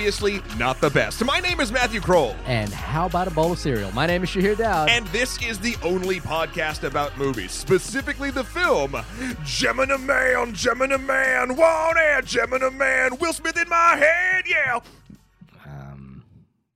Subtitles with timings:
[0.00, 1.22] obviously not the best.
[1.26, 2.34] My name is Matthew Kroll.
[2.46, 3.92] And how about a bowl of cereal?
[3.92, 4.88] My name is Shahir Dowd.
[4.88, 8.96] And this is the only podcast about movies, specifically the film
[9.44, 14.80] Gemini Man, Gemini Man, want it, Gemini Man, Will Smith in my head, yeah.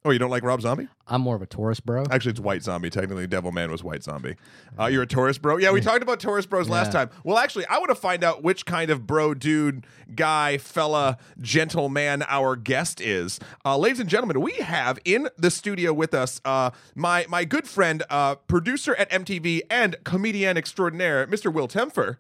[0.07, 0.87] Oh, you don't like Rob Zombie?
[1.09, 2.05] I'm more of a Taurus bro.
[2.11, 2.91] Actually, it's White Zombie.
[2.91, 4.37] Technically, Devil Man was White Zombie.
[4.79, 5.57] Uh, you're a Taurus bro.
[5.57, 7.07] Yeah, we talked about Taurus bros last Yeah.
[7.07, 7.11] time.
[7.25, 12.23] Well, actually, I want to find out which kind of bro, dude, guy, fella, gentleman
[12.29, 13.41] our guest is.
[13.65, 17.67] Uh, ladies and gentlemen, we have in the studio with us uh, my my good
[17.67, 21.51] friend, uh, producer at MTV and comedian extraordinaire, Mr.
[21.51, 22.17] Will Tempfer.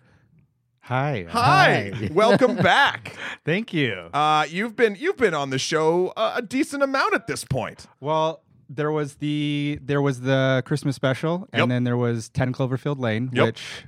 [0.85, 1.27] Hi.
[1.31, 2.09] Hi, Hi.
[2.13, 3.17] welcome back.
[3.45, 4.11] Thank you.
[4.13, 7.87] Uh, you've been you've been on the show uh, a decent amount at this point.
[8.01, 11.63] well, there was the there was the Christmas special, Yep.
[11.63, 13.47] and then there was Ten Cloverfield Lane, Yep.
[13.47, 13.85] which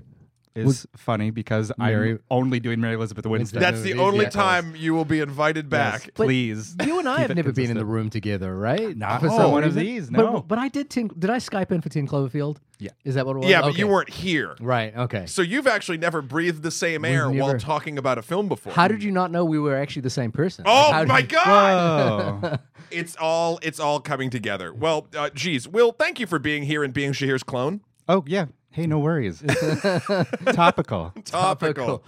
[0.57, 3.61] is funny because Mary- I'm only doing Mary Elizabeth Winstead.
[3.63, 4.31] That's the movies, only yeah.
[4.31, 6.03] time you will be invited back.
[6.03, 6.77] Yes, But please.
[6.85, 7.89] You and I keep have it never been in the consistent.
[7.91, 8.97] room together, right?
[8.97, 9.83] Not For for some one of reason?
[9.83, 10.41] these, no.
[10.47, 10.91] But, I did.
[10.91, 12.57] Tin, did I Skype in for Ten Cloverfield?
[12.79, 12.91] Yeah.
[13.05, 13.49] Is that what it was?
[13.49, 13.79] Yeah, but Okay.
[13.79, 14.55] you weren't here.
[14.61, 14.95] Right.
[14.97, 15.25] Okay.
[15.27, 18.49] So you've actually never breathed the same We've air while never- talking about a film
[18.49, 18.73] before.
[18.75, 20.65] How did you not know we were actually the same person?
[20.67, 22.43] Oh How did my you- god!
[22.43, 22.59] Whoa.
[22.93, 24.73] It's all it's all coming together.
[24.73, 27.81] Well, uh, geez, Will, thank you for being here and being Shahir's clone.
[28.09, 28.47] oh yeah.
[28.77, 29.41] Hey, no worries.
[30.53, 31.15] Topical.
[31.25, 32.03] Topical.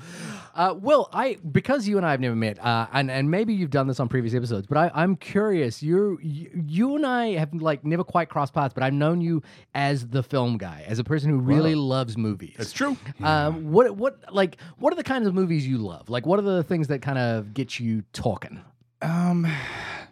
[0.54, 3.70] Uh, Will, I because you and I have never met, uh, and and maybe you've
[3.70, 5.82] done this on previous episodes, but I, I'm curious.
[5.82, 9.42] You, you you and I have like never quite crossed paths, but I've known you
[9.74, 12.56] as the film guy, as a person who really loves movies.
[12.58, 12.98] That's true.
[13.22, 16.10] Um, what what like what are the kinds of movies you love?
[16.10, 18.60] Like, what are the things that kind of get you talking?
[19.02, 19.46] Um,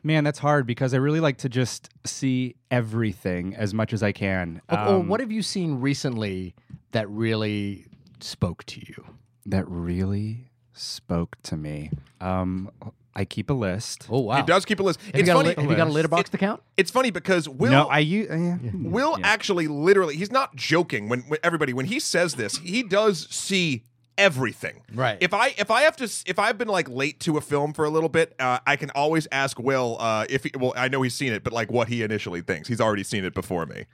[0.03, 4.13] man, that's hard because I really like to just see everything as much as I
[4.13, 4.61] can.
[4.71, 6.55] Or, or Um, what have you seen recently
[6.93, 7.87] that really
[8.21, 9.05] spoke to you?
[9.49, 11.91] that really spoke to me.
[12.21, 12.69] Um,
[13.15, 14.07] I keep a list.
[14.11, 14.37] Oh wow!
[14.39, 15.01] He does keep a list.
[15.01, 15.49] Have, you it's got, a, funny.
[15.51, 16.33] li- have you got a List.
[16.33, 16.63] to count?
[16.77, 18.29] It's funny because Will no, I use.
[18.29, 19.27] Uh, Will yeah.
[19.27, 23.85] actually literally he's not joking when, when everybody when he says this, he does see
[24.19, 24.83] everything.
[24.95, 25.19] Right.
[25.21, 27.85] If I if I have to if I've been like late to a film for
[27.85, 31.03] a little bit, uh, I can always ask Will uh, if he, well I know
[31.03, 32.69] he's seen it, but like what he initially thinks.
[32.69, 33.85] He's already seen it before me.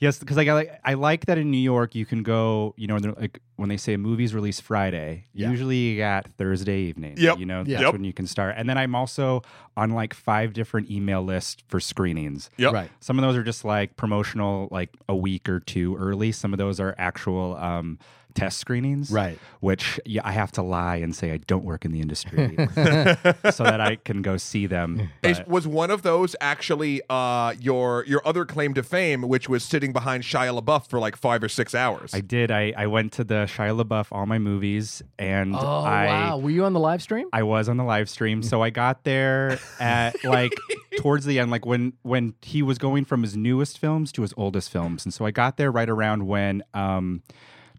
[0.00, 2.74] Yes, because like I like I like that in New York you can go.
[2.78, 5.50] You know, like when they say a movie's released Friday, Yeah.
[5.50, 7.14] usually you got Thursday evening.
[7.18, 7.38] Yep.
[7.38, 7.74] You know, Yeah.
[7.76, 7.92] that's Yep.
[7.92, 8.54] when you can start.
[8.56, 9.42] And then I'm also
[9.76, 12.48] on like five different email lists for screenings.
[12.56, 12.72] Yep.
[12.72, 12.90] Right.
[13.00, 16.32] Some of those are just like promotional, like a week or two early.
[16.32, 17.98] Some of those are actual um,
[18.34, 19.38] test screenings, Right.
[19.60, 23.64] Which yeah, I have to lie and say I don't work in the industry, so
[23.64, 25.10] that I can go see them.
[25.22, 29.64] Is- was one of those actually uh, your your other claim to fame, which was
[29.64, 32.12] sitting behind Shia LaBeouf for like five or six hours?
[32.14, 32.50] I did.
[32.50, 36.38] I, I went to the Shia LaBeouf all my movies, and Oh I wow!
[36.38, 37.28] Were you on the live stream?
[37.32, 40.52] I was on the live stream, so I got there at like
[40.98, 44.34] towards the end, like when when he was going from his newest films to his
[44.36, 47.22] oldest films, and so I got there right around when um,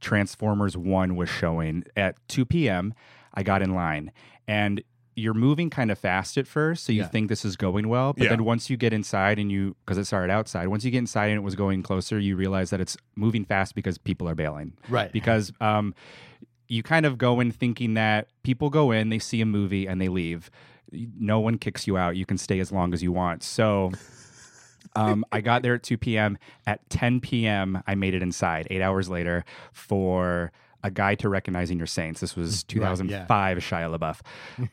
[0.02, 2.94] Transformers One was showing at two p.m.
[3.34, 4.12] I got in line,
[4.48, 4.82] and
[5.18, 7.08] you're moving kind of fast at first, so you Yeah.
[7.08, 8.30] think this is going well, but Yeah.
[8.32, 11.28] then once you get inside and you because it started outside, once you get inside
[11.28, 14.74] and it was going closer, you realize that it's moving fast because people are bailing
[14.90, 15.12] Right.
[15.14, 15.96] because um,
[16.68, 20.02] you kind of go in thinking that people go in, they see a movie, and
[20.02, 20.52] they leave.
[20.92, 22.18] No one kicks you out.
[22.18, 23.42] You can stay as long as you want.
[23.44, 23.92] So.
[24.96, 26.38] Um, I got there at 2 p.m.
[26.66, 30.52] At 10 p.m., I made it inside eight hours later for
[30.84, 32.22] a guide to recognizing your saints.
[32.22, 34.22] This was 2005 Shia LaBeouf.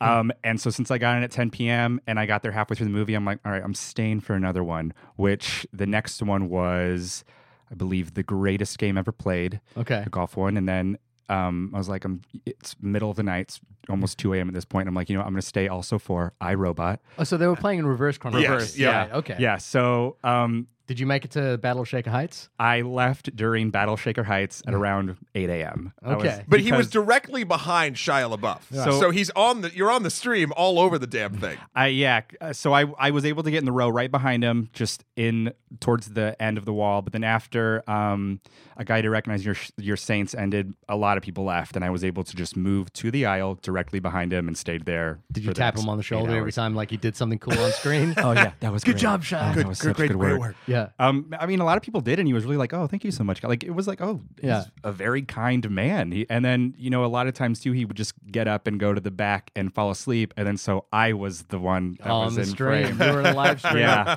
[0.00, 2.00] Um, and so since I got in at 10 p.m.
[2.06, 4.34] and I got there halfway through the movie, I'm like, all right, I'm staying for
[4.34, 7.24] another one, which the next one was,
[7.70, 10.02] I believe, the greatest game ever played Okay.
[10.04, 10.98] the golf one, and then
[11.32, 12.20] um, I was like, I'm.
[12.44, 14.48] It's middle of the night, it's almost two a.m.
[14.48, 14.88] at this point.
[14.88, 16.98] I'm like, you know, I'm going to stay also for iRobot.
[17.18, 18.48] Oh, so they were playing in reverse chronology.
[18.48, 18.98] Yes, yeah.
[18.98, 19.36] Right, okay.
[19.38, 19.56] Yeah.
[19.56, 22.50] So um, Did you make it to Battle Shaker Heights?
[22.58, 25.94] I left during Battle Shaker Heights at around eight a.m.
[26.02, 26.44] I was- Okay.
[26.46, 28.84] but he was because directly behind Shia LaBeouf, Yeah.
[28.84, 31.56] so, he's on the you're on the stream all over the damn thing.
[31.74, 32.20] I yeah.
[32.42, 35.02] uh, So I I was able to get in the row right behind him, just
[35.16, 37.00] in towards the end of the wall.
[37.00, 38.40] But then after um,
[38.76, 41.88] a guy to recognize your your saints ended, a lot of people left, and I
[41.88, 45.20] was able to just move to the aisle directly behind him and stayed there.
[45.32, 47.58] Did you the tap him on the shoulder every time like he did something cool
[47.58, 48.12] on screen?
[48.22, 49.00] Oh yeah, that was Good great.
[49.00, 49.50] job, Shia.
[49.50, 50.40] Oh, Good- that was good, such great, good great work.
[50.40, 50.56] work.
[50.98, 51.06] Yeah.
[51.08, 53.04] Um, I mean, a lot of people did, and he was really like, "Oh, thank
[53.04, 54.64] you so much." Like it was like, "Oh, he's Yeah.
[54.84, 57.84] a very kind man." He, and then you know, a lot of times too, he
[57.84, 60.84] would just get up and go to the back and fall asleep, and then so
[60.92, 62.96] I was the one that on was the in stream.
[62.96, 63.08] frame.
[63.08, 63.78] You were in the live stream.
[63.78, 64.16] yeah.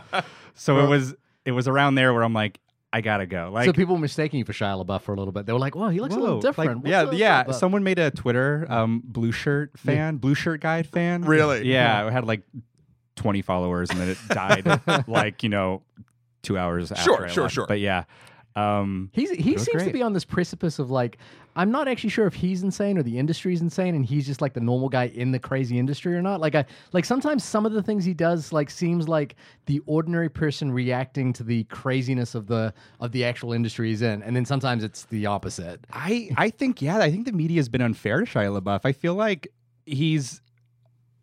[0.54, 1.14] So it was
[1.46, 2.60] it was around there where I'm like,
[2.94, 3.50] I gotta go.
[3.54, 5.46] Like so people were mistaking you for Shia LaBeouf for a little bit.
[5.46, 7.44] They were like, "Well, he looks a little different." Like, yeah, up, yeah.
[7.44, 11.24] LaBeouf?" Someone made a Twitter um, blue shirt fan, blue shirt guide fan.
[11.24, 11.68] Really?
[11.68, 12.44] Yeah, it had like
[13.18, 15.82] 20 followers, and then it died like you know
[16.46, 16.92] two hours.
[16.92, 17.56] After Sure, I sure, left.
[17.56, 17.66] sure.
[17.68, 18.04] But yeah,
[18.56, 21.18] um, He's he was seems to be on this precipice of like
[21.58, 24.54] I'm not actually sure if he's insane or the industry's insane and he's just like
[24.54, 26.42] the normal guy in the crazy industry or not.
[26.42, 30.30] Like I like sometimes some of the things he does like seems like the ordinary
[30.30, 34.46] person reacting to the craziness of the of the actual industry he's in, and then
[34.46, 35.86] sometimes it's the opposite.
[35.92, 38.82] I I think yeah, I think the media has been unfair to Shia LaBeouf.
[38.84, 39.50] I feel like
[39.86, 40.42] he's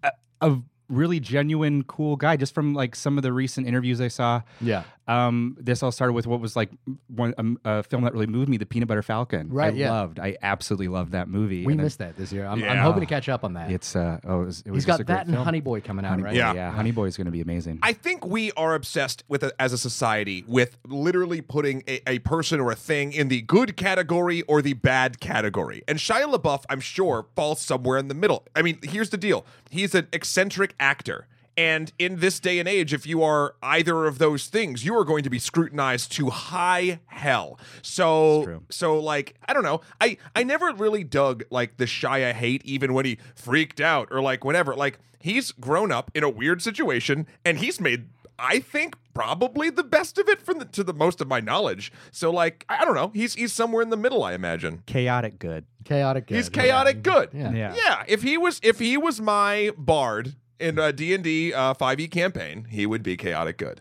[0.03, 0.59] a, a
[0.93, 2.37] really genuine, cool guy.
[2.37, 4.43] Just from like some of the recent interviews I saw.
[4.61, 4.85] Yeah.
[5.09, 6.71] Um, this all started with what was like
[7.09, 9.49] one um, a film that really moved me, The Peanut Butter Falcon.
[9.49, 9.91] Right, I yeah.
[9.91, 10.21] loved.
[10.21, 11.67] I absolutely loved that movie.
[11.67, 12.47] We and I- missed that this year.
[12.47, 13.71] I'm, I'm hoping to catch up on that.
[13.73, 15.45] It's uh oh, it was, it was He's just got a that and film.
[15.45, 16.33] Honey Boy coming out, Honey right?
[16.35, 16.55] Boy, Yeah.
[16.55, 16.71] yeah.
[16.71, 17.81] Honey Boy is going to be amazing.
[17.83, 22.19] I think we are obsessed with it as a society with literally putting a, a
[22.21, 25.83] person or a thing in the good category or the bad category.
[25.89, 28.45] And Shia LaBeouf, I'm sure, falls somewhere in the middle.
[28.55, 31.29] I mean, here's the deal he's an eccentric actor.
[31.57, 35.05] And in this day and age, if you are either of those things, you are
[35.05, 37.59] going to be scrutinized to high hell.
[37.83, 39.83] So, so like, I don't know.
[40.01, 44.23] I I never really dug like the Shia hate, even when he freaked out or
[44.23, 44.75] like whatever.
[44.75, 48.07] Like he's grown up in a weird situation, and he's made,
[48.39, 51.93] I think, probably the best of it from the, to the most of my knowledge.
[52.13, 53.11] So like, I don't know.
[53.13, 54.85] He's he's somewhere in the middle, I imagine.
[54.87, 55.67] Chaotic good.
[55.85, 56.37] Chaotic good.
[56.37, 56.63] He's yeah.
[56.63, 57.29] chaotic good.
[57.35, 57.53] Yeah.
[57.53, 57.75] Yeah.
[57.77, 62.67] Yeah, if he was if he was my bard in a D&D uh, 5e campaign,
[62.71, 63.81] he would be chaotic good.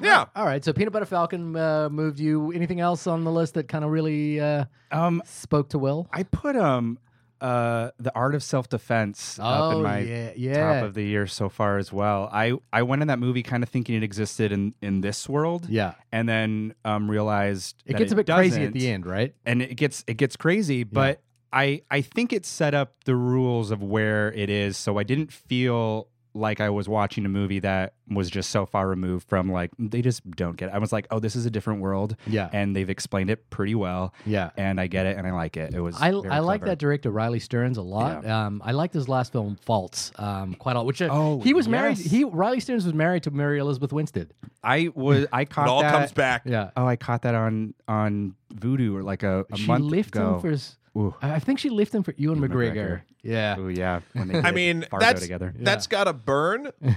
[0.00, 0.24] Yeah.
[0.34, 0.64] All right.
[0.64, 2.50] So Peanut Butter Falcon uh, moved you.
[2.50, 6.08] Anything else on the list that kind of really uh, Um, spoke to Will?
[6.12, 6.98] I put um
[7.40, 10.74] uh the art of self defense up in Oh, my yeah, yeah.
[10.80, 12.28] top of the year so far as well.
[12.32, 15.68] I I went in that movie kind of thinking it existed in in this world,
[15.68, 15.94] Yeah.
[16.10, 19.32] and then um realized It that gets a bit crazy at the end, right?
[19.46, 20.82] and it gets it gets crazy.
[20.84, 21.20] But
[21.52, 25.32] I I think it set up the rules of where it is, so I didn't
[25.32, 29.70] feel like I was watching a movie that was just so far removed from like
[29.78, 30.74] they just don't get it.
[30.74, 32.50] I was like, oh, this is a different world, Yeah.
[32.52, 34.50] and they've explained it pretty well, Yeah.
[34.56, 35.72] and I get it, and I like it.
[35.74, 36.70] It was I, very I like clever.
[36.72, 38.26] that director Riley Stearns a lot.
[38.26, 40.86] Um, I liked his last film Faults um, quite a lot.
[40.86, 41.98] Which uh, Oh, he was married.
[41.98, 44.32] He Riley Stearns was married to Mary Elizabeth Winstead.
[44.62, 45.92] I was I caught It all that.
[45.92, 46.42] comes back.
[46.46, 50.14] Yeah, Oh, I caught that on on Vudu or like a, a she month left
[50.16, 50.34] ago.
[50.34, 50.50] him for.
[50.50, 51.14] his- Ooh.
[51.22, 52.74] I I think she left him for Ewan Ewan McGregor.
[52.74, 53.00] McGregor.
[53.22, 54.00] Yeah, Ooh, yeah.
[54.14, 55.54] I mean, Fargo that's together.
[55.58, 56.70] that's got to burn.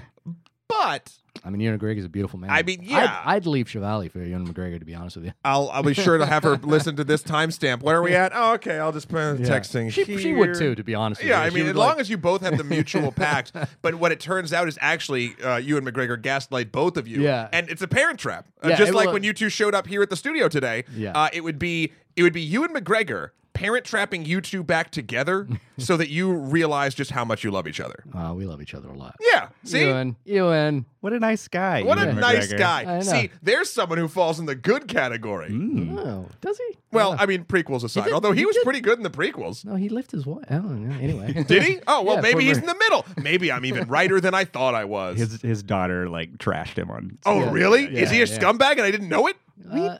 [0.69, 1.13] But
[1.45, 2.49] I mean Ewan is a beautiful man.
[2.49, 3.21] I mean, yeah.
[3.25, 5.31] I'd, I'd leave Chevalier for Ewan McGregor to be honest with you.
[5.45, 7.81] I'll I'll be sure to have her listen to this timestamp.
[7.81, 8.33] Where are we at?
[8.35, 8.77] Oh, okay.
[8.77, 9.89] I'll just put a texting.
[9.91, 11.21] She, she would too, to be honest.
[11.21, 11.47] with Yeah, you.
[11.47, 13.53] I mean, would as like- long as you both have the mutual pact.
[13.81, 17.21] But what it turns out is actually uh, you and McGregor gaslight both of you.
[17.21, 17.47] Yeah.
[17.53, 18.45] and it's a parent trap.
[18.61, 20.83] Uh, Yeah, just like will- when you two showed up here at the studio today.
[20.93, 21.13] Yeah.
[21.13, 24.91] uh, it would be it would be you and McGregor parent trapping you two back
[24.91, 25.47] together
[25.79, 28.03] so that you realize just how much you love each other.
[28.13, 29.15] Oh, we love each other a lot.
[29.33, 29.49] Yeah.
[29.63, 29.85] See.
[29.85, 30.85] Ewan, Ewan.
[31.07, 31.83] What a nice guy.
[31.83, 32.83] What a Ewan nice I guy.
[32.83, 32.99] know.
[32.99, 35.47] See, there's someone who falls in the good category.
[35.49, 35.97] Mm.
[35.97, 36.77] Oh, does he?
[36.91, 39.09] Well, I mean, prequels aside, did- although he, he was did- pretty good in the
[39.09, 39.63] prequels.
[39.63, 40.43] No, he left his wife.
[40.51, 41.31] Oh, yeah, anyway.
[41.47, 41.79] Did he?
[41.87, 43.05] Oh, well, Yeah, maybe poor he's in the middle.
[43.21, 45.17] Maybe I'm even righter than I thought I was.
[45.17, 47.17] His his daughter like trashed him on.
[47.25, 47.51] oh, Yeah.
[47.51, 47.83] really?
[47.83, 48.37] Yeah, is he a yeah.
[48.37, 49.37] scumbag and I didn't know it?
[49.69, 49.97] Uh,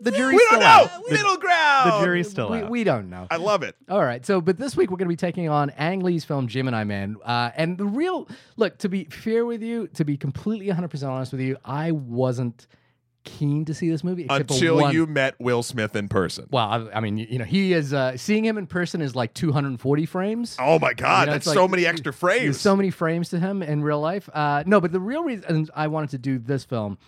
[0.00, 0.66] the jury's We don't still know.
[0.66, 0.90] out.
[1.06, 1.92] The- Middle ground.
[1.92, 2.68] The jury's still we, out.
[2.70, 3.26] we don't know.
[3.30, 3.74] I love it.
[3.88, 6.46] All right, so but this week we're going to be taking on Ang Lee's film
[6.48, 8.76] Gemini Man, uh, and the real look.
[8.78, 12.66] To be fair with you, to be completely 100 percent honest with you, I wasn't
[13.24, 16.46] keen to see this movie Until you met Will Smith in person.
[16.50, 19.14] Well, I, I mean, you, you know, he is uh, seeing him in person is
[19.14, 20.56] like 240 frames.
[20.58, 22.60] Oh my God, You know, that's it's so many extra There's frames.
[22.60, 24.30] so many frames to him in real life.
[24.32, 26.98] Uh, no, but the real reason I wanted to do this film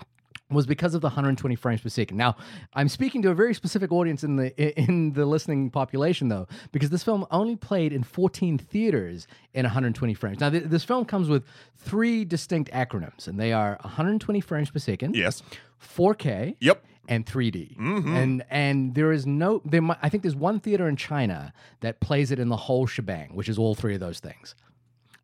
[0.50, 2.16] was because of the 120 frames per second.
[2.16, 2.36] Now,
[2.74, 6.90] I'm speaking to a very specific audience in the in the listening population, though, because
[6.90, 10.40] this film only played in 14 theaters in 120 frames.
[10.40, 11.44] Now, th- this film comes with
[11.76, 15.42] three distinct acronyms, and they are 120 frames per second, yes.
[15.80, 16.84] 4K, Yep.
[17.08, 17.76] and 3D.
[17.76, 18.14] Mm-hmm.
[18.16, 22.00] And and there is no there mi- I think there's one theater in China that
[22.00, 24.54] plays it in the whole shebang, which is all three of those things.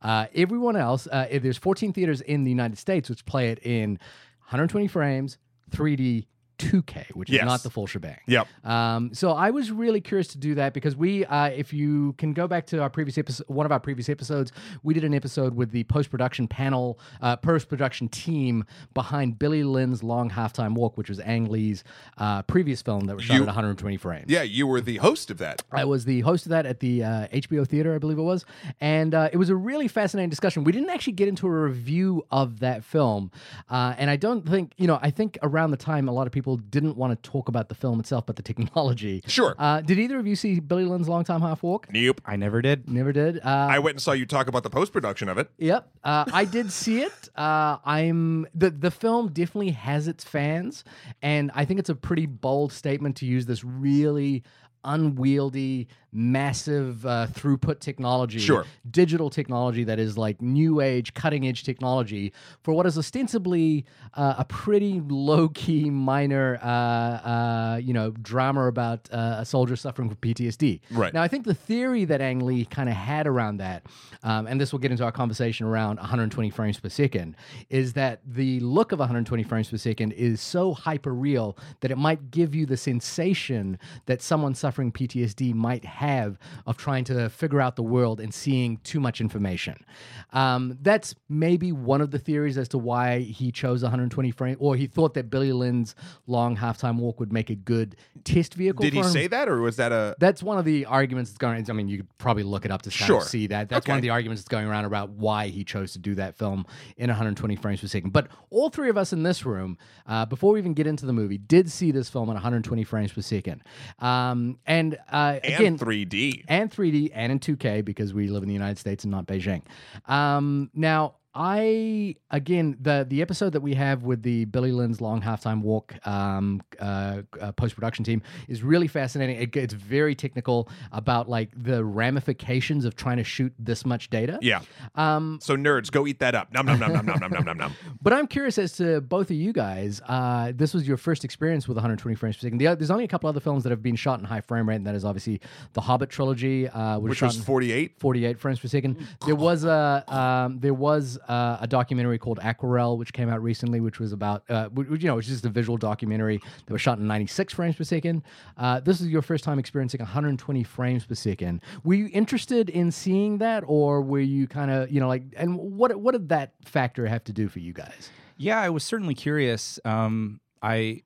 [0.02, 3.58] Uh, everyone else, uh, if there's 14 theaters in the United States which play it
[3.64, 3.98] in
[4.46, 5.38] 120 frames,
[5.72, 6.26] 3D,
[6.58, 7.42] 2K, which Yes.
[7.42, 8.18] is not the full shebang.
[8.26, 8.46] Yep.
[8.64, 12.32] Um, so I was really curious to do that because we, uh, if you can
[12.32, 15.54] go back to our previous episode, one of our previous episodes, we did an episode
[15.54, 20.96] with the post production panel, uh, post production team behind Billy Lynn's Long Halftime Walk,
[20.96, 21.84] which was Ang Lee's
[22.18, 24.26] uh, previous film that was shot You- at 120 frames.
[24.28, 25.62] Yeah, you were the host of that.
[25.72, 28.44] I was the host of that at the uh, HBO theater, I believe it was,
[28.80, 30.64] and uh, it was a really fascinating discussion.
[30.64, 33.30] We didn't actually get into a review of that film,
[33.70, 34.98] uh, and I don't think you know.
[35.02, 37.68] I think around the time a lot of people people didn't want to talk about
[37.68, 39.22] the film itself, but the technology.
[39.36, 39.54] Sure.
[39.58, 41.88] Uh, did either of you see Billy Lynn's Long Time Half Walk?
[41.90, 42.20] Nope.
[42.24, 42.88] I never did.
[42.88, 43.38] Never did.
[43.38, 45.50] Uh, I went and saw you talk about the post production of it.
[45.58, 47.28] Yep, uh, I did see it.
[47.34, 50.84] Uh, I'm the the film definitely has its fans,
[51.20, 54.44] and I think it's a pretty bold statement to use this really
[54.84, 58.64] unwieldy, massive uh, throughput technology, Sure.
[58.90, 62.32] digital technology that is like new age, cutting edge technology
[62.62, 68.66] for what is ostensibly uh, a pretty low key, minor, uh, uh, you know, drama
[68.66, 70.80] about uh, a soldier suffering from PTSD.
[70.90, 71.12] Right.
[71.12, 73.84] Now, I think the theory that Ang Lee kind of had around that,
[74.22, 77.36] um, and this will get into our conversation around 120 frames per second,
[77.68, 81.98] is that the look of 120 frames per second is so hyper real that it
[81.98, 87.60] might give you the sensation that someone suffering PTSD might have of trying to figure
[87.60, 89.84] out the world and seeing too much information.
[90.32, 94.76] Um, that's maybe one of the theories as to why he chose 120 frames, or
[94.76, 95.94] he thought that Billy Lynn's
[96.26, 98.82] long halftime walk would make a good test vehicle.
[98.82, 99.04] Did he him.
[99.06, 100.16] say that, or was that a?
[100.18, 101.64] That's one of the arguments that's going.
[101.68, 103.22] I mean, you could probably look it up to Sure.
[103.22, 103.68] see that.
[103.68, 106.36] That's one of the arguments that's going around about why he chose to do that
[106.36, 108.12] film in 120 frames per second.
[108.12, 111.12] But all three of us in this room, uh, before we even get into the
[111.12, 113.62] movie, did see this film at 120 frames per second.
[113.98, 116.44] Um, and uh, and again, 3D.
[116.48, 119.62] and 3D and in 2K because we live in the United States and not Beijing.
[120.06, 125.20] Um, now, I again the the episode that we have with the Billy Lynn's long
[125.20, 129.36] halftime walk um, uh, uh, post production team is really fascinating.
[129.36, 134.38] It, it's very technical about like the ramifications of trying to shoot this much data.
[134.40, 134.62] Yeah.
[134.94, 136.52] Um, So nerds, go eat that up.
[136.54, 137.72] Nom nom nom nom nom nom nom nom nom.
[138.02, 140.00] but I'm curious as to both of you guys.
[140.08, 142.58] Uh, this was your first experience with 120 frames per second.
[142.58, 144.76] The, there's only a couple other films that have been shot in high frame rate,
[144.76, 145.42] and that is obviously
[145.74, 148.00] the Hobbit trilogy, uh, Which was 48.
[148.00, 149.06] 48 frames per second.
[149.26, 153.80] There was a um, there was uh, a documentary called Aquarela, which came out recently,
[153.80, 157.06] which was about uh, you know, it's just a visual documentary that was shot in
[157.06, 158.22] 96 frames per second.
[158.56, 161.60] Uh, this is your first time experiencing 120 frames per second.
[161.84, 165.56] Were you interested in seeing that, or were you kind of you know like, and
[165.56, 168.10] what what did that factor have to do for you guys?
[168.36, 169.80] Yeah, I was certainly curious.
[169.84, 171.02] Um, I,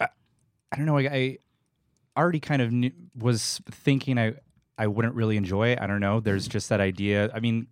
[0.00, 0.08] I,
[0.72, 0.98] I don't know.
[0.98, 1.38] I, I
[2.16, 4.34] already kind of knew, was thinking I,
[4.78, 5.80] I wouldn't really enjoy it.
[5.80, 6.20] I don't know.
[6.20, 7.30] There's just that idea.
[7.34, 7.66] I mean,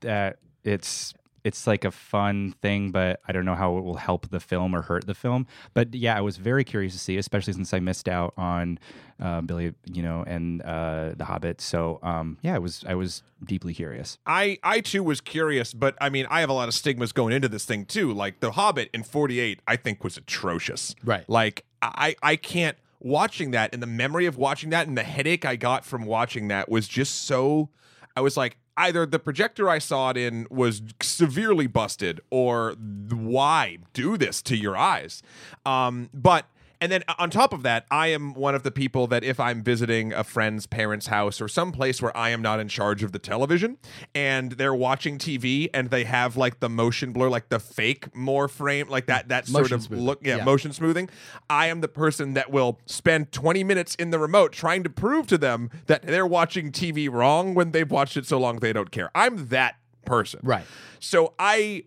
[0.00, 4.30] that it's it's like a fun thing, but I don't know how it will help
[4.30, 5.46] the film or hurt the film.
[5.74, 8.78] But yeah, I was very curious to see, especially since I missed out on
[9.20, 11.60] uh, Billy, you know, and uh, The Hobbit.
[11.60, 14.18] So um, yeah, I was I was deeply curious.
[14.24, 17.34] I I too was curious, but I mean, I have a lot of stigmas going
[17.34, 18.12] into this thing too.
[18.12, 20.94] Like The Hobbit in 48, I think was atrocious.
[21.04, 21.28] Right.
[21.28, 25.44] Like I I can't watching that and the memory of watching that and the headache
[25.44, 27.68] I got from watching that was just so
[28.16, 33.78] I was like either the projector I saw it in was severely busted or why
[33.92, 35.22] do this to your eyes.
[35.64, 36.46] Um but
[36.84, 39.40] and then uh, on top of that, I am one of the people that if
[39.40, 43.02] I'm visiting a friend's parents' house or some place where I am not in charge
[43.02, 43.78] of the television
[44.14, 48.48] and they're watching TV and they have like the motion blur, like the fake more
[48.48, 50.04] frame, like that that sort of smoothing.
[50.04, 50.44] look, yeah, Yeah.
[50.44, 51.08] motion smoothing.
[51.48, 55.26] I am the person that will spend 20 minutes in the remote trying to prove
[55.28, 58.90] to them that they're watching TV wrong when they've watched it so long they don't
[58.90, 59.10] care.
[59.14, 60.40] I'm that person.
[60.42, 60.66] Right.
[61.00, 61.84] So I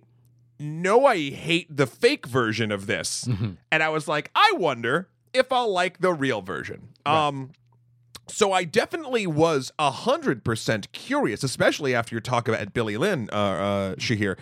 [0.59, 3.25] know I hate the fake version of this.
[3.25, 3.51] Mm-hmm.
[3.71, 6.89] And I was like, I wonder if I'll like the real version.
[7.05, 7.51] Um
[8.29, 13.29] so I definitely was a hundred percent curious, especially after your talk about Billy Lynn,
[13.31, 14.37] uh, uh, Shahir.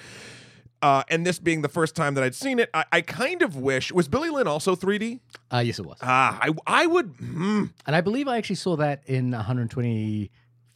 [0.82, 3.56] Uh, and this being the first time that I'd seen it, I, I kind of
[3.56, 5.20] wish was Billy Lynn also 3D.
[5.52, 8.76] Uh, yes, it was, Ah, I I would hmm, and I believe I actually saw
[8.78, 10.32] that in 120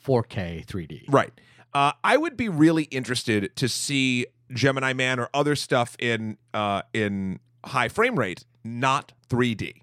[0.06, 1.04] 4K 3D.
[1.10, 1.32] Right.
[1.74, 6.82] Uh, I would be really interested to see Gemini Man or other stuff in uh,
[6.94, 9.82] in high frame rate, not 3D.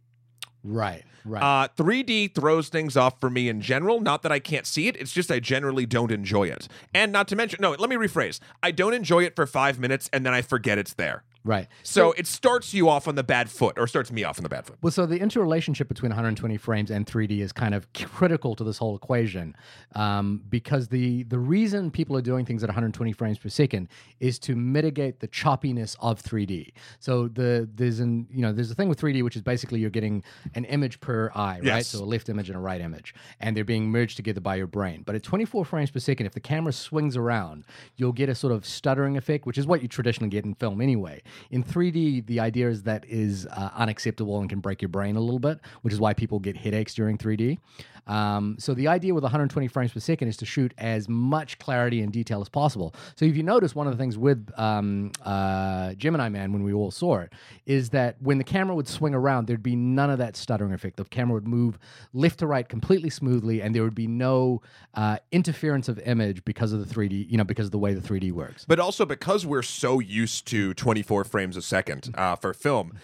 [0.65, 1.05] Right.
[1.25, 1.43] Right.
[1.43, 4.01] Uh, 3D throws things off for me in general.
[4.01, 6.69] Not that I can't see it, it's just I generally don't enjoy it.
[6.95, 8.39] And not to mention, no, let me rephrase.
[8.63, 11.25] I don't enjoy it for five minutes and then I forget it's there.
[11.47, 11.69] Right.
[11.83, 14.49] So it starts you off on the bad foot, or starts me off on the
[14.49, 14.79] bad foot.
[14.83, 18.79] Well, so the interrelationship between 120 frames and 3D is kind of critical to this
[18.79, 19.57] whole equation,
[19.95, 23.89] um, because the the reason people are doing things at 120 frames per second
[24.21, 26.73] is to mitigate the choppiness of 3D.
[26.99, 29.91] So the there's an you know there's a thing with 3D which is basically you're
[29.91, 30.23] getting
[30.55, 31.65] an image per eye, right?
[31.65, 31.89] Yes.
[31.89, 34.67] So a left image and a right image, and they're being merged together by your
[34.67, 35.03] brain.
[35.05, 37.65] But at 24 frames per second, if the camera swings around,
[37.97, 40.81] you'll get a sort of stuttering effect, which is what you traditionally get in film
[40.81, 41.23] anyway.
[41.51, 45.21] In 3D, the idea is that is uh, unacceptable and can break your brain a
[45.21, 47.59] little bit, which is why people get headaches during 3D.
[48.07, 52.01] Um, so the idea with 120 frames per second is to shoot as much clarity
[52.03, 52.95] and detail as possible.
[53.17, 56.73] So if you notice, one of the things with um, uh, Gemini Man when we
[56.73, 57.33] all saw it
[57.67, 60.97] is that when the camera would swing around, there'd be none of that stuttering effect.
[60.97, 61.79] The camera would move
[62.13, 64.63] left to right completely smoothly, and there would be no
[64.95, 68.07] uh, interference of image because of the 3D, you know, because of the way the
[68.07, 68.65] 3D works.
[68.67, 72.99] But also because we're so used to 24 frames a second uh, for film.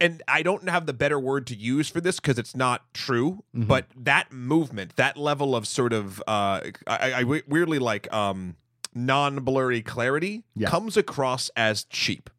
[0.00, 3.44] And I don't have the better word to use for this because it's not true.
[3.54, 3.64] Mm-hmm.
[3.68, 8.56] But that movement, that level of sort of, uh, I, I weirdly like um,
[8.94, 10.68] non-blurry clarity, Yeah.
[10.68, 12.30] comes across as cheap.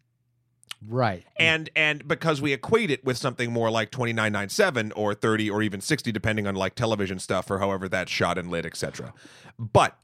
[0.87, 1.25] Right.
[1.37, 5.81] and and because we equate it with something more like 2997 or 30 or even
[5.81, 9.13] 60 depending on like television stuff or however that's shot and lit etc
[9.57, 9.97] but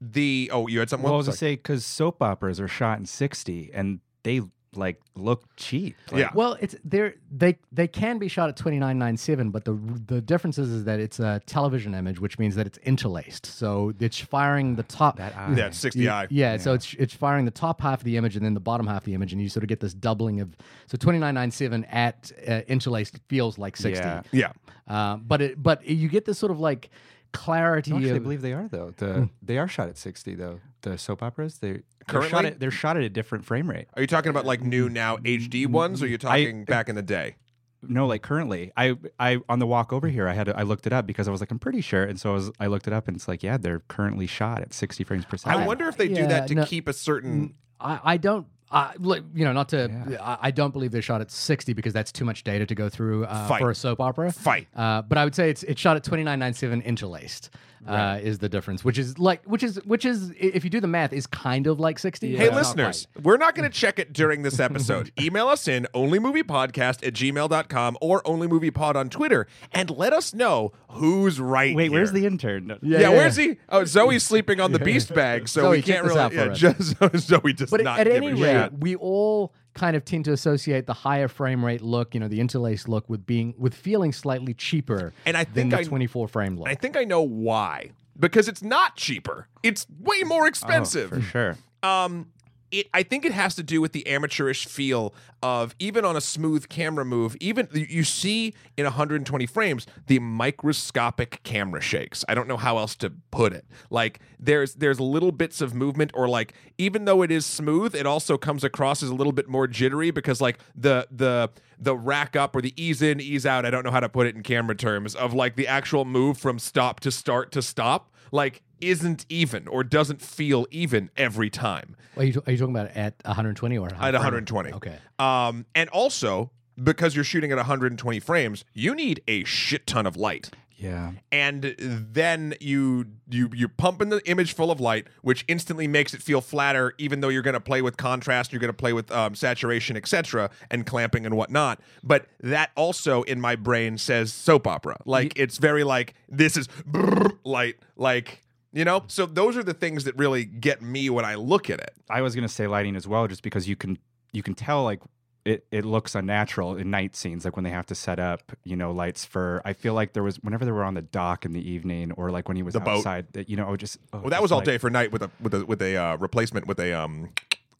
[0.00, 2.98] the oh you had something Well, I was gonna say because soap operas are shot
[2.98, 4.40] in sixty and they
[4.76, 5.96] like look cheap.
[6.10, 6.30] Like, Yeah.
[6.34, 9.72] Well, it's they're they they can be shot at 2997, but the
[10.06, 13.46] the difference is, is that it's a television image, which means that it's interlaced.
[13.46, 15.54] So it's firing the top That eye.
[15.56, 18.44] yeah 60 i Yeah, so it's it's firing the top half of the image and
[18.44, 20.50] then the bottom half of the image, and you sort of get this doubling of
[20.86, 24.00] so 2997 at uh, interlaced feels like 60.
[24.04, 24.22] Yeah.
[24.32, 24.52] yeah
[24.88, 26.90] Uh, but it but you get this sort of like
[27.32, 28.92] clarity No, actually, I believe they are though.
[28.96, 29.24] The Hmm.
[29.42, 30.60] they are shot at sixty though.
[30.82, 32.30] The soap operas they they're Currently?
[32.30, 33.88] shot at they're shot at a different frame rate.
[33.94, 36.94] are you talking about like new now hd ones or are you talking back in
[36.94, 37.36] the day
[37.82, 40.86] No, like currently, I I on the walk over here, I had to, I looked
[40.86, 42.86] it up because I was like I'm pretty sure, and so I was I looked
[42.86, 45.60] it up and it's like yeah, they're currently shot at sixty frames per second.
[45.60, 48.46] i wonder if they do yeah, that to no- keep a certain I, I don't.
[48.70, 49.90] I, you know, not to.
[50.10, 50.22] Yeah.
[50.22, 52.88] I, I don't believe they're shot at 60 because that's too much data to go
[52.88, 54.32] through uh, for a soap opera.
[54.32, 57.50] fight Uh, but I would say it's it's shot at 2997 interlaced.
[57.86, 60.86] Uh, is the difference, which is like, which is, which is, if you do the
[60.88, 62.28] math, is kind of like 60.
[62.28, 62.38] Yeah.
[62.38, 63.24] Hey, but not listeners, quite.
[63.24, 65.12] we're not going to check it during this episode.
[65.20, 71.40] Email us in onlymoviepodcast at gmail.com or onlymoviepod on Twitter and let us know who's
[71.40, 71.74] right.
[71.76, 72.66] Wait, where's the intern?
[72.66, 72.78] No.
[72.82, 73.56] Yeah, where's he?
[73.68, 76.18] Oh, Zoe's sleeping on the beast bag, so Zoe, we can't really.
[76.20, 76.58] out for Yeah, us.
[76.58, 76.96] just,
[77.28, 78.78] Zoe does But not at give any a rate, shit.
[78.80, 82.40] we all kind of tend to associate the higher frame rate look, you know, the
[82.40, 86.28] interlaced look with being with feeling slightly cheaper And I than think the I- 24
[86.28, 86.68] frame look.
[86.68, 87.90] I think I know why.
[88.18, 89.46] Because it's not cheaper.
[89.62, 91.10] It's way more expensive.
[91.10, 91.56] for sure.
[91.82, 92.28] Um,
[92.70, 96.20] it, I think it has to do with the amateurish feel of even on a
[96.20, 102.24] smooth camera move, even you see in 120 frames the microscopic camera shakes.
[102.28, 103.64] I don't know how else to put it.
[103.90, 108.06] Like there's there's little bits of movement, or like even though it is smooth, it
[108.06, 112.36] also comes across as a little bit more jittery because like the the the rack
[112.36, 113.64] up or the ease in ease out.
[113.64, 116.38] I don't know how to put it in camera terms of like the actual move
[116.38, 118.12] from stop to start to stop.
[118.32, 122.90] Like isn't even or doesn't feel even every time are, you, are you talking about
[122.96, 124.72] at 120 or at 120.
[124.72, 124.96] Okay.
[125.18, 126.50] Um, and also
[126.82, 130.50] because you're shooting at 120 frames, you need a shit ton of light.
[130.78, 131.12] Yeah.
[131.32, 136.20] And then you you you're pumping the image full of light, which instantly makes it
[136.20, 136.92] feel flatter.
[136.98, 139.96] Even though you're going to play with contrast, you're going to play with um, saturation,
[139.96, 141.80] etc., and clamping and whatnot.
[142.04, 144.98] But that also in my brain says soap opera.
[145.06, 148.42] Like it's very like this is brrr light, like
[148.76, 149.02] you know.
[149.08, 151.94] So those are the things that really get me when I look at it.
[152.10, 153.98] I was gonna say lighting as well, just because you can
[154.32, 155.00] you can tell like
[155.44, 158.74] it, it looks unnatural in night scenes, like when they have to set up, you
[158.76, 159.62] know, lights for.
[159.64, 162.30] I feel like there was whenever they were on the dock in the evening, or
[162.32, 162.98] like when he was The boat.
[162.98, 164.90] outside, that you know, oh, just oh, Well, that just was all like- day for
[164.90, 167.30] night with a with a with a uh, replacement with a um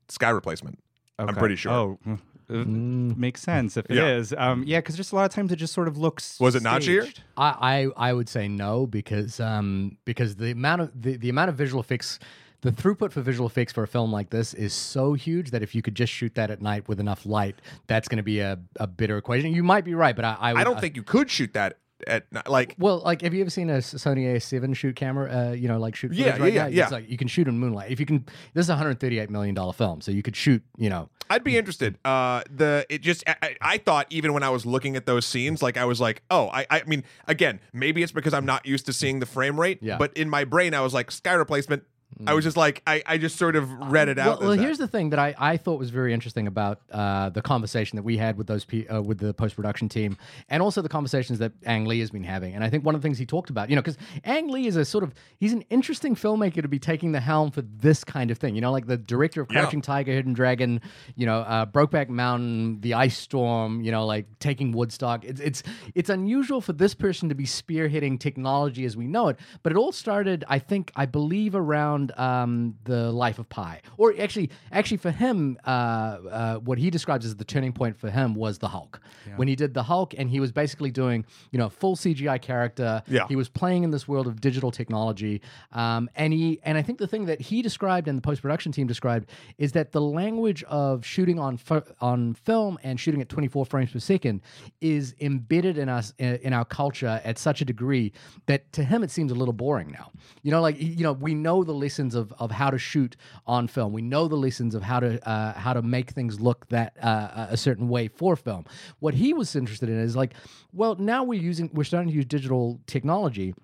[0.09, 0.79] sky replacement.
[1.19, 1.39] I'm Okay.
[1.41, 1.73] pretty sure.
[1.73, 3.17] Oh, mm, it Mm.
[3.17, 4.17] makes sense if it Yeah.
[4.17, 4.35] is.
[4.37, 6.39] Um, yeah, because just a lot of times it just sort of looks.
[6.41, 7.03] Was it not here?
[7.03, 7.23] staged.
[7.37, 11.49] I, I I would say no because um because the amount of the, the amount
[11.51, 12.19] of visual effects
[12.63, 15.75] the throughput for visual effects for a film like this is so huge that if
[15.75, 17.55] you could just shoot that at night with enough light,
[17.87, 19.53] that's going to be a, a bitter equation.
[19.53, 21.79] You might be right, but I I, would, I don't think you could shoot that
[22.07, 25.49] at ni- like Well, like, have you ever seen a S- Sony A7 shoot camera?
[25.49, 26.13] Uh, you know, like shoot.
[26.13, 26.69] Yeah, footage right yeah, now?
[26.69, 27.91] yeah, It's like you can shoot in moonlight.
[27.91, 30.63] If you can, this is a 138 million dollar film, so you could shoot.
[30.77, 31.99] You know, I'd be interested.
[32.05, 35.63] Uh, the it just I, I- thought even when I was looking at those scenes,
[35.63, 38.87] like I was like, oh, I I mean, again, maybe it's because I'm not used
[38.87, 39.79] to seeing the frame rate.
[39.83, 39.97] Yeah.
[39.99, 41.85] But in my brain, I was like, sky replacement.
[42.27, 44.41] I was just like, I, I just sort of read it well, out.
[44.41, 44.61] well that.
[44.61, 48.05] here's the thing that I, I thought was very interesting about uh, the conversation that
[48.05, 50.17] we had with those pe- uh, with the post production team,
[50.49, 52.55] and also the conversations that Ang Lee has been having.
[52.55, 54.67] And I think one of the things he talked about, you know, because Ang Lee
[54.67, 58.03] is a sort of he's an interesting filmmaker to be taking the helm for this
[58.05, 58.55] kind of thing.
[58.55, 59.61] You know, like the director of Yeah.
[59.61, 60.81] Crouching Tiger, Hidden Dragon,
[61.17, 65.25] you know, uh, Brokeback Mountain, The Ice Storm, you know, like taking Woodstock.
[65.25, 65.63] It's it's
[65.95, 69.77] it's unusual for this person to be spearheading technology as we know it, but it
[69.77, 74.51] all started, I think, I believe, around around um, the life of Pi, or actually,
[74.73, 78.59] actually for him, uh, uh, what he describes as the turning point for him was
[78.59, 79.01] the Hulk.
[79.37, 83.03] When he did the Hulk, and he was basically doing, you know, full CGI character.
[83.09, 83.27] Yeah.
[83.29, 86.99] He was playing in this world of digital technology, um, and he, and I think
[86.99, 90.63] the thing that he described and the post production team described is that the language
[90.65, 91.59] of shooting on
[92.01, 94.41] on film and shooting at 24 frames per second
[94.81, 98.13] is embedded in us in, in our culture at such a degree
[98.47, 100.11] that to him it seems a little boring now.
[100.43, 103.69] You know, like you know, we know the lessons of of how to shoot on
[103.69, 103.93] film.
[103.93, 107.47] We know the lessons of how to uh, how to make things look that uh,
[107.51, 108.65] a certain way for film.
[109.01, 110.35] What he was interested in is like,
[110.73, 113.55] well, now we're using we're starting to use digital technology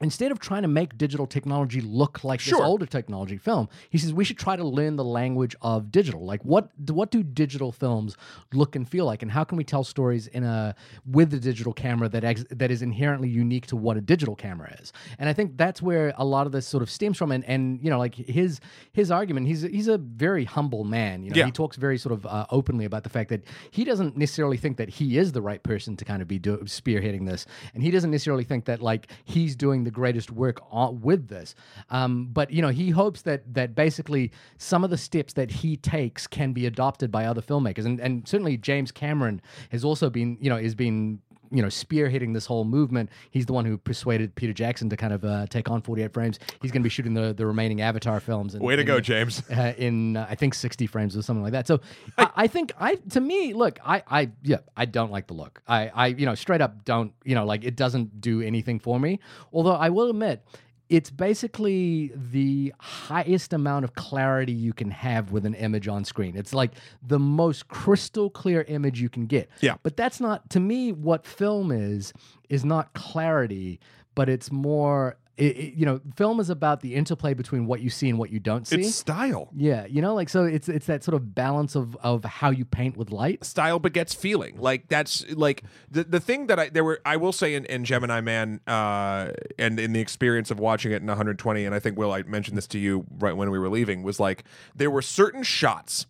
[0.00, 2.58] instead of trying to make digital technology look like Sure.
[2.58, 6.24] this older technology film, he says we should try to learn the language of digital.
[6.24, 8.16] Like what what do digital films
[8.52, 10.74] look and feel like, and how can we tell stories in a
[11.06, 14.76] with the digital camera that ex, that is inherently unique to what a digital camera
[14.80, 14.92] is?
[15.18, 17.32] And I think that's where a lot of this sort of stems from.
[17.32, 18.60] And and you know like his
[18.92, 21.22] his argument, he's he's a very humble man.
[21.22, 21.46] You know, Yeah.
[21.46, 24.76] he talks very sort of uh, openly about the fact that he doesn't necessarily think
[24.76, 27.90] that he is the right person to kind of be do- spearheading this, and he
[27.90, 31.54] doesn't necessarily think that like he's doing the greatest work on, with this.
[31.88, 35.78] Um, but you know, he hopes that that basically some of the steps that he
[35.78, 40.36] takes can be adopted by other filmmakers, and and certainly James Cameron has also been
[40.40, 43.10] you know is been you know spearheading this whole movement.
[43.30, 46.38] He's the one who persuaded Peter Jackson to kind of uh, take on 48 frames.
[46.60, 48.54] He's going to be shooting the the remaining Avatar films.
[48.54, 49.42] And, Way to and- go, James.
[49.50, 51.66] uh, in uh, I think 60 frames or something like that.
[51.66, 51.80] So
[52.16, 55.62] I, I think I to me look I I yeah I don't like the look.
[55.66, 58.98] I I you know straight up don't you know like it doesn't do anything for
[59.00, 59.20] me.
[59.52, 60.44] Although I will admit
[60.88, 66.36] it's basically the highest amount of clarity you can have with an image on screen.
[66.36, 66.72] It's like
[67.06, 69.50] the most crystal clear image you can get.
[69.60, 69.76] Yeah.
[69.82, 72.12] But that's not to me what film is
[72.48, 73.80] is not clarity,
[74.14, 77.88] but it's more it, it- you know, film is about the interplay between what you
[77.90, 78.80] see and what you don't see.
[78.80, 79.48] It's style.
[79.54, 82.64] yeah, you know, like so it's it's that sort of balance of of how you
[82.64, 83.44] paint with light.
[83.44, 84.58] style begets feeling.
[84.60, 87.84] Like that's like the the thing that I there were I will say in, in
[87.84, 91.96] Gemini Man uh and in the experience of watching it in 120 and I think
[91.96, 95.02] Will I mentioned this to you right when we were leaving was like there were
[95.02, 96.06] certain shots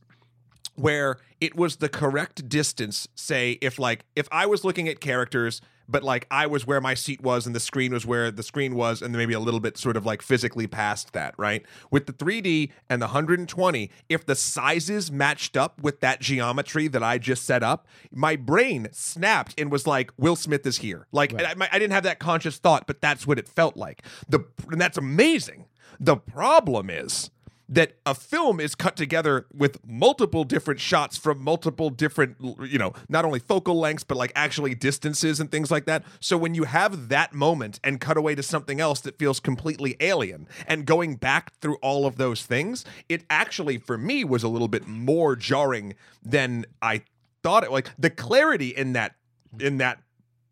[0.74, 5.60] where it was the correct distance say if like if I was looking at characters
[5.88, 8.74] but like I was where my seat was and the screen was where the screen
[8.74, 11.64] was and maybe a little bit sort of like physically past that, right?
[11.90, 17.02] With the 3D and the 120, if the sizes matched up with that geometry that
[17.02, 21.06] I just set up, my brain snapped and was like Will Smith is here.
[21.12, 24.02] Like I, I didn't have that conscious thought, but that's what it felt like.
[24.28, 25.66] The and that's amazing.
[26.00, 27.30] The problem is
[27.68, 32.92] that a film is cut together with multiple different shots from multiple different you know
[33.08, 36.04] not only focal lengths but like actually distances and things like that.
[36.20, 39.96] So when you have that moment and cut away to something else that feels completely
[40.00, 44.48] alien and going back through all of those things it actually for me was a
[44.48, 47.02] little bit more jarring than i
[47.42, 49.14] thought it like the clarity in that
[49.60, 50.02] in that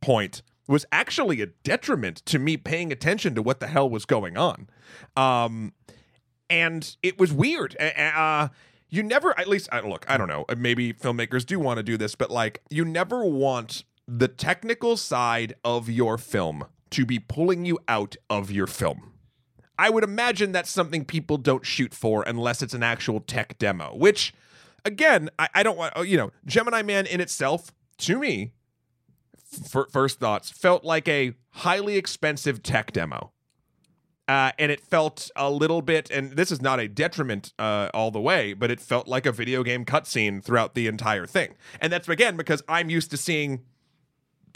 [0.01, 4.37] point was actually a detriment to me paying attention to what the hell was going
[4.37, 4.69] on.
[5.17, 5.73] Um
[6.49, 7.77] and it was weird.
[7.81, 8.49] Uh,
[8.89, 10.45] you never, at least, look, I don't know.
[10.57, 15.55] Maybe filmmakers do want to do this, but like, you never want the technical side
[15.65, 19.13] of your film to be pulling you out of your film.
[19.79, 23.95] I would imagine that's something people don't shoot for unless it's an actual tech demo,
[23.95, 24.33] which,
[24.85, 28.53] again, I, I don't want, you know, Gemini Man in itself, to me,
[29.53, 33.33] f- first thoughts, felt like a highly expensive tech demo.
[34.29, 38.11] Uh, and it felt a little bit, and this is not a detriment uh, all
[38.11, 41.55] the way, but it felt like a video game cutscene throughout the entire thing.
[41.81, 43.63] And that's again because I'm used to seeing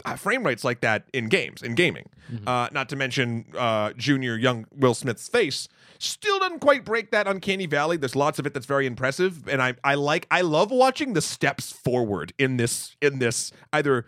[0.03, 2.09] uh, frame rates like that in games, in gaming.
[2.47, 5.67] Uh, not to mention uh, Junior young Will Smith's face
[5.99, 7.97] still doesn't quite break that uncanny valley.
[7.97, 11.21] There's lots of it that's very impressive, and I I like I love watching the
[11.21, 14.05] steps forward in this in this either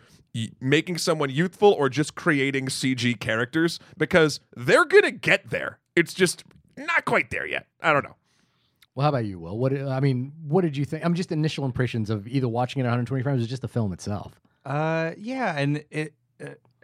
[0.60, 5.80] making someone youthful or just creating CG characters because they're gonna get there.
[5.96, 6.44] It's just
[6.78, 7.68] not quite there yet.
[7.82, 8.16] I don't know.
[8.96, 9.58] Well, how about you, Will?
[9.58, 11.04] What I mean, what did you think?
[11.04, 13.92] I'm just initial impressions of either watching it at 120 frames or just the film
[13.94, 14.40] itself.
[14.66, 16.14] Uh, yeah, and it.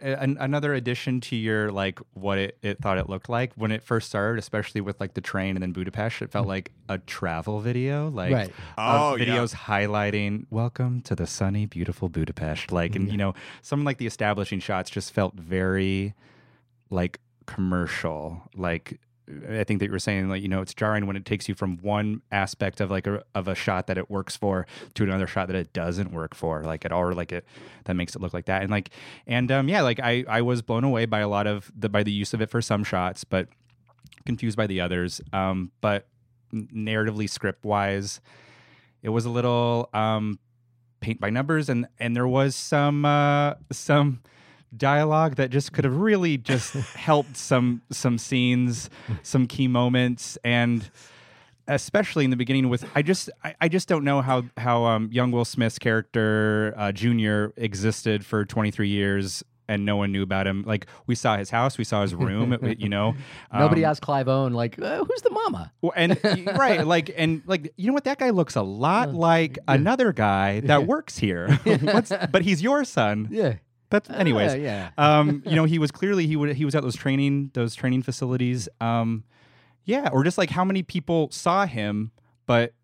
[0.02, 3.70] Uh, an, another addition to your like what it, it thought it looked like when
[3.70, 6.98] it first started, especially with like the train and then Budapest, it felt like a
[6.98, 8.52] travel video, like Right.
[8.78, 9.26] Oh, of yeah.
[9.26, 14.06] videos highlighting "Welcome to the sunny, beautiful Budapest." Like, and you know, some like the
[14.06, 16.14] establishing shots just felt very
[16.90, 19.00] like commercial, like.
[19.48, 21.54] I think that you were saying like you know it's jarring when it takes you
[21.54, 25.26] from one aspect of like a of a shot that it works for to another
[25.26, 27.44] shot that it doesn't work for like it or like it
[27.84, 28.90] that makes it look like that and like
[29.26, 32.02] and um yeah like I I was blown away by a lot of the by
[32.02, 33.48] the use of it for some shots but
[34.26, 35.20] confused by the others.
[35.32, 36.06] Um, but
[36.52, 38.20] narratively, script wise,
[39.02, 40.38] it was a little um,
[41.00, 44.20] paint by numbers, and and there was some uh, some
[44.76, 48.90] dialogue that just could have really just helped some some scenes,
[49.22, 50.90] some key moments, and
[51.68, 55.08] especially in the beginning with I just I, I just don't know how how um,
[55.12, 60.48] young Will Smith's character uh, Junior existed for 23 years and no one knew about
[60.48, 60.64] him.
[60.66, 63.14] Like we saw his house, we saw his room, you know.
[63.54, 66.18] Nobody Um, asked Clive Owen like, uh, "Who's the mama?" well, and
[66.58, 68.02] right, like, and like, you know what?
[68.02, 71.52] That guy looks a lot like another guy that works here.
[71.64, 73.28] What's, but he's your son.
[73.30, 73.54] Yeah.
[73.90, 74.52] That's, anyways.
[74.52, 74.90] Uh, yeah.
[74.98, 78.02] Um, you know, he was clearly he would he was at those training those training
[78.02, 78.68] facilities.
[78.80, 79.24] Um,
[79.84, 82.12] yeah, or just like how many people saw him,
[82.46, 82.74] but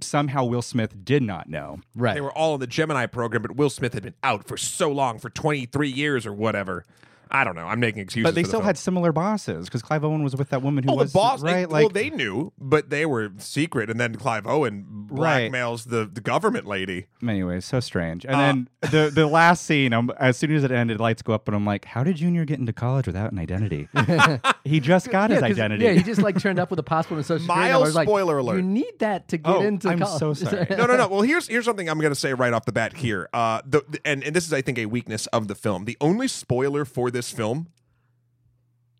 [0.00, 1.80] somehow Will Smith did not know.
[1.94, 2.14] Right.
[2.14, 4.90] They were all in the Gemini program, but Will Smith had been out for so
[4.90, 6.84] long, for 23 years or whatever.
[7.30, 7.66] I don't know.
[7.66, 8.24] I'm making excuses.
[8.24, 8.66] But they for the still film.
[8.66, 11.42] had similar bosses because Clive Owen was with that woman who Oh, was the boss,
[11.42, 11.68] they- right.
[11.68, 13.90] well, they knew, but they were secret.
[13.90, 15.50] And then Clive Owen Right.
[15.50, 17.06] blackmails the, the government lady.
[17.26, 18.24] Anyways, so strange.
[18.26, 21.32] And Uh, then the the last scene, um, as soon as it ended, lights go
[21.32, 23.88] up, and I'm like, "How did Junior get into college without an identity?
[24.64, 27.26] he just got his identity." Yeah, he just like turned up with a passport and
[27.26, 27.72] social security number.
[27.72, 28.56] Mild I was like, spoiler alert.
[28.56, 30.18] You need that to get Oh, into I'm college.
[30.18, 30.66] so sorry.
[30.70, 31.08] no, no, no.
[31.08, 33.28] Well, here's here's something I'm going to say right off the bat here.
[33.32, 35.84] Uh, the, the- and and this is I think a weakness of the film.
[35.86, 37.68] The only spoiler for this film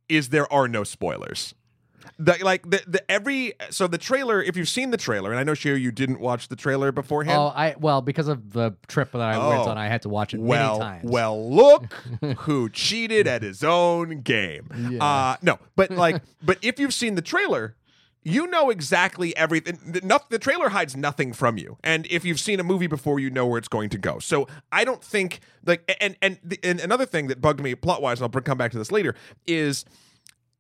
[0.08, 1.54] is there are no spoilers.
[2.20, 4.42] The, like the, the every so the trailer.
[4.42, 7.38] If you've seen the trailer, and I know Shay, you didn't watch the trailer beforehand.
[7.38, 9.68] Oh, I well because of the trip that I went Oh.
[9.70, 11.10] on, I had to watch it well, many times.
[11.10, 11.92] well, look
[12.38, 14.68] who cheated at his own game.
[14.90, 15.04] Yeah.
[15.04, 17.76] Uh, no, but like, but if you've seen the trailer,
[18.28, 19.78] you know exactly everything.
[19.84, 23.30] The, the trailer hides nothing from you, and if you've seen a movie before, you
[23.30, 24.18] know where it's going to go.
[24.18, 28.02] So I don't think like, and and the, and another thing that bugged me plot
[28.02, 29.14] wise, and I'll come back to this later,
[29.46, 29.84] is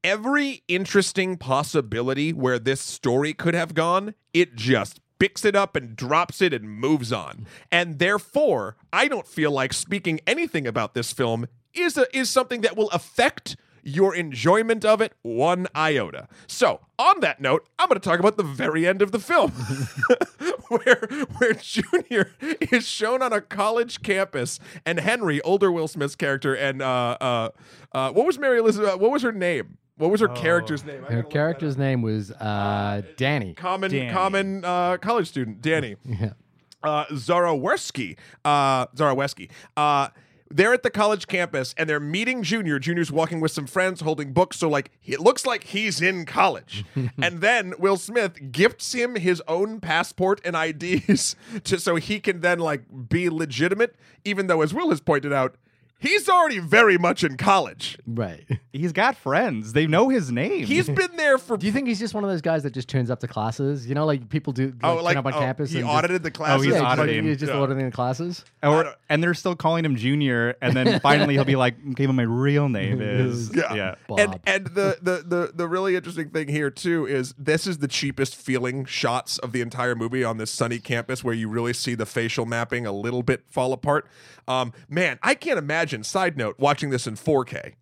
[0.02, 5.96] every interesting possibility where this story could have gone, it just picks it up and
[5.96, 7.46] drops it and moves on.
[7.72, 12.60] And therefore, I don't feel like speaking anything about this film is a, is something
[12.62, 13.56] that will affect
[13.88, 16.28] your enjoyment of it one iota.
[16.46, 19.50] So, on that note, I'm going to talk about the very end of the film,
[20.68, 26.54] where where Junior is shown on a college campus, and Henry, older Will Smith's character,
[26.54, 27.48] and uh, uh,
[27.92, 28.98] uh, what was Mary Elizabeth?
[28.98, 29.78] What was her name?
[29.96, 30.96] What was her character's name?
[30.96, 33.54] I Her gotta look that character's name was uh, Danny.
[33.54, 34.12] common Danny.
[34.12, 36.34] common uh, college student Danny Yeah.
[36.84, 40.08] uh, Zakarweski uh, Zakarweski uh,
[40.50, 42.78] they're at the college campus and they're meeting Junior.
[42.78, 46.84] Junior's walking with some friends holding books, so like it looks like he's in college.
[47.22, 52.40] and then Will Smith gifts him his own passport and IDs to so he can
[52.40, 55.56] then like be legitimate, even though as Will has pointed out,
[55.98, 57.98] he's already very much in college.
[58.06, 58.46] Right.
[58.72, 59.72] He's got friends.
[59.72, 60.64] They know his name.
[60.66, 62.88] He's been there for Do you think he's just one of those guys that just
[62.88, 63.86] turns up to classes?
[63.86, 64.66] You know, like people do.
[64.68, 65.70] Like, oh turn like up on oh, campus.
[65.70, 66.64] he and just- audited the Oh, classes.
[66.66, 67.24] he's yeah, just, like, auditing.
[67.24, 67.58] he's just Yeah.
[67.58, 68.44] auditing the classes.
[68.62, 72.06] I or, and they're still calling him Junior, and then finally he'll be like, "Okay,
[72.06, 73.74] but my real name is Yeah.
[73.74, 74.20] yeah." Bob.
[74.20, 77.88] And and the, the the the really interesting thing here too is this is the
[77.88, 81.94] cheapest feeling shots of the entire movie on this sunny campus where you really see
[81.94, 84.06] the facial mapping a little bit fall apart.
[84.46, 85.87] Um, man, I can't imagine.
[86.04, 87.74] Side note: watching this in 4K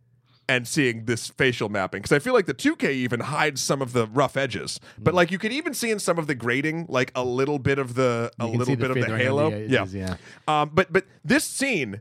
[0.49, 3.93] and seeing this facial mapping because I feel like the 2K even hides some of
[3.93, 7.11] the rough edges, but like you could even see in some of the grading like
[7.15, 9.51] a little bit of the a little bit of the halo.
[9.51, 10.17] the edges, yeah.
[10.47, 12.01] Um, but but this scene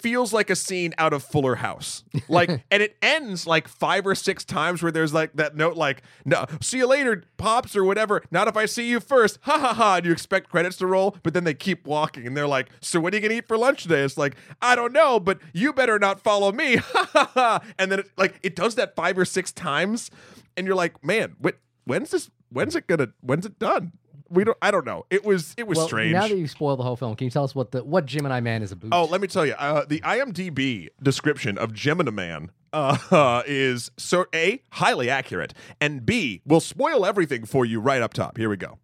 [0.00, 2.04] feels like a scene out of Fuller House.
[2.28, 6.02] Like, and it ends like five or six times where there's like that note, like,
[6.24, 8.22] no, see you later, pops, or whatever.
[8.30, 9.38] Not if I see you first.
[9.42, 9.96] Ha ha ha.
[9.96, 13.00] And you expect credits to roll, but then they keep walking and they're like, so
[13.00, 14.02] what are you gonna eat for lunch today?
[14.02, 16.78] It's like, I don't know, but you better not follow me.
[16.90, 17.60] Ha ha ha.
[17.78, 20.10] And then it like it does that five or six times,
[20.56, 23.92] and you're like, man, what when's this when's it gonna when's it done?
[24.32, 25.06] We don't I don't know.
[25.10, 26.12] It was it was Well, strange.
[26.12, 28.40] now that you've spoiled the whole film, can you tell us what the what Gemini
[28.40, 28.90] Man is about?
[28.92, 34.26] Oh, let me tell you, uh, the IMDb description of Gemini Man uh, is so
[34.32, 38.36] a highly accurate, and b will spoil everything for you right up top.
[38.38, 38.78] Here we go.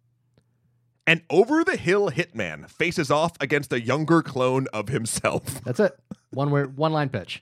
[1.05, 5.61] An over the hill hitman faces off against a younger clone of himself.
[5.63, 5.97] That's it.
[6.31, 7.41] One word, one line pitch.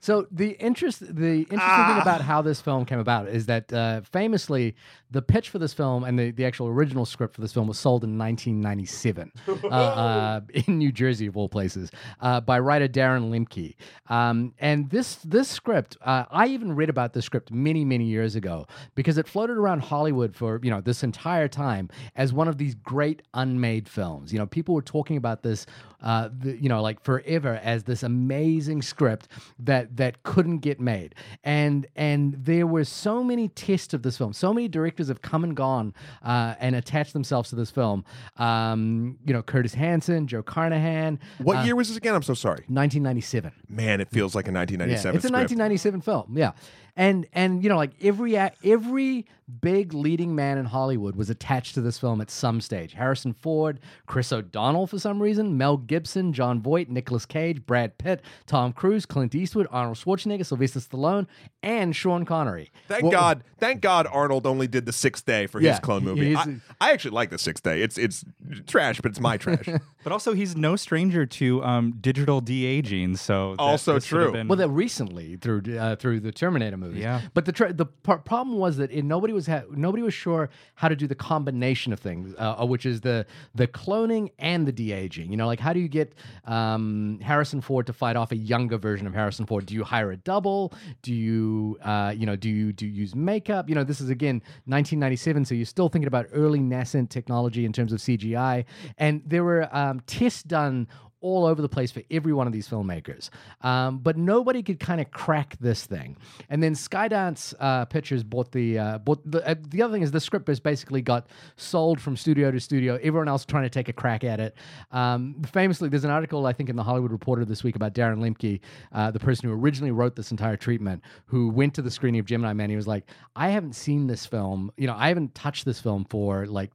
[0.00, 1.92] So the interest, the interesting Ah.
[1.94, 4.74] thing about how this film came about is that uh, famously,
[5.14, 7.78] the pitch for this film and the, the actual original script for this film was
[7.78, 13.30] sold in 1997 uh, uh, in New Jersey, of all places, uh, by writer Darren
[13.30, 13.76] Lemke.
[14.08, 18.34] Um, and this this script, uh, I even read about this script many many years
[18.34, 22.58] ago because it floated around Hollywood for you know this entire time as one of
[22.58, 24.32] these great unmade films.
[24.32, 25.66] You know, people were talking about this,
[26.02, 30.80] uh, the, you know, like forever as this amazing script that that that couldn't get
[30.80, 34.32] made, and and there were so many tests of this film.
[34.32, 38.04] So many directors have come and gone uh, and attached themselves to this film.
[38.36, 41.18] Um, you know, Curtis Hanson, Joe Carnahan.
[41.38, 42.14] What uh, year was this again?
[42.14, 42.64] I'm so sorry.
[42.68, 43.52] 1997.
[43.68, 45.60] Man, it feels like a Yeah, 1997 it's a script.
[45.60, 46.36] 1997 film.
[46.36, 46.52] Yeah,
[46.96, 49.26] and and you know, like every every
[49.60, 52.94] big leading man in Hollywood was attached to this film at some stage.
[52.94, 58.22] Harrison Ford, Chris O'Donnell for some reason, Mel Gibson, Jon Voight, Nicolas Cage, Brad Pitt,
[58.46, 61.26] Tom Cruise, Clint Eastwood, Arnold Schwarzenegger, Sylvester Stallone,
[61.62, 62.70] and Sean Connery.
[62.88, 66.04] Thank What- God, thank God Arnold only did the sixth day for Yeah, his clone
[66.04, 66.34] movie.
[66.34, 67.82] I, I actually like the sixth day.
[67.82, 68.24] It's it's
[68.66, 69.68] trash, but it's my trash.
[70.04, 73.16] But also, he's no stranger to um, digital de aging.
[73.16, 74.32] So Also this would have true.
[74.32, 77.02] been- Well, that recently through uh, through the Terminator movies.
[77.02, 77.20] Yeah.
[77.34, 80.50] But the tr- the par- problem was that it, nobody was ha- nobody was sure
[80.76, 84.66] how to do the combination of things, uh, uh, which is the the cloning and
[84.66, 85.30] the de aging.
[85.30, 88.78] You know, like how do you get um, Harrison Ford to fight off a younger
[88.78, 89.66] version of Harrison Ford?
[89.66, 90.72] Do you hire a double?
[91.02, 93.68] Do you uh, you know do you do you use makeup?
[93.68, 97.72] You know, this is again 1997, so you're still thinking about early nascent technology in
[97.72, 98.64] terms of CGI,
[98.98, 100.88] and there were um, tests done
[101.24, 103.30] all over the place for every one of these filmmakers.
[103.62, 106.18] Um, but nobody could kind of crack this thing.
[106.50, 110.10] And then Skydance uh, Pictures bought the uh, bought the uh, the other thing is
[110.10, 112.96] the script has basically got sold from studio to studio.
[113.02, 114.54] Everyone else trying to take a crack at it.
[114.92, 118.18] Um, famously, there's an article I think in the Hollywood Reporter this week about Darren
[118.18, 118.60] Lemke,
[118.92, 122.26] uh, the person who originally wrote this entire treatment, who went to the screening of
[122.26, 122.68] Gemini Man.
[122.68, 124.70] He was like, I haven't seen this film.
[124.76, 126.70] You know, I haven't touched this film for like.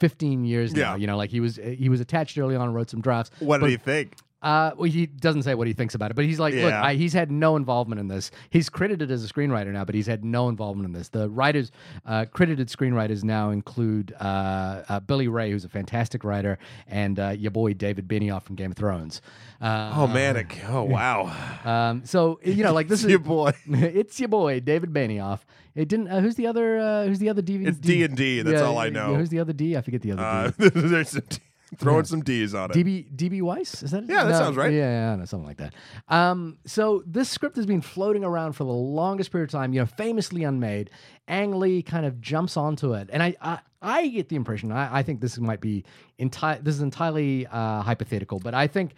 [0.00, 2.90] 15 years now you know like he was he was attached early on and wrote
[2.90, 4.14] some drafts what but- do you think?
[4.40, 6.82] Uh, well, he doesn't say what he thinks about it, but he's like, look, Yeah.
[6.84, 8.30] I, he's had no involvement in this.
[8.50, 11.08] He's credited as a screenwriter now, but he's had no involvement in this.
[11.08, 11.72] The writers,
[12.06, 17.28] uh, credited screenwriters now include uh, uh, Billy Ray, who's a fantastic writer, and uh,
[17.30, 19.20] your boy David Benioff from Game of Thrones.
[19.60, 21.32] Uh, Oh man, it, oh wow,
[21.64, 23.50] um, so you know, like this is your boy.
[23.66, 25.40] it's your boy David Benioff.
[25.74, 26.08] It didn't.
[26.08, 26.78] Uh, who's the other?
[26.78, 27.56] Uh, who's the other D?
[27.64, 29.14] It's D&D, that's all I know.
[29.16, 29.76] who's the other D?
[29.76, 30.68] I forget the other Uh, D.
[30.68, 31.22] there's some
[31.76, 32.74] throwing some D's on it.
[32.74, 34.06] DB DB Weiss is that?
[34.06, 34.72] Yeah, that sounds right.
[34.72, 35.74] Yeah, yeah, no, something like that.
[36.08, 39.72] Um, so this script has been floating around for the longest period of time.
[39.72, 40.90] You know, famously unmade.
[41.28, 44.98] Ang Lee kind of jumps onto it, and I I, I get the impression I,
[44.98, 45.84] I think this might be
[46.18, 46.58] entire.
[46.60, 48.94] This is entirely uh, hypothetical, but I think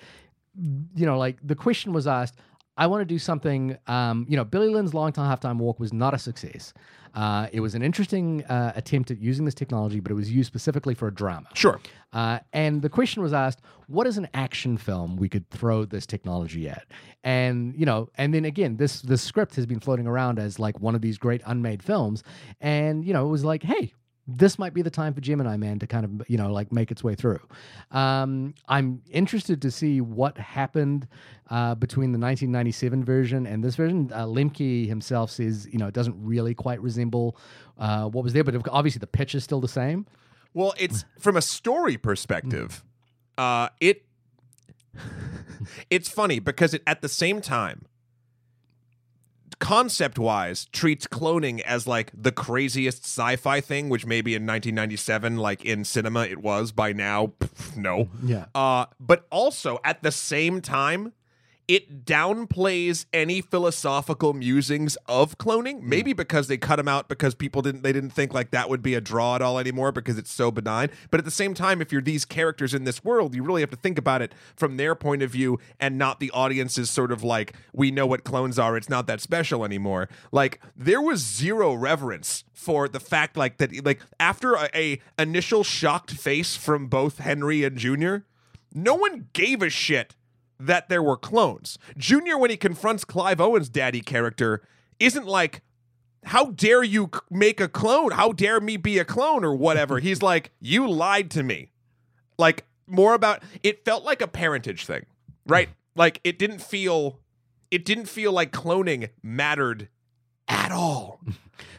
[0.94, 2.36] you know, like the question was asked.
[2.80, 3.76] I want to do something.
[3.86, 6.72] Um, you know, Billy Lynn's long time halftime walk was not a success.
[7.14, 10.46] Uh, it was an interesting uh, attempt at using this technology, but it was used
[10.46, 11.48] specifically for a drama.
[11.54, 11.78] Sure.
[12.12, 16.06] Uh, and the question was asked, what is an action film we could throw this
[16.06, 16.86] technology at?
[17.22, 20.80] And you know, and then again, this this script has been floating around as like
[20.80, 22.22] one of these great unmade films,
[22.62, 23.92] and you know, it was like, hey.
[24.36, 26.90] This might be the time for Gemini Man to kind of, you know, like make
[26.90, 27.40] its way through.
[27.90, 31.08] Um, I'm interested to see what happened
[31.50, 34.10] uh, between the 1997 version and this version.
[34.12, 37.36] Uh, Lemke himself says, you know, it doesn't really quite resemble
[37.78, 40.06] uh, what was there, but obviously the pitch is still the same.
[40.54, 42.84] Well, it's from a story perspective.
[43.38, 44.04] Uh, it
[45.90, 47.86] it's funny because it at the same time,
[49.60, 55.64] concept wise, treats cloning as like the craziest sci-fi thing, which maybe in 1997, like
[55.64, 56.72] in cinema, it was.
[56.72, 58.08] By now, pff, no.
[58.24, 58.46] Yeah.
[58.54, 61.12] Uh, but also at the same time,
[61.70, 65.80] it downplays any philosophical musings of cloning.
[65.80, 65.82] Mm.
[65.82, 68.82] Maybe because they cut them out because people didn't they didn't think like that would
[68.82, 70.90] be a draw at all anymore because it's so benign.
[71.12, 73.70] But at the same time, if you're these characters in this world, you really have
[73.70, 77.22] to think about it from their point of view and not the audience's sort of
[77.22, 78.76] like we know what clones are.
[78.76, 80.08] It's not that special anymore.
[80.32, 85.62] Like there was zero reverence for the fact like that like after a, a initial
[85.62, 88.26] shocked face from both Henry and Junior,
[88.74, 90.16] no one gave a shit
[90.60, 91.78] that there were clones.
[91.96, 94.62] Junior, when he confronts Clive Owen's daddy character,
[94.98, 95.62] isn't like,
[96.24, 98.12] how dare you make a clone?
[98.12, 99.98] How dare me be a clone or whatever?
[100.00, 101.72] He's like, you lied to me.
[102.38, 105.06] Like, more about it felt like a parentage thing,
[105.46, 105.68] right?
[105.96, 107.18] like, it didn't feel,
[107.70, 109.88] it didn't feel like cloning mattered
[110.48, 111.20] at all.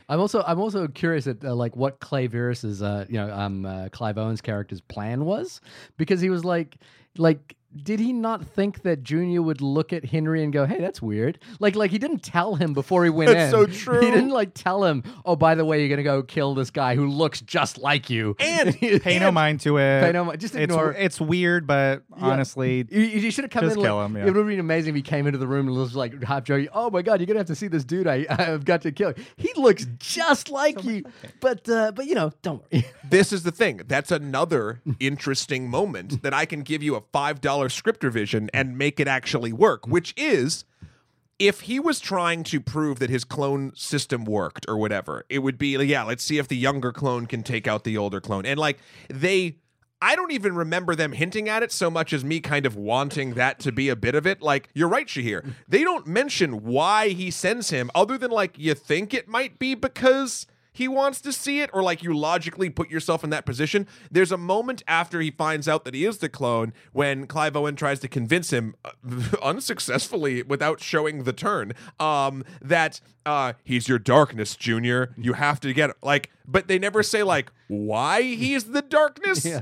[0.10, 3.66] I'm also I'm also curious at uh, like what Clay Verris's uh you know um
[3.66, 5.62] uh, Clive Owen's character's plan was
[5.96, 6.76] because he was like
[7.18, 11.02] like did he not think that Junior would look at Henry and go hey that's
[11.02, 14.00] weird like like he didn't tell him before he went That's in so true.
[14.02, 16.96] he didn't like tell him oh by the way you're gonna go kill this guy
[16.96, 20.02] who looks just like you And Pay no mind to it.
[20.02, 23.64] Pay no mi- just It's- ignore- It's, weird, but honestly, You, you should have come
[23.64, 23.84] Just in.
[23.84, 24.22] kill like, him, yeah.
[24.24, 26.44] It would have been amazing if he came into the room and was like half
[26.44, 26.68] joking.
[26.74, 28.08] Oh my god, you're gonna have to see this dude.
[28.08, 29.14] I I've got to kill.
[29.38, 31.04] He looks just like you,
[31.40, 32.86] but uh, but you know, don't worry.
[33.10, 33.82] this is the thing.
[33.88, 39.00] That's another interesting moment that I can give you a $5 script revision and make
[39.00, 40.66] it actually work, which is
[41.40, 45.58] if he was trying to prove that his clone system worked or whatever, it would
[45.58, 48.46] be yeah, let's see if the younger clone can take out the older clone.
[48.46, 48.78] And like
[49.10, 49.58] they
[50.04, 53.36] I don't even remember them hinting at it so much as me kind of wanting
[53.36, 54.42] that to be a bit of it.
[54.42, 55.54] Like, you're right, Shahir.
[55.68, 59.76] They don't mention why he sends him, other than like you think it might be
[59.76, 63.88] because he wants to see it, or like you logically put yourself in that position.
[64.10, 67.76] There's a moment after he finds out that he is the clone when Clive Owen
[67.76, 68.92] tries to convince him, uh,
[69.42, 75.14] unsuccessfully without showing the turn, um, that uh, he's your darkness, Junior.
[75.18, 79.46] You have to get like, but they never say like why he's the darkness.
[79.52, 79.62] Yeah.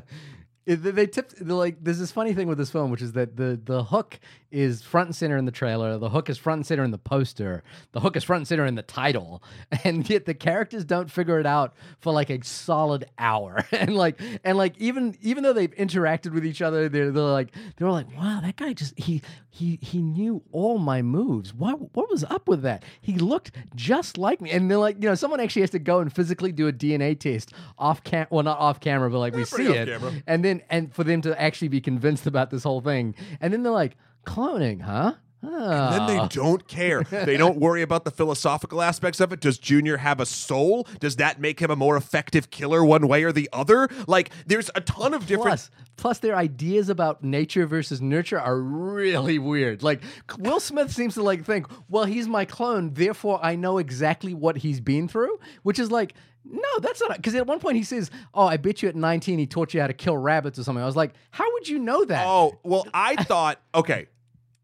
[0.76, 3.86] They tipped like there's this funny thing with this film, which is that the the
[3.86, 4.20] hook
[4.52, 6.98] is front and center in the trailer, the hook is front and center in the
[6.98, 9.44] poster, the hook is front and center in the title,
[9.84, 13.66] and yet the characters don't figure it out for like a solid hour.
[13.72, 17.54] and like and like even even though they've interacted with each other, they're, they're like
[17.78, 21.54] they're like, wow, that guy just he he he knew all my moves.
[21.54, 22.84] What what was up with that?
[23.02, 24.52] He looked just like me.
[24.52, 27.20] And they're like, you know, someone actually has to go and physically do a DNA
[27.20, 30.14] test off cam well not off camera, but like we pretty see off it camera.
[30.28, 33.64] and then and for them to actually be convinced about this whole thing and then
[33.64, 33.96] they're like
[34.26, 36.28] cloning huh And then they Ah.
[36.28, 37.02] don't care.
[37.04, 39.40] They don't worry about the philosophical aspects of it.
[39.40, 40.86] Does Junior have a soul?
[41.00, 43.88] Does that make him a more effective killer one way or the other?
[44.06, 45.48] Like, there's a ton of different.
[45.48, 50.02] plus plus their ideas about nature versus nurture are really weird like
[50.38, 54.56] will smith seems to like think well he's my clone therefore i know exactly what
[54.56, 56.14] he's been through which is like
[56.46, 59.40] no, that's not because at one point he says, "Oh, I bet you at 19
[59.40, 61.80] he taught you how to kill rabbits or something." I was like, "How would you
[61.80, 64.08] know that?" Oh, well, I thought, okay,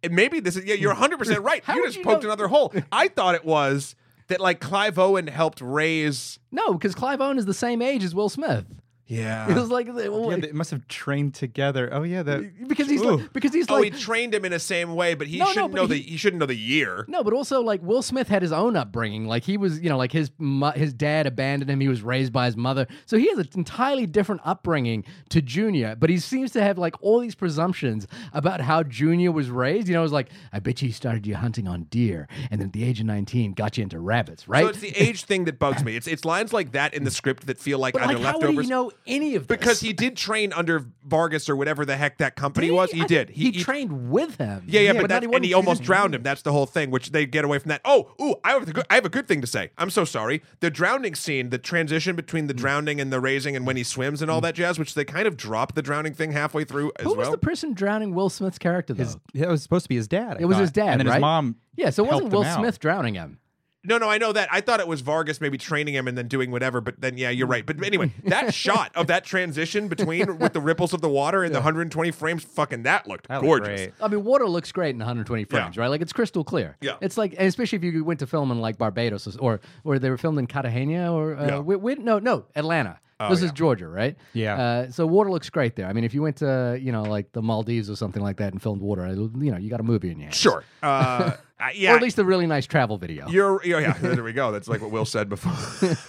[0.09, 1.63] maybe this is, yeah, you're 100% right.
[1.63, 2.73] How you just you poked know- another hole.
[2.91, 3.95] I thought it was
[4.28, 6.39] that, like, Clive Owen helped raise.
[6.51, 8.65] No, because Clive Owen is the same age as Will Smith.
[9.08, 9.49] Yeah.
[9.56, 11.89] It was like, well, Yeah, they must have trained together.
[11.91, 13.18] Oh yeah, that because he's Ooh.
[13.18, 15.45] like, because he's Oh, like he trained him in the same way, but he No,
[15.45, 17.06] no, shouldn't but know the he- he shouldn't know the year.
[17.08, 19.28] No, but also like Will Smith had his own upbringing.
[19.28, 20.32] Like he was, you know, like his
[20.76, 21.80] his dad abandoned him.
[21.80, 25.95] He was raised by his mother, so he has an entirely different upbringing to Junior.
[25.95, 29.88] But he seems to have like all these presumptions about how Junior was raised.
[29.88, 32.60] You know, it was like, I bet you he started you hunting on deer, and
[32.60, 34.64] then at the age of nineteen got you into rabbits, right?
[34.64, 35.95] So it's the age thing that bugs me.
[35.95, 38.34] It's it's lines like that in the script that feel like but either like, how
[38.39, 38.66] would leftovers.
[38.66, 39.57] he know any of this?
[39.57, 42.91] because he did train under Vargas or whatever the heck that company was.
[42.91, 43.27] He I did.
[43.27, 44.63] think He, trained with him.
[44.67, 46.23] Yeah, yeah, yeah but, not that, he and he almost drowned him.
[46.23, 47.81] That's the whole thing, which they get away from that.
[47.85, 49.71] Oh, ooh, I have a good, I have a good thing to say.
[49.77, 50.41] I'm so sorry.
[50.59, 52.57] The drowning scene, the transition between the Mm.
[52.57, 55.27] drowning and the raising, and when he swims and all that jazz, which they kind
[55.27, 57.31] of drop the drowning thing halfway through as Who was well.
[57.31, 59.03] the person drowning Will Smith's character though?
[59.33, 60.37] yeah, it was supposed to be his dad.
[60.37, 60.61] I It was thought.
[60.61, 61.15] his dad, and then right?
[61.15, 61.55] his mom.
[61.75, 62.59] yeah, so it wasn't helped Will him out.
[62.59, 63.39] Smith drowning him.
[63.88, 64.49] No, no, I know that.
[64.51, 66.81] I thought it was Vargas maybe training him and then doing whatever.
[66.81, 67.65] But then, yeah, you're right.
[67.65, 71.53] But anyway, that shot of that transition between with the ripples of the water and
[71.53, 73.89] the 120 frames, fucking that looked That gorgeous.
[74.01, 75.88] I mean, water looks great in 120 frames, right?
[75.88, 76.77] Like it's crystal clear.
[76.81, 76.97] Yeah.
[77.01, 80.17] It's like, especially if you went to film in like Barbados or or they were
[80.17, 81.49] filmed in Cartagena or uh, Yeah.
[81.57, 82.99] wi- wi- no, no, Atlanta.
[83.30, 84.16] This is Georgia, right?
[84.34, 84.55] Yeah.
[84.55, 85.88] Uh, so water looks great there.
[85.88, 88.53] I mean, if you went to you know like the Maldives or something like that
[88.53, 90.38] and filmed water, you know, you got a movie in your hands.
[90.38, 90.63] Sure.
[90.84, 91.32] Uh,
[91.76, 91.93] yeah.
[91.93, 93.28] Or at least a really nice travel video.
[93.28, 94.51] you're, yeah, yeah, there we go.
[94.51, 95.53] That's like what Will said before.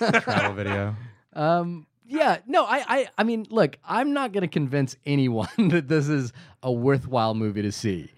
[0.21, 0.97] travel video.
[1.33, 5.89] Um, yeah, no, I, I, I mean, look, I'm not going to convince anyone that
[5.89, 6.33] this is
[6.63, 8.13] a worthwhile movie to see.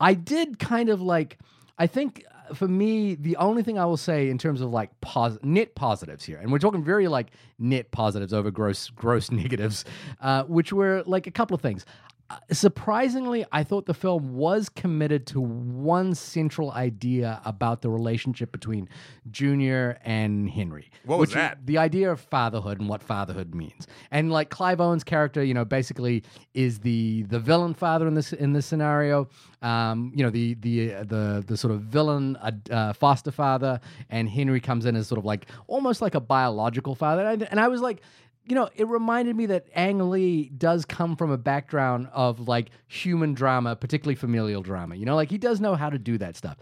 [0.00, 1.38] I did kind of like,
[1.78, 2.24] I think
[2.54, 6.24] for me, the only thing I will say in terms of like pos- net positives
[6.24, 7.28] here, and we're talking very like
[7.58, 9.84] net positives over gross gross negatives,
[10.20, 11.84] uh, which were like a couple of things.
[12.32, 18.52] Uh, Surprisingly, I thought the film was committed to one central idea about the relationship
[18.52, 18.88] between
[19.30, 20.90] Junior and Henry.
[21.04, 21.58] What was that?
[21.66, 23.86] the idea of fatherhood and what fatherhood means.
[24.10, 26.22] And like Clive Owen's character, you know, basically
[26.54, 29.28] is the the villain father in this in this scenario.
[29.60, 33.80] Um, you know, the the uh, the the sort of villain uh, uh, foster father,
[34.08, 37.26] and Henry comes in as sort of like almost like a biological father.
[37.26, 38.00] And, and I was like.
[38.44, 42.70] You know, it reminded me that Ang Lee does come from a background of like
[42.88, 44.96] human drama, particularly familial drama.
[44.96, 46.56] You know, like he does know how to do that stuff.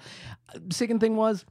[0.71, 1.47] Second thing was,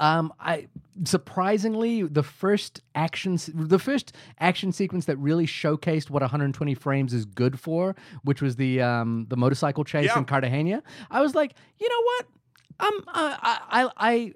[0.00, 0.66] um, I
[1.04, 7.24] surprisingly the first action, the first action sequence that really showcased what 120 frames is
[7.24, 7.94] good for,
[8.24, 10.18] which was the um the motorcycle chase Yeah.
[10.18, 10.82] in Cartagena.
[11.10, 12.26] I was like, you know what?
[12.80, 14.34] Um, I, I, I,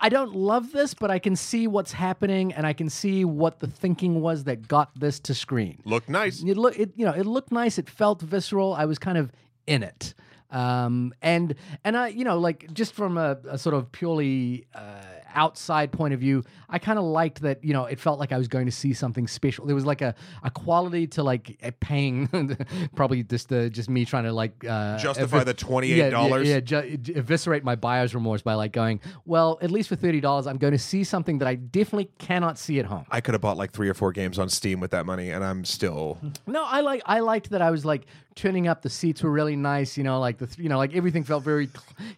[0.00, 3.60] I don't love this, but I can see what's happening, and I can see what
[3.60, 5.80] the thinking was that got this to screen.
[5.84, 6.42] Look nice.
[6.42, 7.78] It look, it, you know, it looked nice.
[7.78, 8.74] It felt visceral.
[8.74, 9.30] I was kind of
[9.66, 10.14] in it.
[10.50, 15.00] Um, and and I, you know, like just from a, a sort of purely uh,
[15.34, 17.62] outside point of view, I kind of liked that.
[17.64, 19.66] You know, it felt like I was going to see something special.
[19.66, 22.56] There was like a, a quality to like a paying,
[22.94, 25.88] probably just uh, just me trying to like uh, Justify the $28.
[25.96, 29.88] Yeah, yeah, yeah ju- ju- eviscerate my buyer's remorse by like going, well, at least
[29.88, 33.04] for thirty dollars, I'm going to see something that I definitely cannot see at home.
[33.10, 35.44] I could have bought like three or four games on Steam with that money, and
[35.44, 36.18] I'm still.
[36.46, 38.06] No, I like I liked that I was like
[38.36, 38.82] turning up.
[38.82, 39.96] The seats were really nice.
[39.96, 41.68] You know, like the th- you know like everything felt very.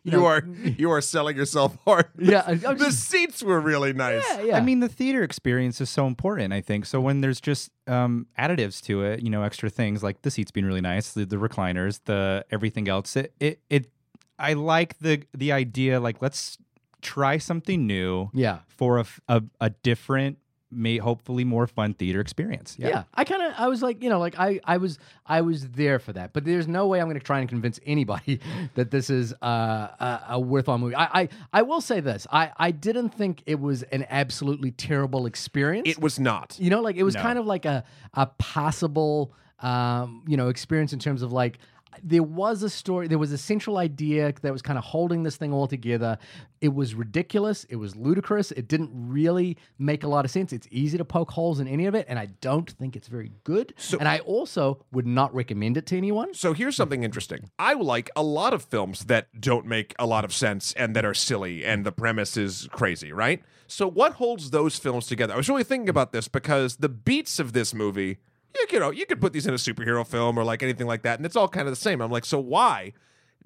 [0.02, 2.06] You, know, You are you are selling yourself hard.
[2.18, 4.24] Yeah, I- I the seats were really nice.
[4.28, 4.56] Yeah, yeah.
[4.56, 6.52] I mean, the theater experience is so important.
[6.52, 7.00] I think so.
[7.00, 10.66] When there's just um, additives to it, you know, extra things like the seats being
[10.66, 13.16] really nice, the, the recliners, the everything else.
[13.16, 13.90] It, it it
[14.38, 16.00] I like the the idea.
[16.00, 16.58] Like, let's
[17.00, 18.58] try something new yeah.
[18.66, 20.38] for a a different,
[20.70, 22.76] may hopefully more fun theater experience.
[22.78, 25.68] Yeah, I kind of, I was like, you know, like I, I was, I was
[25.70, 26.32] there for that.
[26.34, 28.40] But there's no way I'm going to try and convince anybody
[28.74, 30.94] that this is uh, a, a worthwhile movie.
[30.94, 35.24] I, I, I will say this: I, I didn't think it was an absolutely terrible
[35.26, 35.88] experience.
[35.88, 36.56] It was not.
[36.60, 37.22] You know, like it was No.
[37.22, 41.58] kind of like a a passable, um, you know, experience in terms of like
[42.02, 45.36] there was a story, there was a central idea that was kind of holding this
[45.36, 46.18] thing all together.
[46.60, 50.52] It was ridiculous, it was ludicrous, it didn't really make a lot of sense.
[50.52, 53.32] It's easy to poke holes in any of it, and I don't think it's very
[53.44, 53.74] good.
[53.98, 56.34] and I also would not recommend it to anyone.
[56.34, 57.50] So here's something interesting.
[57.58, 61.04] I like a lot of films that don't make a lot of sense and that
[61.04, 63.42] are silly and the premise is crazy, right?
[63.66, 65.34] So what holds those films together?
[65.34, 68.18] I was really thinking about this because the beats of this movie,
[68.54, 71.02] you, you know, you could put these in a superhero film or like anything like
[71.02, 72.00] that, and it's all kind of the same.
[72.00, 72.92] I'm like, so why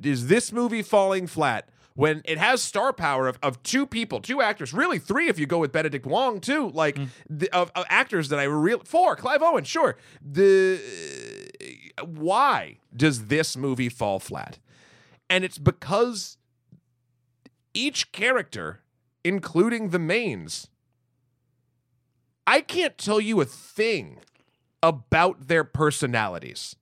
[0.02, 4.40] is this movie falling flat when it has star power of, of two people, two
[4.40, 7.08] actors, really three if you go with Benedict Wong too, like mm.
[7.28, 9.96] the, of, of actors that I real four, Clive Owen, sure.
[10.22, 10.80] The
[12.04, 14.58] why does this movie fall flat?
[15.28, 16.38] And it's because
[17.74, 18.80] each character,
[19.24, 20.68] including the mains,
[22.46, 24.18] I can't tell you a thing
[24.82, 26.76] about their personalities.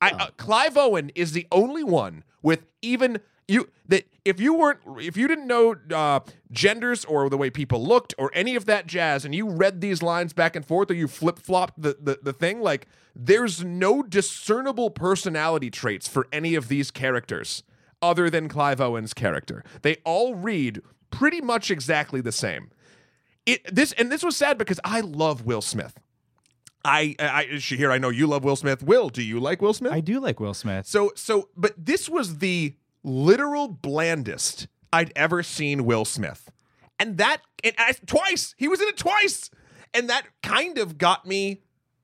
[0.00, 4.80] I, uh, Clive Owen is the only one with even you that if you weren't
[4.98, 6.20] if you didn't know uh,
[6.50, 10.02] genders or the way people looked or any of that jazz and you read these
[10.02, 14.02] lines back and forth or you flip flopped the, the the thing like there's no
[14.02, 17.62] discernible personality traits for any of these characters
[18.00, 19.62] other than Clive Owen's character.
[19.82, 20.80] They all read
[21.10, 22.70] pretty much exactly the same.
[23.46, 25.98] It this and this was sad because I love Will Smith.
[26.84, 28.82] I, I, Shahir, I know you love Will Smith.
[28.82, 29.92] Will, do you like Will Smith?
[29.92, 30.86] I do like Will Smith.
[30.86, 32.74] So so but this was the
[33.04, 36.50] literal blandest I'd ever seen Will Smith.
[36.98, 38.54] And that and I, twice.
[38.58, 39.50] He was in it twice.
[39.94, 41.62] And that kind of got me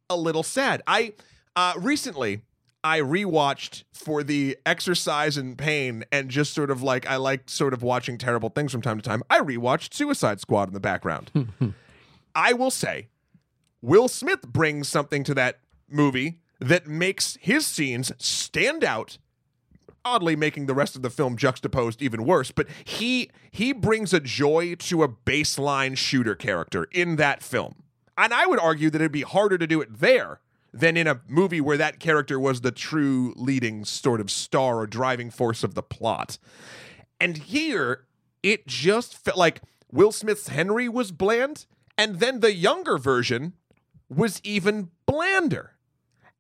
[0.09, 0.83] a little sad.
[0.87, 1.15] I
[1.57, 2.43] uh recently
[2.85, 7.75] I rewatched for the exercise and pain and just sort of like I like sort
[7.75, 9.23] of watching terrible things from time to time.
[9.29, 11.31] I rewatched Suicide Squad in the background.
[12.35, 13.09] I will say
[13.81, 19.19] Will Smith brings something to that movie that makes his scenes stand out
[20.05, 24.21] oddly making the rest of the film juxtaposed even worse but he he brings a
[24.21, 27.75] joy to a baseline shooter character in that film.
[28.17, 30.41] And i would argue that it'd be harder to do it there
[30.73, 34.87] than in a movie where that character was the true leading sort of star or
[34.87, 36.39] driving force of the plot.
[37.21, 38.05] And here
[38.43, 41.67] it just felt like will smith's henry was bland
[41.97, 43.55] and then the younger version
[44.09, 45.73] was even blander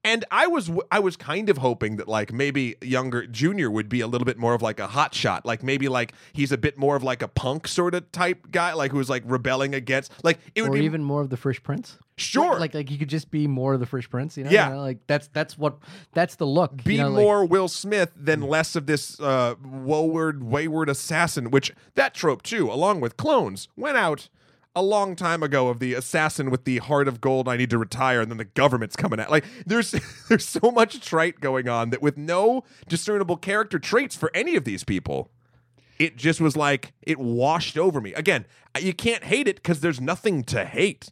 [0.04, 4.00] and I was I was kind of hoping that like maybe younger Junior would be
[4.00, 6.78] a little bit more of like a hot shot, like maybe like he's a bit
[6.78, 10.38] more of like a punk sort of type guy, like who's like rebelling against like
[10.54, 11.98] it would or be even more of the Fresh Prince.
[12.16, 14.36] sure like like you could just be more of the Fresh Prince.
[14.36, 14.68] You know, Yeah.
[14.68, 15.78] You know, like that's that's what
[16.12, 16.82] that's the look.
[16.84, 21.50] be you know, like- more Will Smith than less of this uh wayward wayward assassin,
[21.50, 24.28] which that trope too, along with clones, went out
[24.78, 27.78] a long time ago of the assassin with the heart of gold I need to
[27.78, 29.28] retire and then the government's coming at.
[29.28, 29.90] Like there's
[30.28, 34.64] there's so much trite going on that with no discernible character traits for any of
[34.64, 35.30] these people.
[35.98, 38.14] It just was like it washed over me.
[38.14, 38.46] Again,
[38.80, 41.10] you can't hate it because there's nothing to hate.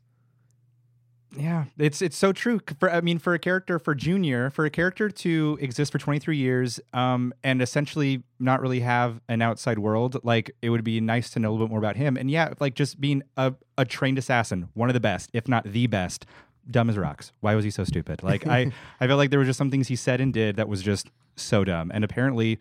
[1.38, 2.60] Yeah, it's it's so true.
[2.78, 6.36] For I mean, for a character for Junior, for a character to exist for 23
[6.36, 11.30] years, um, and essentially not really have an outside world, like it would be nice
[11.30, 12.16] to know a little bit more about him.
[12.16, 15.64] And yeah, like just being a, a trained assassin, one of the best, if not
[15.64, 16.26] the best.
[16.68, 17.30] Dumb as rocks.
[17.42, 18.24] Why was he so stupid?
[18.24, 20.68] Like I, I felt like there were just some things he said and did that
[20.68, 21.92] was just so dumb.
[21.94, 22.58] And apparently,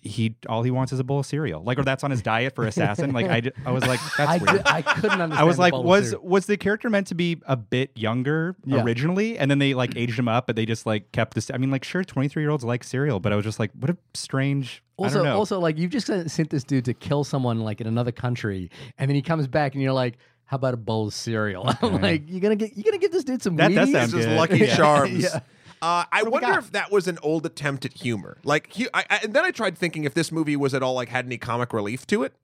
[0.00, 1.62] he all he wants is a bowl of cereal.
[1.62, 3.12] Like, or that's on his diet for assassin.
[3.12, 4.64] like, I, d- I was like, that's I, weird.
[4.64, 5.32] did, I couldn't understand.
[5.34, 8.82] I was like, was was the character meant to be a bit younger Yeah.
[8.82, 11.50] originally, and then they like aged him up, but they just like kept this.
[11.50, 13.70] I mean, like, sure, twenty three year olds like cereal, but I was just like,
[13.78, 14.82] what a strange.
[14.98, 15.36] I Also, don't know.
[15.36, 18.70] also, like you've just sent sent this dude to kill someone like in another country,
[18.98, 22.00] and then he comes back, and you're like, "How about a bowl of cereal?" I'm
[22.00, 24.12] like, "You're gonna get you gonna give this dude some That does Wheaties?" sound It's
[24.12, 24.36] just good.
[24.36, 24.76] Lucky Yeah.
[24.76, 25.22] Charms.
[25.24, 25.40] Yeah.
[25.82, 28.38] Uh, I What do we wonder if that was an old attempt at humor.
[28.44, 30.94] Like, hu- I, I, and then I tried thinking if this movie was at all
[30.94, 32.34] like had any comic relief to it,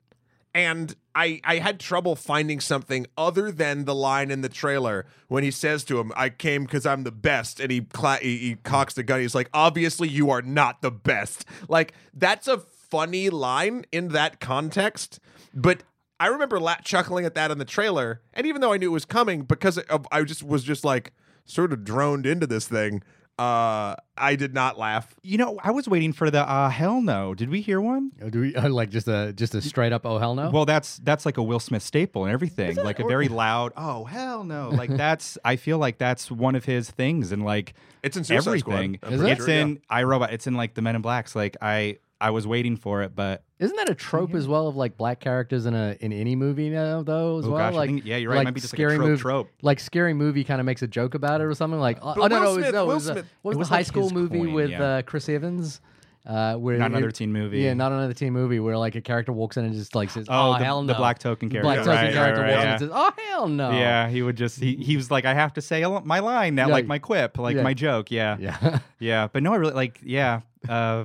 [0.52, 5.44] and I, I had trouble finding something other than the line in the trailer when
[5.44, 8.54] he says to him, "I came because I'm the best," and he, cla- he he
[8.56, 9.20] cocks the gun.
[9.20, 14.40] He's like, "Obviously, you are not the best." Like, that's a funny line in that
[14.40, 15.20] context,
[15.54, 15.84] but.
[16.20, 18.92] I remember la- chuckling at that in the trailer, and even though I knew it
[18.92, 21.12] was coming, because of, I just was just like
[21.44, 23.04] sort of droned into this thing,
[23.38, 25.14] uh, I did not laugh.
[25.22, 27.34] you know, I was waiting for the uh, hell no.
[27.34, 28.10] Did we hear one?
[28.20, 30.50] Oh, Do we uh, like just a just a straight up oh hell no?
[30.50, 32.76] Well, that's that's like a Will Smith staple and everything.
[32.76, 34.70] Like a very loud, oh hell no.
[34.70, 38.48] Like that's I feel like that's one of his things and like It's in Suicide
[38.48, 38.98] everything.
[39.02, 39.28] I'm Is it?
[39.30, 39.60] It's sure, yeah.
[39.62, 40.32] in iRobot.
[40.32, 41.36] It's in like the Men in Blacks.
[41.36, 44.74] Like I I was waiting for it, but Isn't that a trope as well of
[44.76, 47.58] like black characters in a in any movie now though as Oh, well?
[47.58, 48.36] gosh, I like think- yeah, you're right.
[48.36, 49.48] It Like might be just like a scary trope movie, trope.
[49.62, 51.78] Like scary movie kind of makes a joke about it or something.
[51.80, 53.50] Like oh, oh, no no, it was, Smith- no, it Will was, uh, Smith- what
[53.50, 54.82] was, It was the high like school movie coin, with yeah.
[54.82, 55.80] uh, Chris Evans?
[56.26, 57.60] Uh, where not it- another teen movie.
[57.60, 60.26] Yeah, not another teen movie where like a character walks in and just like says,
[60.28, 61.64] Oh, "Oh, the- hell no!" the black token character.
[61.66, 62.72] Black token Right, right, character right, walks in yeah.
[62.72, 65.54] and says, "Oh hell no!" Yeah, he would just he, he was like, I have
[65.54, 66.72] to say my line now, Yeah.
[66.74, 67.62] like my quip, like Yeah.
[67.62, 68.10] my joke.
[68.10, 68.36] Yeah.
[68.40, 68.78] yeah.
[68.98, 70.00] Yeah, but no, I really like.
[70.02, 71.04] Yeah, uh,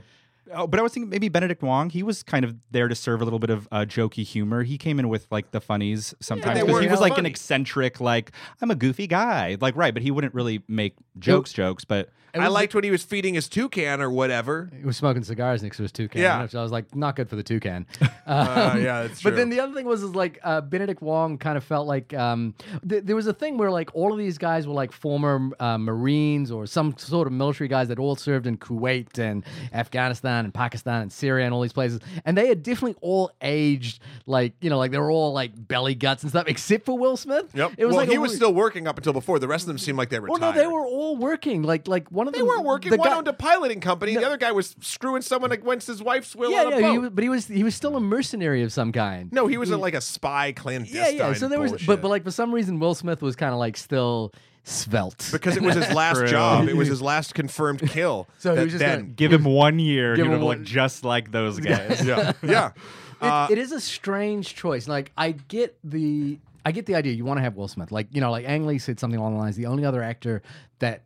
[0.52, 1.89] oh, but I was thinking maybe Benedict Wong.
[1.89, 4.64] He was kind of there to serve a little bit of uh, jokey humor.
[4.64, 8.32] He came in with like the funnies sometimes because he was like an eccentric, like
[8.62, 9.94] I'm a goofy guy, like right.
[9.94, 11.86] But he wouldn't really make jokes, jokes.
[11.86, 12.10] But
[12.42, 14.70] I was- liked when he was feeding his toucan or whatever.
[14.78, 16.22] He was smoking cigars next to his toucan.
[16.22, 16.48] Yeah.
[16.48, 17.86] So I was like, not good for the toucan.
[18.26, 21.58] Uh, yeah, that's But then the other thing was is like uh, Benedict Wong kind
[21.58, 22.54] of felt like um,
[22.88, 25.78] th- there was a thing where like all of these guys were like former uh,
[25.78, 30.54] Marines or some sort of military guys that all served in Kuwait and Afghanistan and
[30.54, 34.70] Pakistan and Syria and all these places, and they had definitely all aged like you
[34.70, 37.52] know like they were all like belly guts and stuff except for Will Smith.
[37.54, 37.74] Yep.
[37.78, 39.38] It was well, like he was weird- still working up until before.
[39.40, 41.64] The rest of them seemed like they were Well, no, they were all working.
[41.64, 42.47] Like, like one of They them.
[42.47, 42.91] weren't working.
[42.91, 44.15] the One guy- owned a piloting company.
[44.15, 46.91] The other guy was screwing someone against his wife's will yeah, on a yeah, boat.
[46.91, 49.32] he was, but he was he was still a mercenary of some kind.
[49.32, 51.01] no, he was a, like a spy clandestine.
[51.01, 51.34] yeah, yeah.
[51.34, 53.78] So there was, but but like for some reason, Will Smith was kind of like
[53.78, 55.30] still svelte.
[55.32, 56.67] because it was his last job.
[56.69, 58.28] It was his last confirmed kill.
[58.39, 60.39] So he that was just then, gonna- give him one year, Give he would him
[60.39, 62.03] have one- looked just like those guys.
[62.05, 62.67] yeah, yeah.
[62.67, 62.74] It-
[63.21, 64.86] Uh, it is a strange choice.
[64.88, 67.13] Like I get the I get the idea.
[67.13, 67.91] You want to have Will Smith.
[67.91, 69.55] Like you know, like Ang Lee said something along the lines.
[69.55, 70.41] The only other actor
[70.80, 71.03] that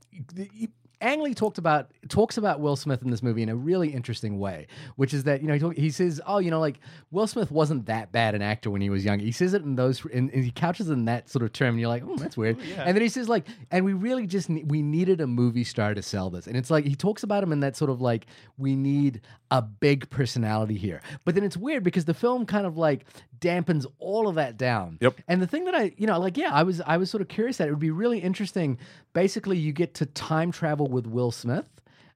[1.02, 4.40] Ang Lee talked about talks about Will Smith in this movie in a really interesting
[4.40, 6.80] way, which is that you know he, talk, he says, oh, you know, like
[7.12, 9.20] Will Smith wasn't that bad an actor when he was young.
[9.20, 11.70] He says it in those, and, and he couches it in that sort of term,
[11.70, 12.58] and you're like, oh, that's weird.
[12.60, 15.64] Oh, and then he says like, and we really just ne- we needed a movie
[15.64, 18.02] star to sell this, and it's like he talks about him in that sort of
[18.02, 18.26] like
[18.58, 19.22] we need
[19.52, 23.06] a big personality here, but then it's weird because the film kind of like
[23.40, 24.98] dampens all of that down.
[25.02, 25.22] Yep.
[25.28, 27.28] And the thing that I, you know, like, yeah, I was, I was sort of
[27.28, 28.78] curious that it would be really interesting.
[29.14, 31.66] Basically, you get to time travel with Will Smith.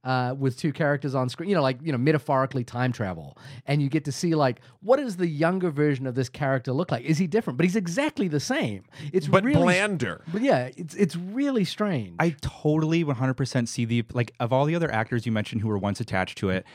[0.04, 3.84] Uh, with two characters on screen, you know, like you know, metaphorically time travel, and
[3.84, 7.06] you get to see like what does the younger version of this character look like?
[7.06, 7.58] Is he different?
[7.58, 8.84] But he's exactly the same.
[9.14, 10.24] It's but really, blander.
[10.34, 12.16] But yeah, it's it's really strange.
[12.18, 15.78] I totally 100% see the like of all the other actors you mentioned who were
[15.78, 16.66] once attached to it.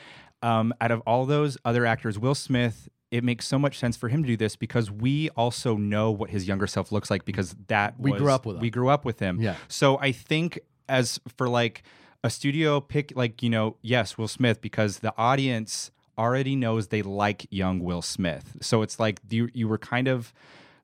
[0.41, 4.07] Um, out of all those other actors, Will Smith, it makes so much sense for
[4.07, 7.57] him to do this because we also know what his younger self looks like because
[7.67, 8.61] that We was- grew up with him.
[8.61, 9.41] We grew up with him.
[9.41, 9.55] Yeah.
[9.67, 10.59] So I think
[10.89, 11.83] as for like
[12.23, 17.01] a studio pick, like you know, yes, Will Smith because the audience already knows they
[17.01, 18.57] like young Will Smith.
[18.61, 20.33] So it's like you you were kind of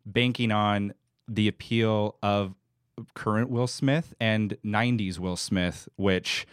[0.05, 0.93] banking on
[1.27, 2.53] the appeal of
[3.15, 6.45] current Will Smith and 90s Will Smith, which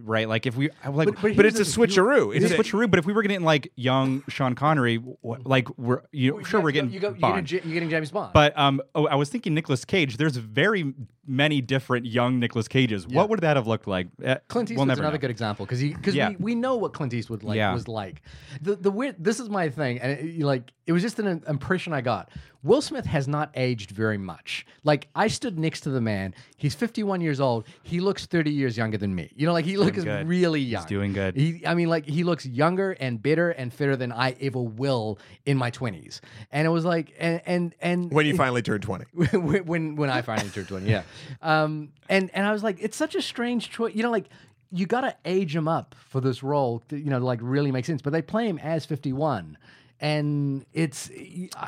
[0.00, 2.36] right like if we like But- but But it's a here's the thing, you- switcheroo.
[2.36, 6.30] it's a switcheroo but if we were getting like young Sean Connery like we're you
[6.38, 7.46] know, sure we're getting you go, you're, Bond.
[7.48, 8.32] getting, you're getting James Bond.
[8.32, 10.94] but um oh, I was thinking Nicolas Cage there's very
[11.28, 13.16] many different young Nicolas Cages Yeah.
[13.18, 15.18] what would that have looked like Uh, Clint we'll another know.
[15.18, 16.30] good example because because Yeah.
[16.30, 17.74] we, we know what Clint Eastwood like Yeah.
[17.74, 18.22] was like.
[18.62, 21.92] The the weird this is my thing and it, like it was just an impression
[21.92, 22.30] I got.
[22.62, 24.66] Will Smith has not aged very much.
[24.82, 26.34] Like I stood next to the man.
[26.56, 27.66] He's 51 years old.
[27.82, 29.30] He looks 30 years younger than me.
[29.36, 30.82] You know, like he looks really young.
[30.82, 31.36] He's doing good.
[31.36, 35.18] He, I mean, like he looks younger and better and fitter than I ever will
[35.44, 36.20] in my 20s.
[36.50, 39.04] And it was like, and and and when you finally turn 20.
[39.14, 41.02] when when when I finally turned 20, yeah.
[41.42, 43.94] Um, and and I was like, it's such a strange choice.
[43.94, 44.28] You know, like
[44.70, 47.84] you got to age him up for this role, to, you know, like really make
[47.84, 48.02] sense.
[48.02, 49.56] But they play him as 51,
[50.00, 51.10] and it's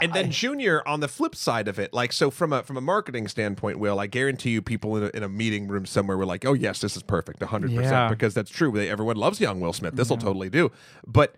[0.03, 2.80] And then Junior on the flip side of it, like so from a from a
[2.80, 6.26] marketing standpoint, Will, I guarantee you people in a, in a meeting room somewhere were
[6.26, 8.09] like, "Oh yes, this is perfect, 100%," Yeah.
[8.09, 8.70] because that's true.
[8.72, 9.94] They, everyone loves young Will Smith.
[9.96, 10.70] This will totally do.
[11.07, 11.34] But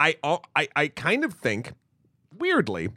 [0.00, 0.16] I
[0.56, 1.72] I I kind of think
[2.36, 2.88] weirdly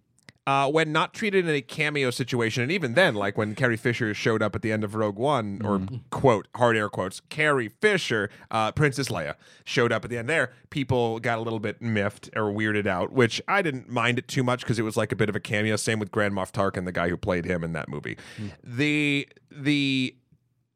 [0.48, 4.14] uh, when not treated in a cameo situation, and even then, like when Carrie Fisher
[4.14, 8.30] showed up at the end of Rogue One, or quote hard air quotes, Carrie Fisher,
[8.50, 9.36] uh, Princess Leia
[9.66, 10.54] showed up at the end there.
[10.70, 14.41] People got a little bit miffed or weirded out, which I didn't mind it too
[14.41, 15.76] much because it was like a bit of a cameo.
[15.76, 18.18] Same with Grand Moff Tarkin, the guy who played him in that movie.
[18.64, 20.16] The the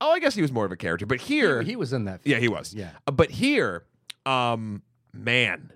[0.02, 2.20] oh, I guess he was more of a character, but here he was in that.
[2.26, 2.74] yeah, he was.
[2.74, 2.90] Yeah.
[3.08, 3.86] Uh, but here,
[4.26, 4.82] um,
[5.14, 5.72] man,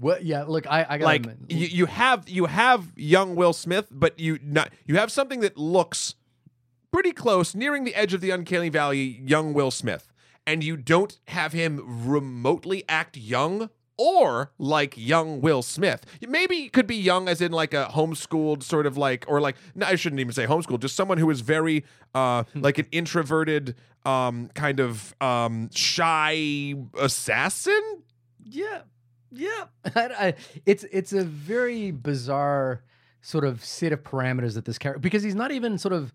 [0.00, 0.44] Well, yeah.
[0.44, 4.38] Look, I, I got like you, you have you have young Will Smith, but you
[4.42, 6.14] not you have something that looks
[6.90, 9.20] pretty close, nearing the edge of the uncanny valley.
[9.24, 10.10] Young Will Smith,
[10.46, 13.70] and you don't have him remotely act young.
[14.02, 18.86] Or like young Will Smith, maybe could be young as in like a homeschooled sort
[18.86, 21.84] of like, or like no, I shouldn't even say homeschooled, just someone who is very
[22.14, 23.74] uh like an introverted,
[24.06, 28.02] um kind of um shy assassin.
[28.42, 28.84] Yeah,
[29.32, 29.64] yeah.
[29.94, 30.34] I, I,
[30.66, 32.82] it's it's a very bizarre
[33.22, 36.12] sort of set of parameters that this character because he's not even sort of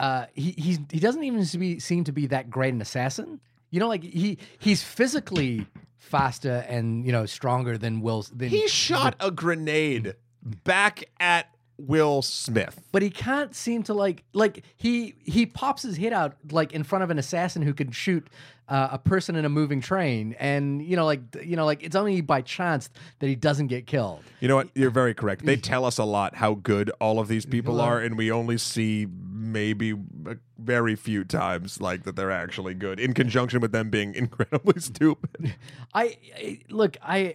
[0.00, 2.80] uh, he he's he doesn't even seem to be, seem to be that great an
[2.80, 3.40] assassin.
[3.70, 5.66] You know, like he he's physically
[5.98, 8.24] faster and you know stronger than Will.
[8.34, 12.80] Than, He shot a grenade back at Will Smith.
[12.90, 16.82] but he can't seem to like like he he pops his head out like in
[16.82, 18.28] front of an assassin who can shoot
[18.68, 21.96] uh, a person in a moving train and you know like you know like it's
[21.96, 24.68] only by chance that he doesn't get killed You know what?
[24.74, 25.44] You're very correct.
[25.44, 28.58] They tell us a lot how good all of these people are, and we only
[28.58, 29.94] see maybe
[30.58, 35.54] very few times like that they're actually good in conjunction with them being incredibly stupid.
[35.94, 37.34] I, I look, I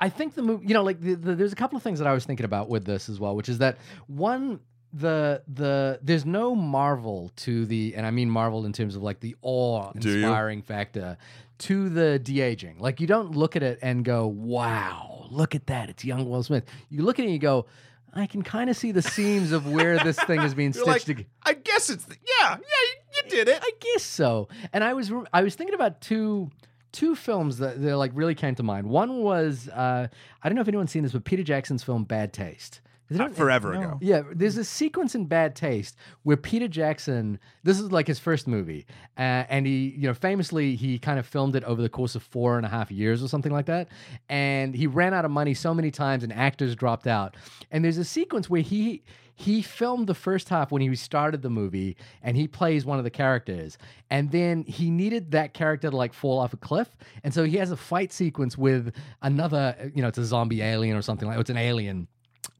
[0.00, 2.06] I think the movie, you know, like the, the, there's a couple of things that
[2.06, 4.60] I was thinking about with this as well, which is that one
[4.92, 9.20] the the there's no marvel to the and I mean marvel in terms of like
[9.20, 11.18] the awe inspiring factor
[11.58, 12.78] to the de-aging.
[12.78, 15.90] Like you don't look at it and go, "Wow, look at that.
[15.90, 17.66] It's young Will Smith." You look at it and you go,
[18.14, 21.08] I can kind of see the seams of where this thing is being You're stitched
[21.08, 21.28] like, together.
[21.42, 23.60] I guess it's yeah, yeah, you, you did it.
[23.62, 24.48] I guess so.
[24.72, 26.50] And I was I was thinking about two
[26.92, 28.88] two films that, that like really came to mind.
[28.88, 30.08] One was uh,
[30.42, 32.80] I don't know if anyone's seen this, but Peter Jackson's film Bad Taste.
[33.10, 33.80] It Uh, forever no.
[33.80, 33.98] ago.
[34.02, 37.38] Yeah, there's a sequence in Bad Taste where Peter Jackson.
[37.62, 38.86] This is like his first movie,
[39.16, 42.22] uh, and he, you know, famously he kind of filmed it over the course of
[42.22, 43.88] four and a half years or something like that.
[44.28, 47.36] And he ran out of money so many times, and actors dropped out.
[47.70, 49.02] And there's a sequence where he
[49.34, 53.04] he filmed the first half when he started the movie, and he plays one of
[53.04, 53.78] the characters.
[54.10, 57.56] And then he needed that character to like fall off a cliff, and so he
[57.58, 58.92] has a fight sequence with
[59.22, 61.38] another, you know, it's a zombie alien or something like.
[61.38, 62.08] It's an alien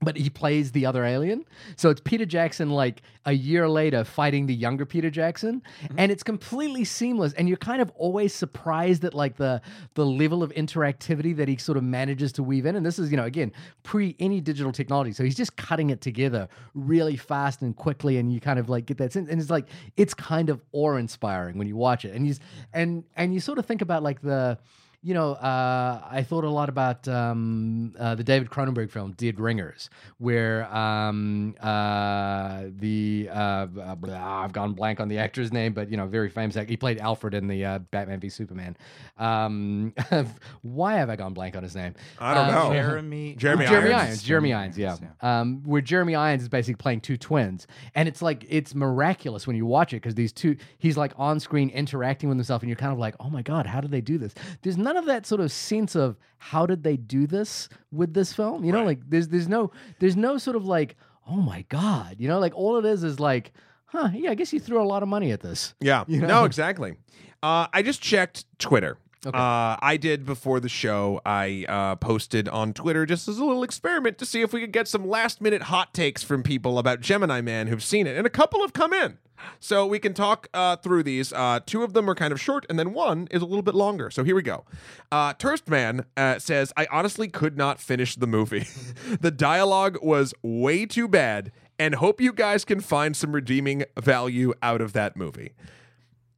[0.00, 1.44] but he plays the other alien.
[1.76, 5.62] So it's Peter Jackson like a year later fighting the younger Peter Jackson.
[5.82, 5.98] Mm-hmm.
[5.98, 7.32] And it's completely seamless.
[7.32, 9.60] And you're kind of always surprised at like the
[9.94, 12.76] the level of interactivity that he sort of manages to weave in.
[12.76, 15.12] And this is you know again pre any digital technology.
[15.12, 18.86] So he's just cutting it together really fast and quickly and you kind of like
[18.86, 19.28] get that sense.
[19.28, 22.14] And it's like it's kind of awe-inspiring when you watch it.
[22.14, 22.38] And he's
[22.72, 24.58] and and you sort of think about like the
[25.00, 29.38] you know, uh, I thought a lot about um, uh, the David Cronenberg film Dead
[29.38, 35.88] Ringers, where um, uh, the uh, blah, I've gone blank on the actor's name, but
[35.88, 36.70] you know, very famous actor.
[36.70, 38.76] He played Alfred in the uh, Batman v Superman.
[39.18, 39.94] Um,
[40.62, 41.94] why have I gone blank on his name?
[42.18, 42.72] I don't know.
[42.72, 43.36] Jeremy.
[43.36, 44.06] Jeremy Jeremy Irons.
[44.08, 44.22] Irons.
[44.24, 44.96] Jeremy Irons, yeah.
[45.20, 49.54] Um, where Jeremy Irons is basically playing two twins, and it's like it's miraculous when
[49.54, 52.76] you watch it because these two, he's like on screen interacting with himself, and you're
[52.76, 54.34] kind of like, oh my god, how did they do this?
[54.62, 58.32] There's none of that sort of sense of how did they do this with this
[58.32, 58.64] film.
[58.64, 60.96] You know, like there's there's no there's no sort of like,
[61.28, 63.52] oh my god, you know, like all it is is like,
[63.86, 65.74] huh, yeah, I guess you threw a lot of money at this.
[65.80, 66.04] Yeah.
[66.08, 66.26] You know?
[66.28, 66.94] No, exactly.
[67.42, 68.96] Uh, I just checked Twitter.
[69.26, 69.36] Okay.
[69.36, 71.20] Uh, I did before the show.
[71.26, 74.72] I uh, posted on Twitter just as a little experiment to see if we could
[74.72, 78.26] get some last minute hot takes from people about Gemini Man who've seen it, and
[78.26, 79.18] a couple have come in.
[79.60, 81.32] So we can talk uh, through these.
[81.32, 83.74] Uh, two of them are kind of short, and then one is a little bit
[83.74, 84.10] longer.
[84.10, 84.64] So here we go.
[85.10, 88.66] Uh, Turstman uh, says, "I honestly could not finish the movie.
[89.20, 94.54] the dialogue was way too bad, and hope you guys can find some redeeming value
[94.62, 95.52] out of that movie."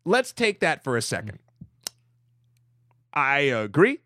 [0.04, 1.40] Let's take that for a second.
[3.12, 4.00] I agree,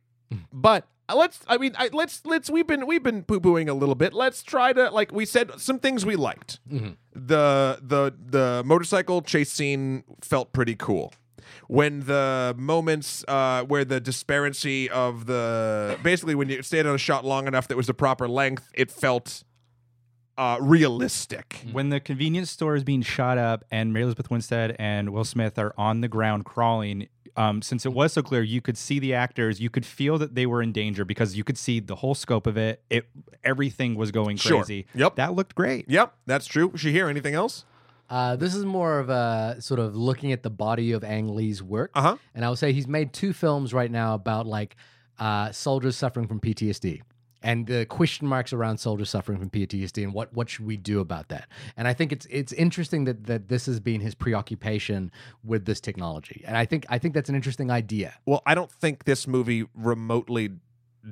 [0.53, 1.41] but let's.
[1.47, 2.49] I mean, I, let's let's.
[2.51, 4.13] We've been we've been poo pooing a little bit.
[4.15, 6.61] Let's try to like we said some things we liked.
[6.69, 11.13] The the the motorcycle chase scene felt pretty cool.
[11.69, 16.99] when the moments uh, where the disparity of the basically when you stayed on a
[16.99, 19.45] shot long enough that was the proper length, it felt
[20.37, 21.65] uh, realistic.
[21.71, 25.59] When the convenience store is being shot up and Mary Elizabeth Winstead and Will Smith
[25.59, 29.15] are on the ground crawling, um, since it was so clear, you could see the
[29.15, 32.15] actors, you could feel that they were in danger because you could see the whole
[32.15, 32.83] scope of it.
[32.91, 33.07] It
[33.43, 34.59] everything was going Sure.
[34.63, 34.87] crazy.
[34.95, 35.17] Yep.
[35.17, 35.89] that looked great.
[35.89, 36.71] Yep, that's true.
[36.71, 37.65] Shahir, anything else?
[38.09, 41.63] Uh, this is more of a sort of looking at the body of Ang Lee's
[41.63, 41.91] work.
[41.95, 42.17] Uh-huh.
[42.35, 44.77] And I would say he's made two films right now about like
[45.19, 47.01] uh, soldiers suffering from PTSD
[47.45, 50.99] and the question marks around soldiers suffering from PTSD and what what should we do
[50.99, 51.47] about that.
[51.77, 55.13] And I think it's it's interesting that that this has been his preoccupation
[55.45, 56.43] with this technology.
[56.47, 58.15] And I think I think that's an interesting idea.
[58.27, 60.51] Well, I don't think this movie remotely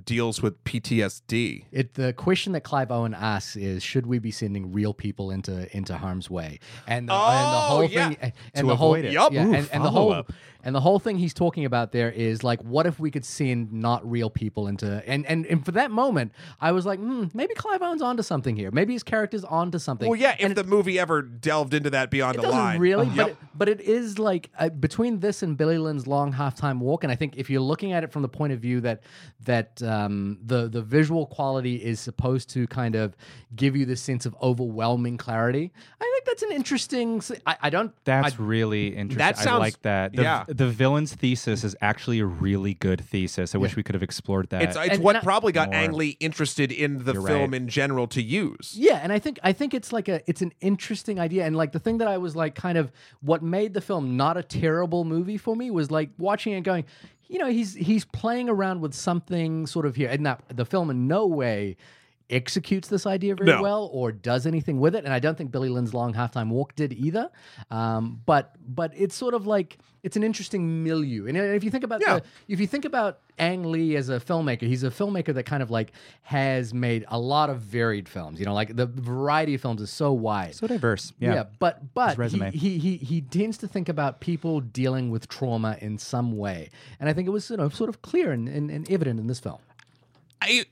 [0.06, 1.66] deals with PTSD.
[1.70, 5.74] It the question that Clive Owen asks is should we be sending real people into
[5.76, 6.60] into harm's way?
[6.86, 7.20] And the, and
[7.52, 8.08] the Oh, whole yeah.
[8.08, 9.12] thing and To the whole it.
[9.12, 9.32] Yup.
[9.32, 10.32] yeah, Ooh, and, and the whole follow-up.
[10.64, 13.72] And the whole thing he's talking about there is like what if we could send
[13.72, 17.54] not real people into and and, and for that moment I was like hmm, maybe
[17.54, 18.70] Clive Owen's onto something here.
[18.70, 20.08] Maybe his character's onto something.
[20.08, 22.78] Well, yeah, if the movie ever delved into that beyond it the doesn't line.
[22.80, 23.16] really, Yep.
[23.16, 27.04] but it, but it is like uh, between this and Billy Lynn's long halftime walk,
[27.04, 29.02] and I think if you're looking at it from the point of view that
[29.44, 33.16] that um, the the visual quality is supposed to kind of
[33.54, 37.22] give you this sense of overwhelming clarity, I think that's an interesting.
[37.46, 37.92] I don't.
[38.04, 39.18] That's I, really interesting.
[39.18, 40.14] That I sounds- like that.
[40.14, 40.44] The, yeah.
[40.52, 43.54] The villain's thesis is actually a really good thesis.
[43.54, 44.62] I wish we could have explored that.
[44.62, 45.80] It's, it's And- what and I- probably got More.
[45.80, 47.60] Ang Lee interested in the You're film right.
[47.62, 48.74] in general to use.
[48.76, 51.72] Yeah, and I think I think it's like a it's an interesting idea, and like
[51.72, 55.04] the thing that I was like kind of what made the film not a terrible
[55.04, 56.84] movie for me was like watching it going,
[57.28, 60.90] you know, he's he's playing around with something sort of here, and that the film
[60.90, 61.76] in no way
[62.32, 63.62] executes this idea very No.
[63.62, 66.74] well or does anything with it, and I don't think Billy Lynn's Long Halftime Walk
[66.74, 67.30] did either.
[67.70, 71.84] Um, but but it's sort of like it's an interesting milieu, and if you think
[71.84, 72.18] about Yeah.
[72.18, 75.62] the if you think about Ang Lee as a filmmaker, he's a filmmaker that kind
[75.62, 78.40] of like has made a lot of varied films.
[78.40, 80.54] You know, like the variety of films is so wide.
[80.54, 81.12] so diverse.
[81.20, 81.34] Yeah.
[81.34, 85.76] yeah but but he, he he he tends to think about people dealing with trauma
[85.80, 88.70] in some way, and I think it was you know sort of clear and, and,
[88.70, 89.58] and evident in this film.
[90.42, 90.64] I,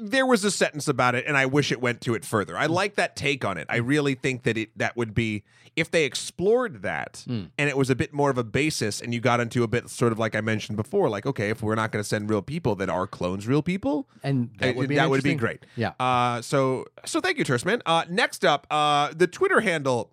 [0.00, 2.56] there was a sentence about it, and I wish it went to it further.
[2.56, 3.66] I like that take on it.
[3.68, 5.44] I really think that it that would be
[5.76, 9.20] if they explored that, and it was a bit more of a basis, and you
[9.20, 11.92] got into a bit sort of like I mentioned before, like okay, if we're not
[11.92, 14.08] going to send real people, then are clones real people?
[14.22, 15.64] And that would be an would be great.
[15.76, 15.92] Yeah.
[15.98, 17.80] Uh, so so thank you, Tersman.
[17.86, 20.10] Uh, next up, uh, the Twitter handle.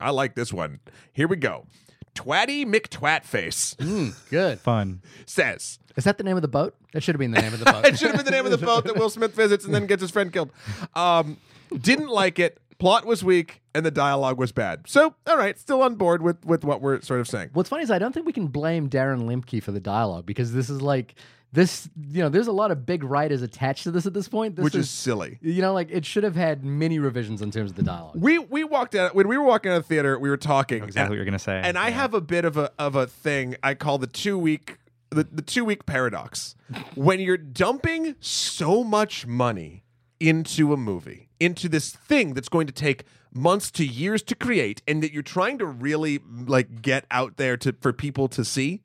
[0.00, 0.80] I like this one.
[1.12, 1.66] Here we go.
[2.14, 4.60] Twatty McTwatface Mm, good.
[4.60, 5.02] Fun.
[5.26, 5.78] says.
[5.96, 6.74] Is that the name of the boat?
[6.92, 7.86] That should have been the name of the boat.
[7.86, 9.86] It should have been the name of the boat that Will Smith visits and then
[9.86, 10.50] gets his friend killed.
[10.94, 11.36] Um,
[11.80, 12.58] didn't like it.
[12.78, 14.82] Plot was weak and the dialogue was bad.
[14.88, 17.50] So, all right, still on board with with what we're sort of saying.
[17.52, 20.52] What's funny is I don't think we can blame Darren Lemke for the dialogue because
[20.52, 21.14] this is like
[21.54, 21.88] this.
[22.10, 24.56] You know, there's a lot of big writers attached to this at this point.
[24.56, 25.38] This Which is silly.
[25.40, 28.16] you know, like it should have had many revisions in terms of the dialogue.
[28.16, 30.18] We we walked out when we were walking out of the theater.
[30.18, 31.60] We were talking Exactly and, what you're gonna say.
[31.64, 34.78] and I have a bit of a of a thing I call the two week
[35.10, 36.56] the, the two week paradox.
[36.94, 39.84] when you're dumping so much money
[40.20, 44.82] into a movie, into this thing that's going to take months to years to create,
[44.86, 48.82] and that you're trying to really like get out there to for people to see,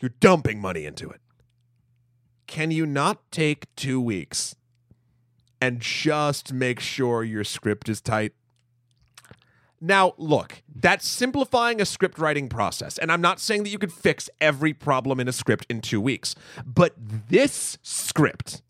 [0.00, 1.20] you're dumping money into it.
[2.48, 4.56] Can you not take two weeks
[5.60, 8.32] and just make sure your script is tight?
[9.80, 12.98] Now, look, that's simplifying a script writing process.
[12.98, 16.00] And I'm not saying that you could fix every problem in a script in two
[16.00, 16.34] weeks.
[16.66, 18.62] But this script,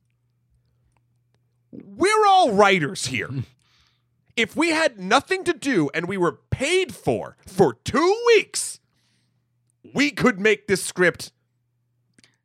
[1.71, 3.31] we're all writers here.
[4.37, 8.81] if we had nothing to do and we were paid for for two weeks,
[9.95, 11.33] we could make this script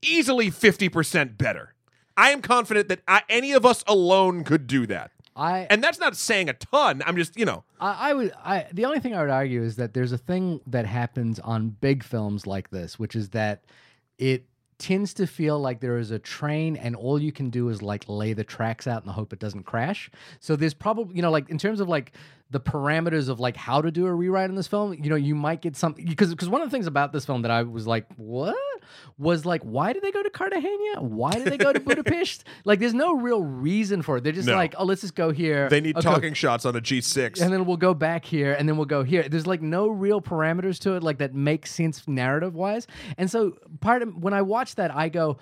[0.04, 1.74] easily 50% better.
[2.16, 5.12] I am confident that I, any of us alone could do that.
[5.36, 7.02] I And that's not saying a ton.
[7.06, 8.34] I'm just, you know, I, I would.
[8.44, 11.70] I the only thing I would argue is that there's a thing that happens on
[11.70, 13.64] big films like this, which is that
[14.20, 14.46] it
[14.78, 18.04] tends to feel like there is a train and all you can do is like
[18.08, 20.12] lay the tracks out and hope it doesn't crash.
[20.40, 22.12] So there's probably you know like in terms of like
[22.52, 25.34] the parameters of like how to do a rewrite in this film, you know, you
[25.34, 27.88] might get something because because one of the things about this film that I was
[27.88, 28.56] like, what
[29.18, 31.02] was like, why did they go to Cartagena?
[31.02, 32.44] Why did they go to Budapest?
[32.66, 34.24] like, there's no real reason for it.
[34.24, 34.56] They're just No.
[34.56, 35.70] like, oh, let's just go here.
[35.70, 37.42] they need Okay, talking shots on a G6.
[37.42, 40.22] and then we'll go back here and then we'll go here there's like no real
[40.22, 44.42] parameters to it like that makes sense narrative wise and so part of when i
[44.42, 45.38] watch that i go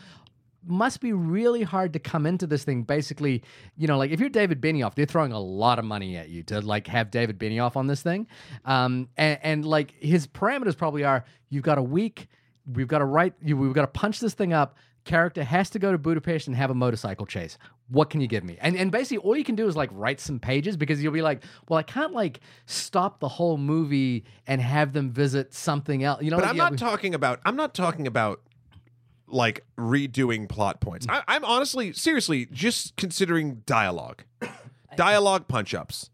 [0.66, 2.84] must be really hard to come into this thing.
[2.84, 3.42] Basically,
[3.78, 6.44] you know, like if you're David Benioff, they're throwing a lot of money at you
[6.44, 8.28] to like have David Benioff on this thing,
[8.66, 12.28] um, and, and like his parameters probably are: you've got a week,
[12.66, 14.76] we've got to write, you, we've got to punch this thing up.
[15.04, 17.58] Character has to go to Budapest and have a motorcycle chase.
[17.90, 18.58] What can you give me?
[18.62, 21.24] And and basically all you can do is like write some pages because you'll be
[21.24, 26.22] like, well, I can't like stop the whole movie and have them visit something else.
[26.22, 27.40] You know, But like, I'm yeah, not we- talking about.
[27.46, 28.42] I'm not talking about
[29.28, 31.08] like redoing plot points.
[31.10, 34.24] I, I'm honestly, seriously, just considering dialogue,
[34.96, 36.10] dialogue punch ups.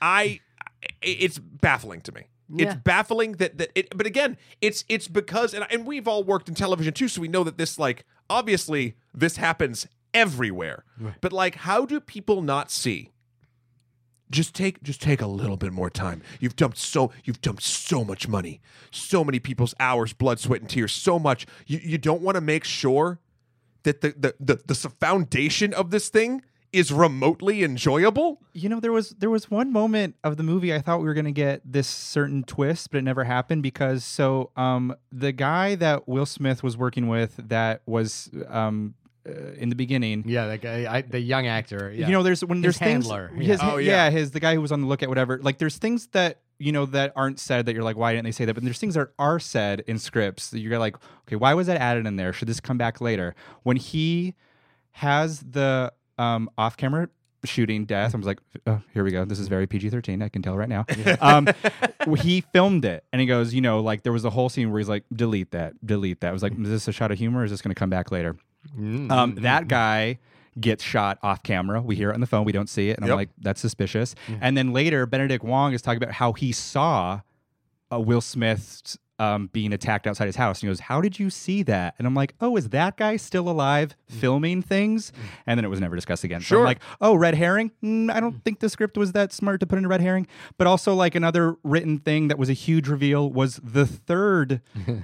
[0.00, 0.38] I,
[0.84, 2.22] i- it's baffling to me.
[2.56, 3.96] It's baffling that that it.
[3.96, 7.28] But again, it's it's because and and we've all worked in television too, so we
[7.28, 10.84] know that this like obviously this happens everywhere.
[11.20, 13.10] But like, how do people not see?
[14.30, 18.04] just take just take a little bit more time you've dumped so you've dumped so
[18.04, 22.20] much money so many people's hours blood sweat and tears so much you, you don't
[22.20, 23.20] want to make sure
[23.84, 26.42] that the, the the the foundation of this thing
[26.72, 30.80] is remotely enjoyable You know, there was there was one moment of the movie I
[30.80, 34.94] thought we were gonna get this certain twist, but it never happened because so um
[35.10, 38.94] the guy that Will Smith was working with that was um
[39.28, 40.24] uh, in the beginning.
[40.26, 41.92] Yeah, that guy, I, the young actor.
[41.94, 42.06] Yeah.
[42.06, 43.04] You know, there's when His there's things.
[43.06, 43.44] handler, yeah.
[43.44, 44.04] His, Oh, yeah.
[44.06, 44.10] yeah.
[44.10, 45.38] his the guy who was on the lookout, whatever.
[45.42, 48.32] Like, there's things that you know that aren't said that you're like, why didn't they
[48.32, 48.54] say that?
[48.54, 50.96] But there's things that are said in scripts that you're like,
[51.26, 52.32] okay, why was that added in there?
[52.32, 53.34] Should this come back later?
[53.64, 54.34] When he
[54.92, 57.08] has the um, off-camera
[57.44, 59.24] shooting death, I was like, oh, here we go.
[59.24, 60.22] This is very PG-13.
[60.24, 60.84] I can tell right now.
[61.20, 61.48] um,
[62.18, 64.78] he filmed it, and he goes, you know, like there was a whole scene where
[64.80, 66.28] he's like, delete that, delete that.
[66.28, 67.40] I was like, is this a shot of humor?
[67.40, 68.36] or Is this going to come back later?
[68.76, 70.18] Mm, Um, that guy
[70.60, 71.80] gets shot off camera.
[71.80, 72.44] We hear it on the phone.
[72.44, 72.96] We don't see it.
[72.98, 73.12] And Yep.
[73.12, 74.16] I'm like, that's suspicious.
[74.40, 77.20] And then later, Benedict Wong is talking about how he saw
[77.92, 80.58] uh, Will Smith um, being attacked outside his house.
[80.60, 81.94] And he goes, How did you see that?
[81.98, 85.12] And I'm like, Oh, is that guy still alive filming things?
[85.46, 86.40] And then it was never discussed again.
[86.40, 86.58] So Sure.
[86.60, 87.72] I'm like, Oh, red herring?
[87.82, 90.26] Mm, I don't think the script was that smart to put in a red herring.
[90.56, 94.60] But also, like, another written thing that was a huge reveal was the third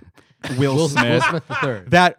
[0.59, 1.91] Will, Will, Smith Will Smith the third.
[1.93, 2.19] that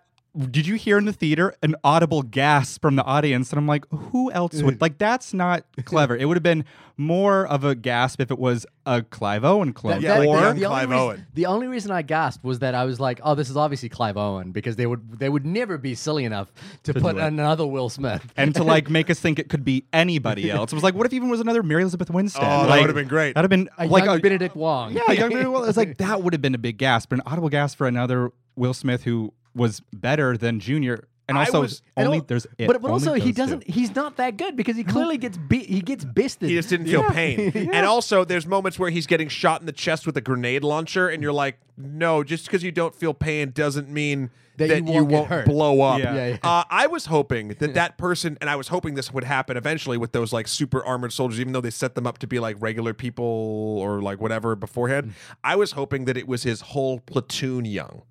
[0.51, 3.85] did you hear in the theater an audible gasp from the audience and i'm like
[3.89, 6.65] who else would like that's not clever it would have been
[6.97, 10.39] more of a gasp if it was a clive owen clone Yeah, like the or
[10.39, 11.27] young the only Clive reason, Owen.
[11.33, 14.15] The only reason I gasped was that I was like, "Oh, this is obviously Clive
[14.15, 18.25] Owen," because they would they would never be silly enough to, put another Will Smith.
[18.37, 21.05] and to like make us think it could be anybody else it was like what
[21.05, 23.35] if even was another mary elizabeth winstead Oh, that would've been great.
[23.35, 24.93] that'd have been A like young a, Benedict Wong.
[24.93, 27.23] yeah young Mary Will- it's like that would have been a big gasp but an
[27.25, 32.05] audible gasp for another will smith who was better than junior and also was- And
[32.07, 33.67] only al- there's it, but but only also he those doesn't.
[33.67, 36.49] He's not that good because he clearly gets be, he gets bisted.
[36.49, 37.09] he just didn't feel Yeah.
[37.11, 37.39] pain
[37.73, 41.09] and also there's moments where he's getting shot in the chest with a grenade launcher
[41.09, 44.85] and you're like no just because you don't feel pain doesn't mean That that, you
[44.85, 45.45] you won't get won't hurt.
[45.47, 46.13] blow up Yeah.
[46.13, 46.37] Yeah, yeah.
[46.43, 49.97] Uh, i was hoping that that person and i was hoping this would happen eventually
[49.97, 52.55] with those like super armored soldiers even though they set them up to be like
[52.59, 57.65] regular people or like whatever beforehand i was hoping that it was his whole platoon
[57.65, 58.03] young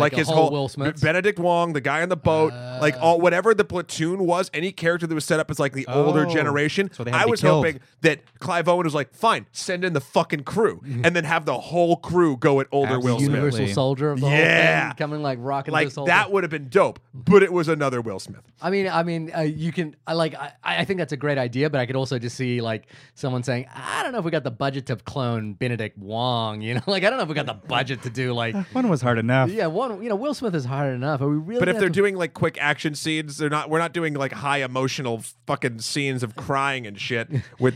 [0.00, 1.00] Like a his whole Will Smiths?
[1.00, 5.06] Benedict Wong, the guy on the boat, like all whatever the platoon was, any character
[5.06, 6.30] that was set up as like the older Oh.
[6.32, 6.90] generation.
[6.92, 7.64] So they I was killed.
[7.64, 11.04] hoping that Clive Owen was like, fine, send in the fucking crew, Mm-hmm.
[11.04, 13.30] and then have the whole crew go at older Will Smith.
[13.30, 14.80] Universal soldier of the Yeah.
[14.80, 16.32] whole thing, coming like rocking Like this whole that thing.
[16.34, 18.42] would have been dope, but it was another Will Smith.
[18.60, 19.94] I mean, I mean, uh, you can.
[20.06, 20.34] I like.
[20.34, 23.42] I, I think that's a great idea, but I could also just see like someone
[23.42, 26.80] saying, "I don't know if we got the budget to clone Benedict Wong." You know,
[26.86, 28.54] like I don't know if we got the budget to do like.
[28.72, 29.83] one was hard enough Yeah, one.
[29.90, 31.20] You know, Will Smith is hard enough.
[31.20, 31.60] Are we really?
[31.60, 33.70] But if they're to- doing like quick action scenes, they're not.
[33.70, 37.28] We're not doing like high emotional fucking scenes of crying and shit
[37.58, 37.74] with.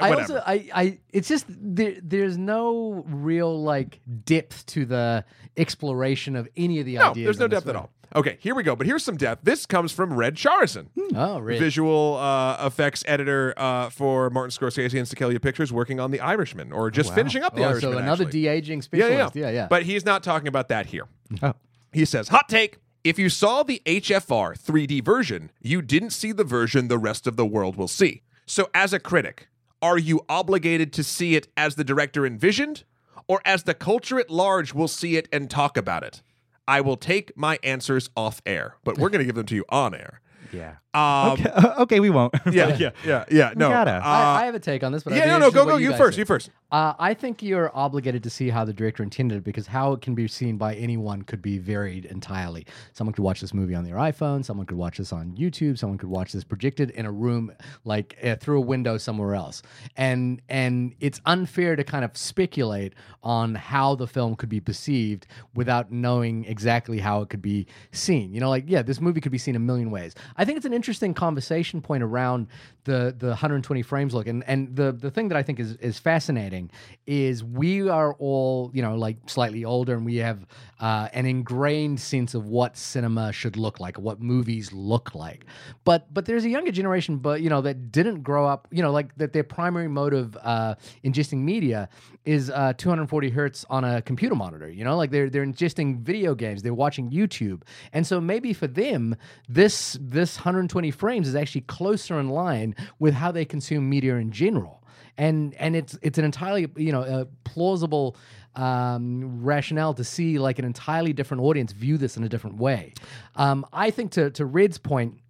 [0.00, 0.20] I whatever.
[0.20, 5.24] also, I, I, it's just there, there's no real like depth to the
[5.56, 7.24] exploration of any of the no, ideas.
[7.24, 7.90] there's no depth at all.
[8.16, 8.74] Okay, here we go.
[8.74, 9.44] But here's some depth.
[9.44, 10.88] This comes from Red Charison.
[11.14, 11.60] Oh, really?
[11.60, 16.72] visual uh, effects editor uh, for Martin Scorsese and Sikelia Pictures, working on The Irishman,
[16.72, 17.92] or just finishing up The Oh, Irishman.
[17.92, 19.36] so another de aging yeah, specialist.
[19.36, 19.66] yeah, yeah, yeah.
[19.68, 21.04] But he's not talking about that here.
[21.42, 21.54] oh
[21.92, 26.44] He says, "Hot take: If you saw the HFR 3D version, you didn't see the
[26.44, 28.22] version the rest of the world will see.
[28.46, 29.48] So, as a critic,
[29.80, 32.82] are you obligated to see it as the director envisioned,
[33.28, 36.22] or as the culture at large will see it and talk about it?
[36.70, 39.64] I will take my answers off air, but we're going to give them to you
[39.68, 40.20] on air."
[40.52, 43.52] yeah Um, okay, okay we won't yeah, yeah, yeah, yeah.
[43.54, 43.92] No, gotta.
[43.92, 45.76] uh, I, I have a take on this, but yeah, think no, no, go, go.
[45.76, 46.16] You guys first.
[46.16, 46.18] think.
[46.18, 46.50] You first.
[46.72, 50.02] Uh, I think you're obligated to see how the director intended it because how it
[50.02, 52.64] can be seen by anyone could be varied entirely.
[52.92, 54.44] Someone could watch this movie on their iPhone.
[54.44, 55.78] Someone could watch this on YouTube.
[55.78, 57.52] Someone could watch this projected in a room,
[57.84, 59.62] like uh, through a window somewhere else.
[59.96, 65.26] And and it's unfair to kind of speculate on how the film could be perceived
[65.54, 68.32] without knowing exactly how it could be seen.
[68.32, 70.14] You know, like yeah, this movie could be seen a million ways.
[70.36, 72.46] I think it's an interesting conversation point around
[72.84, 75.98] the the 120 frames look, and and the the thing that I think is is
[75.98, 76.59] fascinating
[77.06, 80.46] is we are all you know like slightly older, and we have
[80.80, 85.44] uh, an ingrained sense of what cinema should look like, what movies look like.
[85.84, 88.90] But but there's a younger generation, but you know that didn't grow up, you know,
[88.90, 91.88] like that their primary mode of uh, ingesting media
[92.24, 94.68] is uh, 240 hertz on a computer monitor.
[94.68, 98.66] You know, like they're they're ingesting video games, they're watching YouTube, and so maybe for
[98.66, 99.16] them
[99.48, 104.30] this this 120 frames is actually closer in line with how they consume media in
[104.30, 104.79] general
[105.16, 108.16] and and it's it's an entirely you know plausible
[108.56, 112.94] um, rationale to see like an entirely different audience view this in a different way.
[113.36, 115.20] Um, I think to to Red's point,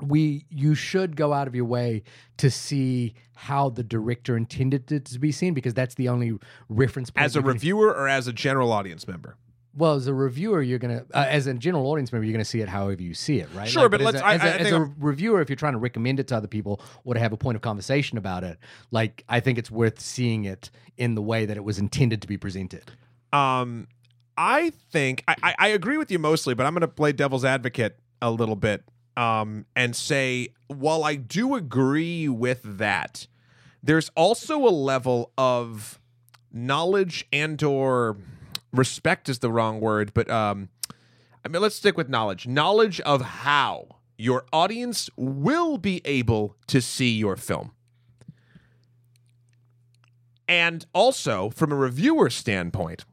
[0.00, 2.02] we you should go out of your way
[2.38, 6.38] to see how the director intended it to be seen because that's the only
[6.68, 9.36] reference point As a reviewer or as a general audience member?
[9.76, 12.60] Well, as a reviewer, you're gonna, uh, as a general audience member, you're gonna see
[12.60, 13.68] it however you see it, right?
[13.68, 15.56] Sure, but as let's- a, I- as, I a, as think a reviewer, if you're
[15.56, 18.42] trying to recommend it to other people or to have a point of conversation about
[18.44, 18.58] it,
[18.90, 22.28] like I think it's worth seeing it in the way that it was intended to
[22.28, 22.90] be presented.
[23.32, 23.86] Um,
[24.38, 27.44] I think I, I, I agree with you mostly, but I'm going to play devil's
[27.44, 28.82] advocate a little bit
[29.16, 33.26] um, and say while I do agree with that,
[33.82, 35.98] there's also a level of
[36.52, 38.16] knowledge and or
[38.72, 40.68] respect is the wrong word, but um,
[41.44, 42.46] I mean let's stick with knowledge.
[42.46, 47.72] Knowledge of how your audience will be able to see your film.
[50.48, 53.04] And also, from a reviewer standpoint,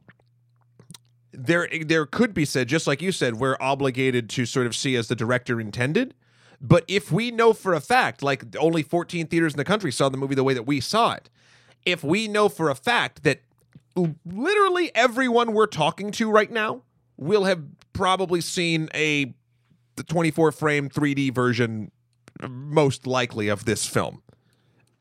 [1.32, 4.94] there there could be said, just like you said, we're obligated to sort of see
[4.96, 6.14] as the director intended.
[6.60, 10.08] But if we know for a fact, like only 14 theaters in the country saw
[10.08, 11.28] the movie the way that we saw it,
[11.84, 13.40] if we know for a fact that
[14.24, 16.82] literally everyone we're talking to right now
[17.16, 19.34] will have probably seen a
[19.96, 21.90] the 24 frame 3D version
[22.48, 24.22] most likely of this film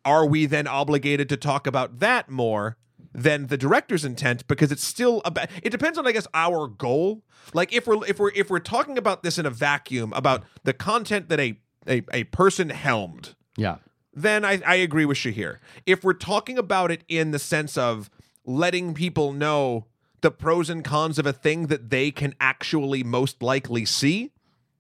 [0.06, 2.78] are we then obligated to talk about that more
[3.14, 7.24] than the director's intent because it's still about it depends on i guess our goal
[7.54, 10.74] like if we're if we're if we're talking about this in a vacuum about the
[10.74, 13.78] content that a a, a person helmed Yeah.
[14.14, 15.58] then I, I agree with Shahir.
[15.86, 18.10] If we're talking about it in the sense of
[18.46, 19.86] letting people know
[20.22, 24.32] the pros and cons of a thing that they can actually most likely see,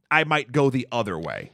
[0.09, 1.49] I might go the other way.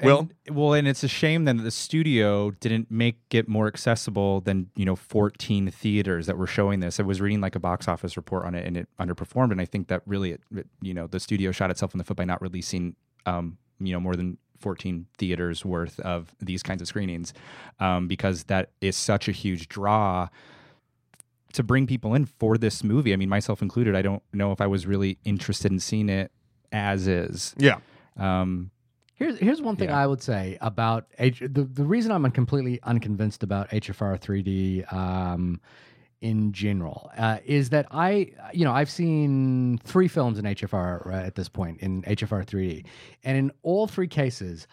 [0.00, 0.08] And-
[0.50, 4.68] well, and it's a shame then that the studio didn't make it more accessible than
[4.74, 6.98] you know 14 theaters that were showing this.
[6.98, 9.52] I was reading like a box office report on it, and it underperformed.
[9.52, 12.04] And I think that really, it, it- you know, the studio shot itself in the
[12.04, 12.96] foot by not releasing,
[13.26, 17.32] um, you know, more than 14 theaters worth of these kinds of screenings,
[17.80, 20.28] um, because that is such a huge draw
[21.52, 23.12] to bring people in for this movie.
[23.12, 23.94] I mean, myself included.
[23.94, 26.30] I don't know if I was really interested in seeing it
[26.72, 27.54] as is.
[27.58, 27.78] Yeah.
[28.16, 28.70] Um,
[29.14, 30.02] Here's here's one thing Yeah.
[30.02, 31.38] I would say about H.
[31.40, 35.60] The, the reason I'm completely unconvinced about HFR 3D um,
[36.20, 41.24] in general uh, is that I you know I've seen three films in HFR right,
[41.24, 42.84] at this point in HFR 3D,
[43.22, 44.66] and in all three cases.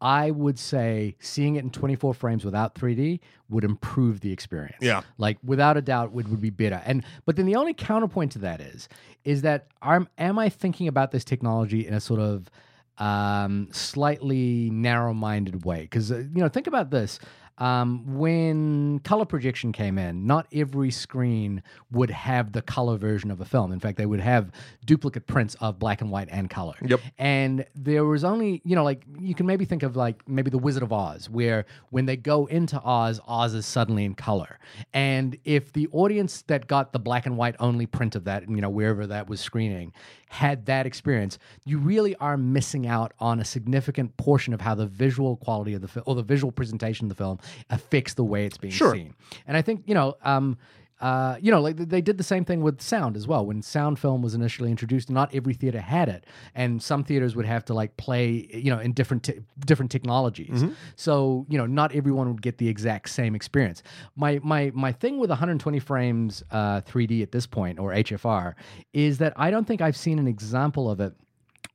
[0.00, 4.76] I would say seeing it in 24 frames without 3D would improve the experience.
[4.80, 5.02] Yeah.
[5.18, 6.82] Like without a doubt would, would be better.
[6.84, 8.88] And but then the only counterpoint to that is
[9.24, 12.50] is that am am I thinking about this technology in a sort of
[12.98, 15.82] um, slightly narrow-minded way?
[15.82, 17.18] Because uh, you know, think about this.
[17.58, 23.40] Um, when color projection came in, not every screen would have the color version of
[23.40, 23.72] a film.
[23.72, 24.50] In fact, they would have
[24.84, 26.74] duplicate prints of black and white and color.
[26.82, 27.00] Yep.
[27.18, 30.58] And there was only, you know, like you can maybe think of like maybe the
[30.58, 34.58] Wizard of Oz, where when they go into Oz, Oz is suddenly in color.
[34.92, 38.60] And if the audience that got the black and white only print of that, you
[38.60, 39.92] know, wherever that was screening,
[40.28, 44.86] had that experience, you really are missing out on a significant portion of how the
[44.86, 47.38] visual quality of the film or the visual presentation of the film
[47.70, 48.94] affects the way it's being Sure.
[48.94, 49.14] seen.
[49.46, 50.58] And I think, you know, um,
[51.00, 53.44] uh, you know, like they did the same thing with sound as well.
[53.44, 56.24] When sound film was initially introduced, not every theater had it,
[56.54, 60.64] and some theaters would have to like play, you know, in different te- different technologies.
[60.96, 63.82] So you know, not everyone would get the exact same experience.
[64.16, 68.54] My my my thing with 120 frames uh, 3D at this point or HFR
[68.94, 71.12] is that I don't think I've seen an example of it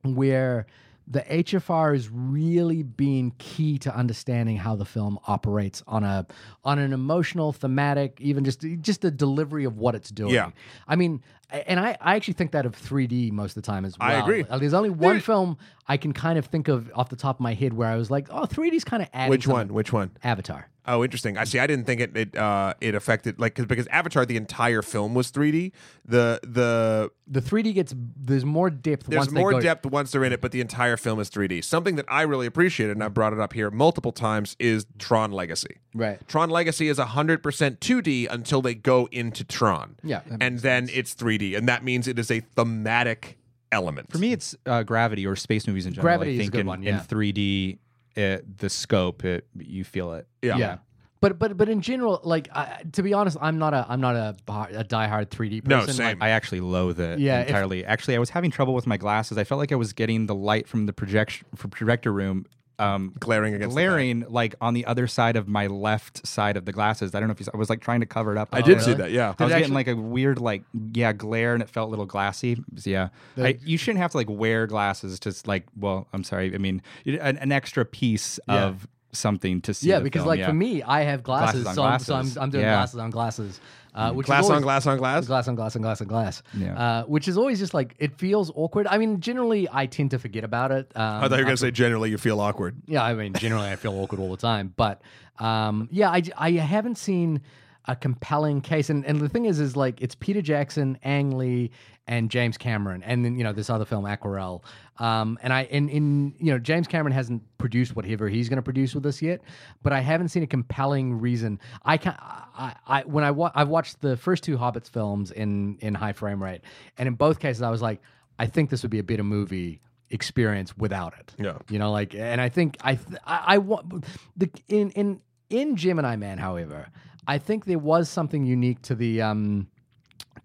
[0.03, 0.65] where
[1.11, 6.25] the HFR has really been key to understanding how the film operates on a
[6.63, 10.33] on an emotional, thematic, even just just the delivery of what it's doing.
[10.33, 10.51] Yeah.
[10.87, 11.21] I mean,
[11.51, 14.09] and I, I actually think that of 3D most of the time as well.
[14.09, 14.43] I agree.
[14.43, 15.57] There's only one film
[15.87, 18.09] I can kind of think of off the top of my head where I was
[18.09, 19.29] like, oh, 3D's kind of adding.
[19.29, 19.67] Which something.
[19.67, 19.73] one?
[19.73, 20.11] Which one?
[20.23, 20.67] Avatar.
[20.87, 21.37] Oh, interesting.
[21.37, 21.59] I see.
[21.59, 25.13] I didn't think it it uh, it affected like because because Avatar the entire film
[25.13, 25.71] was 3D.
[26.05, 29.05] The the The 3D gets there's more depth.
[29.05, 31.63] there's once they more depth once they're in it, but the entire film is 3D.
[31.63, 35.31] Something that I really appreciated, and I brought it up here multiple times, is Tron
[35.31, 35.77] Legacy.
[35.93, 36.25] Right.
[36.27, 39.97] Tron Legacy is 100% 2D until they go into Tron.
[40.03, 40.21] Yeah.
[40.39, 43.37] And then it's 3D, and that means it is a thematic
[43.71, 44.11] element.
[44.11, 46.05] For me, it's uh, Gravity or space movies in general.
[46.05, 47.77] Gravity I is a think good in, one, in 3D,
[48.15, 50.27] it, the scope, it, you feel it.
[50.41, 50.57] yeah.
[50.57, 50.77] Yeah.
[51.21, 54.15] But but but in general, like I, to be honest, I'm not a I'm not
[54.15, 55.69] a, bar- a diehard 3D person.
[55.69, 56.17] No, same.
[56.19, 57.85] Like, I actually loathe it Yeah, if- entirely.
[57.85, 59.37] actually, I was having trouble with my glasses.
[59.37, 62.47] I felt like I was getting the light from the projection from projector room
[62.81, 66.65] um, Glaring against the glaring like on the other side of my left side of
[66.65, 67.13] the glasses.
[67.13, 68.49] I don't know if you saw, I was like trying to cover it up.
[68.51, 69.35] I a did little see that, yeah.
[69.37, 70.63] I was Did getting like a weird like
[70.93, 72.55] yeah glare and it felt a little glassy.
[72.75, 75.19] So, yeah, I, you shouldn't have to like wear glasses.
[75.19, 76.53] Just like well, I'm sorry.
[76.53, 78.65] I mean an, an extra piece Yeah.
[78.65, 79.89] of something to see.
[79.89, 80.47] yeah, the because film, like yeah.
[80.47, 82.43] for me, I have glasses, Glasses on so, I'm, so I'm.
[82.43, 82.75] I'm doing Yeah.
[82.75, 83.59] glasses on glasses,
[83.93, 85.27] uh, which Glass is on glass on glass.
[85.27, 86.43] glass on glass on glass on glass.
[86.53, 86.77] Yeah.
[86.79, 88.87] Uh, which is always just like it feels awkward.
[88.87, 90.91] I mean, generally I tend to forget about it.
[90.95, 92.75] Um, I thought you were going to say generally you feel awkward.
[92.87, 95.01] Yeah, I mean, generally I feel awkward all the time, but
[95.39, 97.41] um, yeah, I, I haven't seen
[97.85, 101.71] a compelling case, and, and the thing is, is like it's Peter Jackson, Ang Lee,
[102.07, 104.61] and James Cameron, and then you know this other film Aquarela,
[105.01, 108.61] um, and I in in you know James Cameron hasn't produced whatever he's going to
[108.61, 109.41] produce with us yet,
[109.81, 111.59] but I haven't seen a compelling reason.
[111.83, 115.77] I can I, I when I wa- I've watched the first two Hobbits films in
[115.81, 116.61] in high frame rate,
[116.99, 117.99] and in both cases I was like,
[118.37, 121.33] I think this would be a better movie experience without it.
[121.39, 121.57] Yeah.
[121.69, 124.05] You know, like, and I think I, th- I, I want
[124.37, 126.37] the in in in Gemini Man.
[126.37, 126.87] However,
[127.27, 129.67] I think there was something unique to the um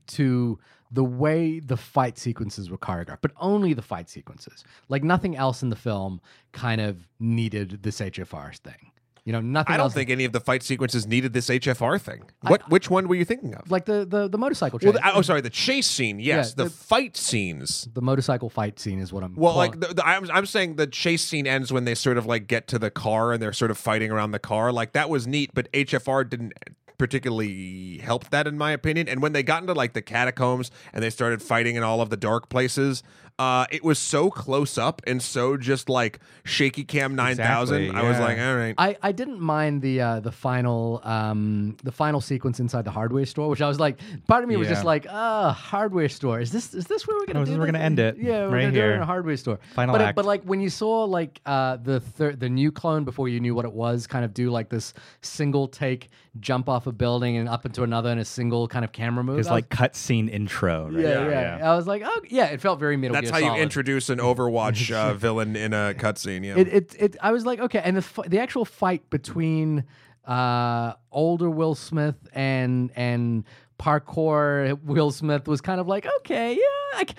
[0.08, 0.58] to
[0.90, 4.64] the way the fight sequences were choreographed, but only the fight sequences.
[4.88, 6.20] Like nothing else in the film
[6.52, 8.92] kind of needed this HFR thing.
[9.24, 9.74] You know, nothing.
[9.74, 12.22] I don't else think any of the fight sequences needed this HFR thing.
[12.42, 12.70] What?
[12.70, 13.68] which one were you thinking of?
[13.68, 14.78] like the the, the motorcycle.
[14.80, 16.20] Well, the, oh, sorry, the chase scene.
[16.20, 17.88] Yes, Yeah, the, the- fight scenes.
[17.92, 19.34] the motorcycle fight scene is what I'm.
[19.34, 22.18] Well, calling- like the, the, I'm, I'm saying the chase scene ends when they sort
[22.18, 24.70] of like get to the car and they're sort of fighting around the car.
[24.70, 26.52] Like that was neat, but HFR didn't
[26.98, 29.08] particularly helped that in my opinion.
[29.08, 32.10] And when they got into like the catacombs and they started fighting in all of
[32.10, 33.02] the dark places,
[33.38, 37.82] uh, it was so close up and so just like shaky cam nine thousand.
[37.82, 38.74] Exactly, I was like, all right.
[38.78, 43.26] I, I didn't mind the uh, the final um, the final sequence inside the hardware
[43.26, 46.40] store, which I was like, part of me was just like, ah, hardware store.
[46.40, 48.46] Is this is this where we're gonna Oh, do this we're gonna end it, Yeah,
[48.46, 49.58] we're right gonna do it in a hardware store.
[49.74, 50.16] Final but it- act.
[50.16, 53.54] but like when you saw like uh, the thir- the new clone before you knew
[53.54, 56.08] what it was, kind of do like this single take
[56.40, 59.38] jump off a building and up into another in a single kind of camera move.
[59.38, 60.90] It's was- like cutscene intro.
[60.90, 61.02] Right?
[61.04, 63.62] yeah, yeah, I was like, oh yeah, it felt very Metal That's Gear how you
[63.62, 66.44] introduce an Overwatch uh, villain in a cutscene.
[66.44, 66.56] Yeah.
[66.56, 69.84] It, it, it, I was like, okay, and the f- the actual fight between
[70.26, 73.44] uh, older Will Smith and and
[73.78, 77.14] parkour Will Smith was kind of like, okay, yeah, I c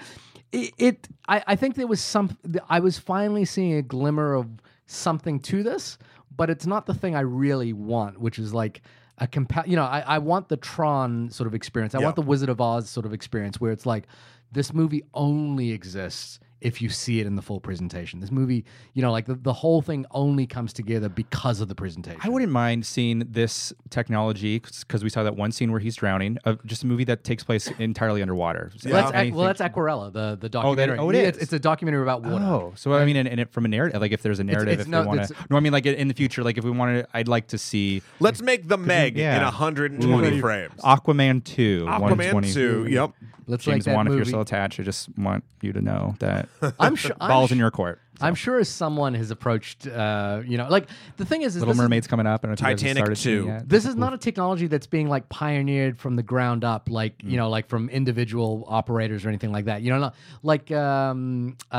[0.51, 2.37] it, it I, I think there was some.
[2.69, 4.47] I was finally seeing a glimmer of
[4.85, 5.97] something to this,
[6.35, 8.81] but it's not the thing I really want, which is like.
[9.19, 11.95] A compa- you know, I, I want the Tron sort of experience.
[11.95, 12.05] I Yeah.
[12.05, 14.05] want the Wizard of Oz sort of experience where it's like
[14.51, 18.19] this movie only exists if you see it in the full presentation.
[18.19, 21.75] This movie, you know, like the, the whole thing only comes together because of the
[21.75, 22.19] presentation.
[22.23, 26.37] I wouldn't mind seeing this technology because we saw that one scene where he's drowning
[26.45, 28.71] of just a movie that takes place entirely underwater.
[28.77, 30.97] So well, that's, anything- well, that's Aquarela, the the Oh, that- documentary.
[30.99, 31.27] oh, it Yeah, is?
[31.29, 32.43] It's, it's a documentary about water.
[32.43, 34.73] Oh, so I mean, and, and it, from a narrative, like if there's a narrative,
[34.79, 36.57] it's if no- we want it's- to, no, I mean, like in the future, like
[36.57, 39.37] if we wanted, I'd like to see Let's make the Meg yeah.
[39.37, 40.41] in 120 Ooh.
[40.41, 40.73] frames.
[40.81, 42.87] Aquaman two, Aquaman 2.
[42.89, 43.11] Yep.
[43.49, 46.15] Let's make James that Wan, if you're still attached, I just want you to know
[46.19, 46.46] that
[46.79, 47.15] I'm sure.
[47.19, 47.99] I'm balls in your court.
[48.19, 49.85] I'm sure someone has approached.
[49.87, 52.43] Uh, you know, like the thing is, is Little this is- Mermaid's coming up.
[52.43, 53.67] I don't know if you guys have Titanic 2.
[53.67, 57.29] This is not a technology that's being like pioneered from the ground up, like Mm.
[57.31, 59.81] you know, like from individual operators or anything like that.
[59.83, 61.75] You know, not, like um, uh,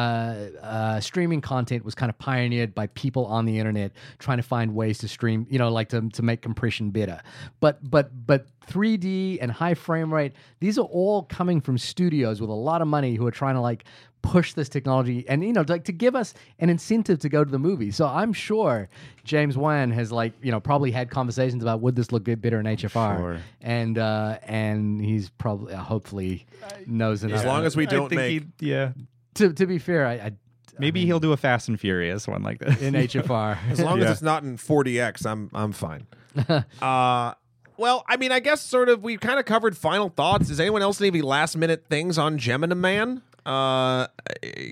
[0.63, 4.75] uh, streaming content was kind of pioneered by people on the internet trying to find
[4.75, 5.47] ways to stream.
[5.51, 7.21] You know, like to to make compression better.
[7.61, 12.51] But but but 3D and high frame rate, these are all coming from studios with
[12.51, 13.85] a lot of money who are trying to like
[14.21, 16.28] push this technology and you know like to give us
[16.59, 18.89] an incentive to go to the movie so i'm sure
[19.25, 22.59] james wan has like you know probably had conversations about would this look good better
[22.61, 23.39] in hfr Sure.
[23.61, 26.47] and uh and he's probably uh, hopefully
[26.87, 28.93] knows enough As long as we don't think make he- yeah.
[29.35, 30.33] to, to be fair I, I
[30.81, 32.81] Maybe he'll do a Fast and Furious one like this.
[32.81, 33.59] in HFR.
[33.69, 34.05] As long Yeah.
[34.05, 36.07] as it's not in 40x, I'm I'm fine.
[36.81, 37.35] uh,
[37.77, 40.47] well, I mean, I guess sort of we kind of covered final thoughts.
[40.47, 43.23] Does anyone else have any last minute things on Gemini Man?
[43.45, 44.07] Uh,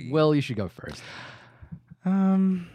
[0.09, 1.03] well, you should go first.
[2.07, 2.69] Um,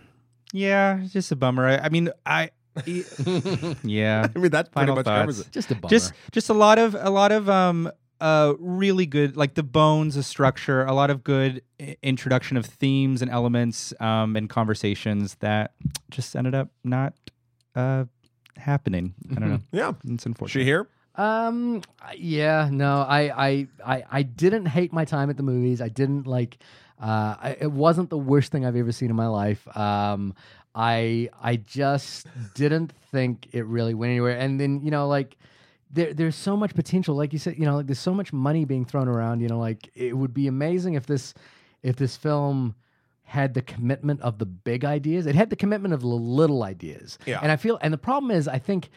[0.53, 1.67] yeah, it's just a bummer.
[1.67, 2.51] I, I mean, I.
[3.83, 5.47] yeah, I mean, that pretty Final much covers thoughts.
[5.47, 5.51] it.
[5.51, 5.89] Just a bummer.
[5.89, 7.91] just just a lot of a lot of um
[8.21, 12.65] uh really good like the bones, the structure, a lot of good i- introduction of
[12.65, 15.73] themes and elements um and conversations that
[16.09, 17.13] just ended up not
[17.75, 18.05] uh
[18.57, 19.13] happening.
[19.31, 19.59] I don't know.
[19.71, 19.91] Yeah.
[20.05, 20.25] It's unfortunate.
[20.25, 20.65] She unfortunate.
[20.65, 20.87] here?
[21.15, 21.81] Um.
[22.15, 22.69] Yeah.
[22.71, 23.01] No.
[23.01, 23.47] I.
[23.47, 23.67] I.
[23.85, 24.03] I.
[24.09, 25.81] I didn't hate my time at the movies.
[25.81, 26.57] I didn't like.
[27.01, 27.35] Uh.
[27.41, 29.67] I, it wasn't the worst thing I've ever seen in my life.
[29.75, 30.33] Um.
[30.75, 31.29] I.
[31.41, 34.37] I just didn't think it really went anywhere.
[34.37, 35.37] And then you know like.
[35.93, 37.59] There, there's so much potential, like you said.
[37.59, 39.41] You know, like there's so much money being thrown around.
[39.41, 41.33] You know, like it would be amazing if this,
[41.83, 42.75] if this film
[43.23, 45.25] had the commitment of the big ideas.
[45.25, 47.19] It had the commitment of the little ideas.
[47.25, 47.39] Yeah.
[47.41, 48.89] And I feel, and the problem is, I think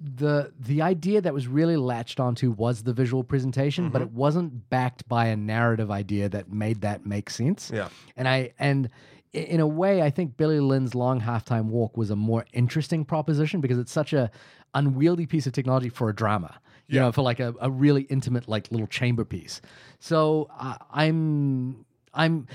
[0.00, 4.68] the the idea that was really latched onto was the visual presentation, but it wasn't
[4.70, 7.70] backed by a narrative idea that made that make sense.
[7.74, 7.88] Yeah.
[8.16, 8.88] And I and
[9.32, 13.60] in a way, I think Billy Lynn's long halftime walk was a more interesting proposition
[13.60, 14.30] because it's such a
[14.74, 16.60] unwieldy piece of technology for a drama.
[16.86, 17.02] You Yeah.
[17.02, 19.60] know, for like a, a really intimate, like little chamber piece.
[19.98, 21.84] So uh, I'm
[22.14, 22.46] I'm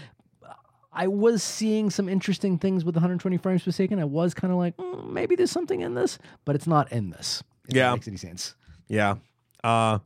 [0.94, 4.00] I was seeing some interesting things with 120 frames per second.
[4.00, 7.10] I was kind of like, "Mm, maybe there's something in this, but it's not in
[7.10, 7.44] this.
[7.68, 7.94] If Yeah.
[7.94, 8.56] makes any sense.
[8.88, 9.16] Yeah.
[9.64, 10.00] Uh,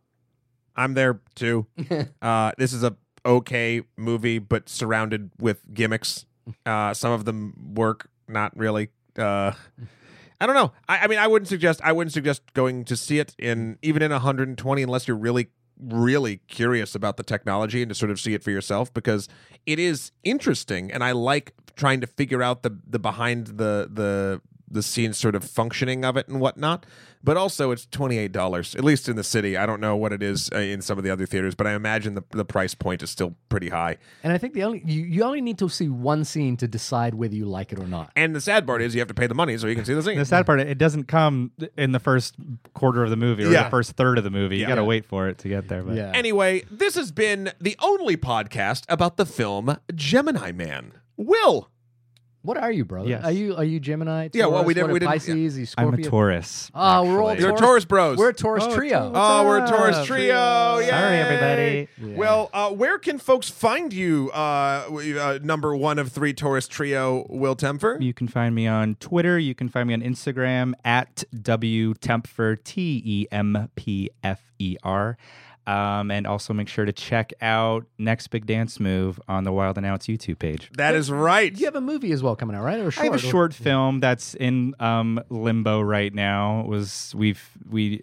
[0.76, 1.65] I'm there too.
[2.22, 2.95] uh, this is a
[3.26, 6.26] okay movie, but surrounded with gimmicks.
[6.65, 8.89] Uh, some of them work, not really.
[9.18, 9.51] Uh,
[10.39, 10.72] I don't know.
[10.88, 11.81] I, I mean, I wouldn't suggest.
[11.84, 15.49] I wouldn't suggest going to see it in even in 120 unless you're really,
[15.80, 19.28] really curious about the technology and to sort of see it for yourself because
[19.66, 24.41] it is interesting, and I like trying to figure out the the behind the the
[24.69, 26.85] the scene sort of functioning of it and whatnot.
[27.23, 29.57] But also, it's twenty eight dollars, at least in the city.
[29.57, 31.73] I don't know what it is uh, in some of the other theaters, but I
[31.73, 33.98] imagine the the price point is still pretty high.
[34.23, 37.15] And I think the only you, you only need to see one scene to decide
[37.15, 38.11] whether you like it or not.
[38.15, 39.95] And the sad part is you have to pay the money so you can see
[39.95, 40.18] the scene.
[40.18, 42.35] The sad part, it doesn't come in the first
[42.76, 43.64] quarter of the movie or Yeah.
[43.64, 44.57] the first third of the movie.
[44.57, 44.61] Yeah.
[44.61, 45.81] You got to wait for it to get there.
[45.84, 46.11] But Yeah.
[46.14, 50.94] Anyway, this has been the only podcast about the film Gemini Man.
[51.18, 51.72] Will,
[52.48, 53.10] What are you, brother?
[53.10, 53.26] Yes.
[53.26, 54.30] Are you are you Gemini?
[54.32, 54.76] Yeah, well, we Taurus?
[54.76, 55.76] didn't- What are we didn't- Pisces.
[55.78, 56.72] Are you I'm a Taurus.
[56.74, 57.41] Oh, we're all actually.
[57.44, 57.61] you're Taurus.
[57.61, 58.18] Taurus Bros.
[58.18, 58.99] We're a Taurus Oh, trio.
[59.11, 59.11] Taurus.
[59.15, 60.06] Oh, we're a Taurus up?
[60.06, 60.78] trio.
[60.80, 60.88] Yay.
[60.90, 61.88] Sorry, everybody.
[62.02, 62.15] Yeah.
[62.18, 64.38] Well, uh, where can folks find you, uh,
[64.90, 68.02] uh, number one of three Taurus trio, Will Tempfer?
[68.02, 69.38] You can find me on Twitter.
[69.38, 74.78] You can find me on Instagram at W Tempfer, T E M P F E
[74.84, 75.18] R.
[75.68, 79.76] Um, and also make sure to check out Next Big Dance Move on the Wild
[79.77, 80.72] and Outs YouTube page.
[80.77, 81.53] That is right.
[81.60, 82.80] you have a movie as well coming out, right?
[82.80, 83.06] Or a I short?
[83.06, 86.61] have a short film that's in um, limbo right now.
[86.61, 88.02] It was we've we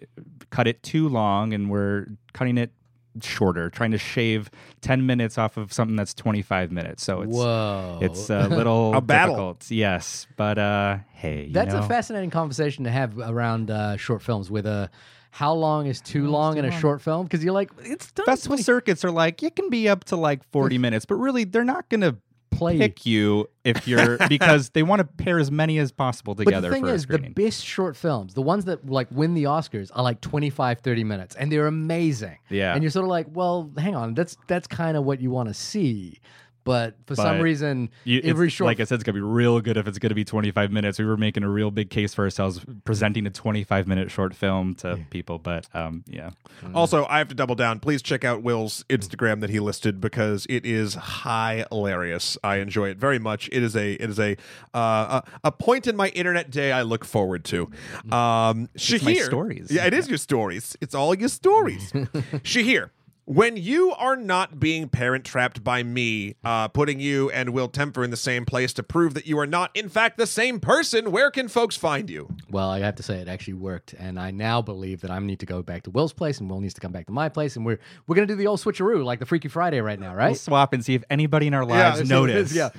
[0.51, 2.71] cut it too long and we're cutting it
[3.19, 4.51] shorter, trying to shave
[4.81, 7.03] ten minutes off of something that's twenty five minutes.
[7.03, 7.97] So it's Whoa.
[7.99, 9.33] it's a little A battle.
[9.53, 9.71] difficult.
[9.71, 14.21] Yes, but uh, hey, you That's know, a fascinating conversation to have around uh, short
[14.21, 14.91] films with a
[15.35, 17.25] how long is too long in a short film?
[17.25, 18.25] Because you're like, it's done.
[18.25, 21.43] festival 20 circuits are like it can be up to like 40 minutes but really
[21.43, 22.15] they're not gonna
[22.51, 22.77] play.
[22.77, 26.51] pick you if you're because they want to pair as many as possible together But
[26.51, 27.33] together the thing for a is, the screening.
[27.33, 31.35] best short films, the ones that like win the Oscars, are like 25, 30 minutes,
[31.35, 32.37] and they're amazing.
[32.49, 32.73] Yeah.
[32.73, 35.49] And you're sort of like, well, hang on, that's that's kind of what you want
[35.49, 36.19] to see.
[36.65, 39.77] But for some reason, You- every short like I said, it's gonna be real good
[39.77, 40.99] if it's gonna be 25 minutes.
[40.99, 44.73] We were making a real big case for ourselves, presenting a 25 minute short film
[44.75, 45.37] to people.
[45.39, 46.31] But um, yeah,
[46.73, 47.79] Also, I have to double down.
[47.79, 52.37] Please check out Will's Instagram that he listed because it is high hilarious.
[52.43, 53.47] I enjoy it very much.
[53.51, 54.35] It is a it is a
[54.73, 57.69] uh, a, a point in my internet day I look forward to.
[58.11, 59.71] Um, Shahir, my stories.
[59.71, 60.75] Yeah, it is your stories.
[60.81, 61.91] It's all your stories.
[62.43, 62.89] Shahir.
[63.27, 68.03] When you are not being parent trapped by me, uh, putting you and Will Tempfer
[68.03, 71.11] in the same place to prove that you are not, in fact, the same person,
[71.11, 72.29] where can folks find you?
[72.51, 75.39] Well, I have to say it actually worked, and I now believe that I need
[75.39, 77.55] to go back to Will's place, and Will needs to come back to my place,
[77.55, 80.17] and we're we're gonna do the old switcheroo, like the Freaky Friday right now, we'll
[80.17, 80.37] right?
[80.37, 82.53] swap and see if anybody in our lives Let's see what it notice.
[82.53, 82.69] Yeah,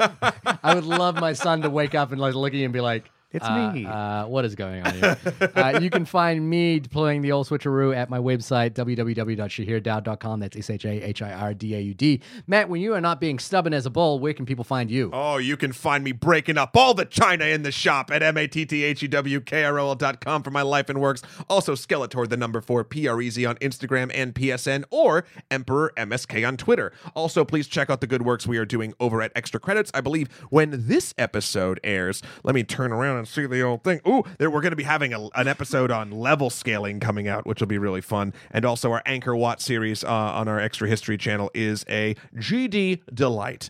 [0.62, 2.80] I would love my son to wake up and like look at you and be
[2.80, 3.84] like, It's Uh, me.
[3.84, 5.18] Uh, what is going on here?
[5.56, 10.40] uh, you can find me deploying the old switcheroo at my website, www.shahirdaud.com.
[10.40, 12.20] That's S H A H I R D A U D.
[12.46, 15.10] Matt, when you are not being stubborn as a bull, where can people find you?
[15.12, 19.94] Oh, you can find me breaking up all the China in the shop at M-A-T-T-H-E-W-K-R-O-L
[19.96, 21.22] dot com for my life and works.
[21.48, 26.92] Also, Skeletor, the number four, P-R-E-Z on Instagram and PSN, or Emperor MSK on Twitter.
[27.14, 29.90] Also, please check out the good works we are doing over at Extra Credits.
[29.94, 34.00] I believe when this episode airs, let me turn around and see the old thing.
[34.08, 37.46] Ooh, there, we're going to be having a, an episode on level scaling coming out,
[37.46, 38.32] which will be really fun.
[38.50, 43.02] And also, our Angkor Wat series uh, on our Extra History channel is a GD
[43.12, 43.68] delight.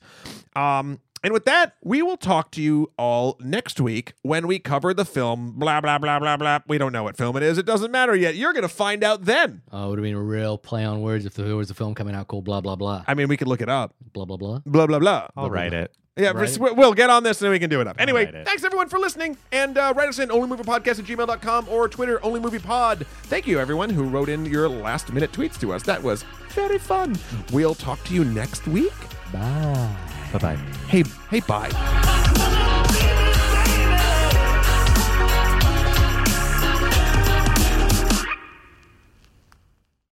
[0.55, 4.95] Um, and with that, we will talk to you all next week when we cover
[4.95, 5.55] the film.
[5.57, 6.61] Blah blah blah blah blah.
[6.69, 7.59] We don't know what film it is.
[7.59, 8.37] It doesn't matter yet.
[8.37, 9.63] You're going to find out then.
[9.73, 11.97] Oh, it would have been a real play on words if there was a film
[11.97, 13.03] coming out called blah, blah, blah.
[13.09, 13.95] I mean, we could look it up.
[14.13, 14.61] Blah, blah, blah.
[14.65, 15.27] Blah blah blah.
[15.37, 15.93] I'll write it.
[16.19, 16.59] Yeah, Right.
[16.59, 17.97] we'll get on this and then we can do it up.
[17.99, 18.47] Anyway, it.
[18.47, 19.37] thanks everyone for listening.
[19.53, 23.05] And uh, write us in onlymoviepodcast at gmail.com or Twitter, onlymoviepod.
[23.25, 25.83] Thank you, everyone who wrote in your last minute tweets to us.
[25.83, 27.17] That was very fun.
[27.53, 28.95] We'll talk to you next week.
[29.31, 29.95] Bye.
[30.33, 30.57] Bye bye.
[30.89, 32.73] Hey, hey, bye.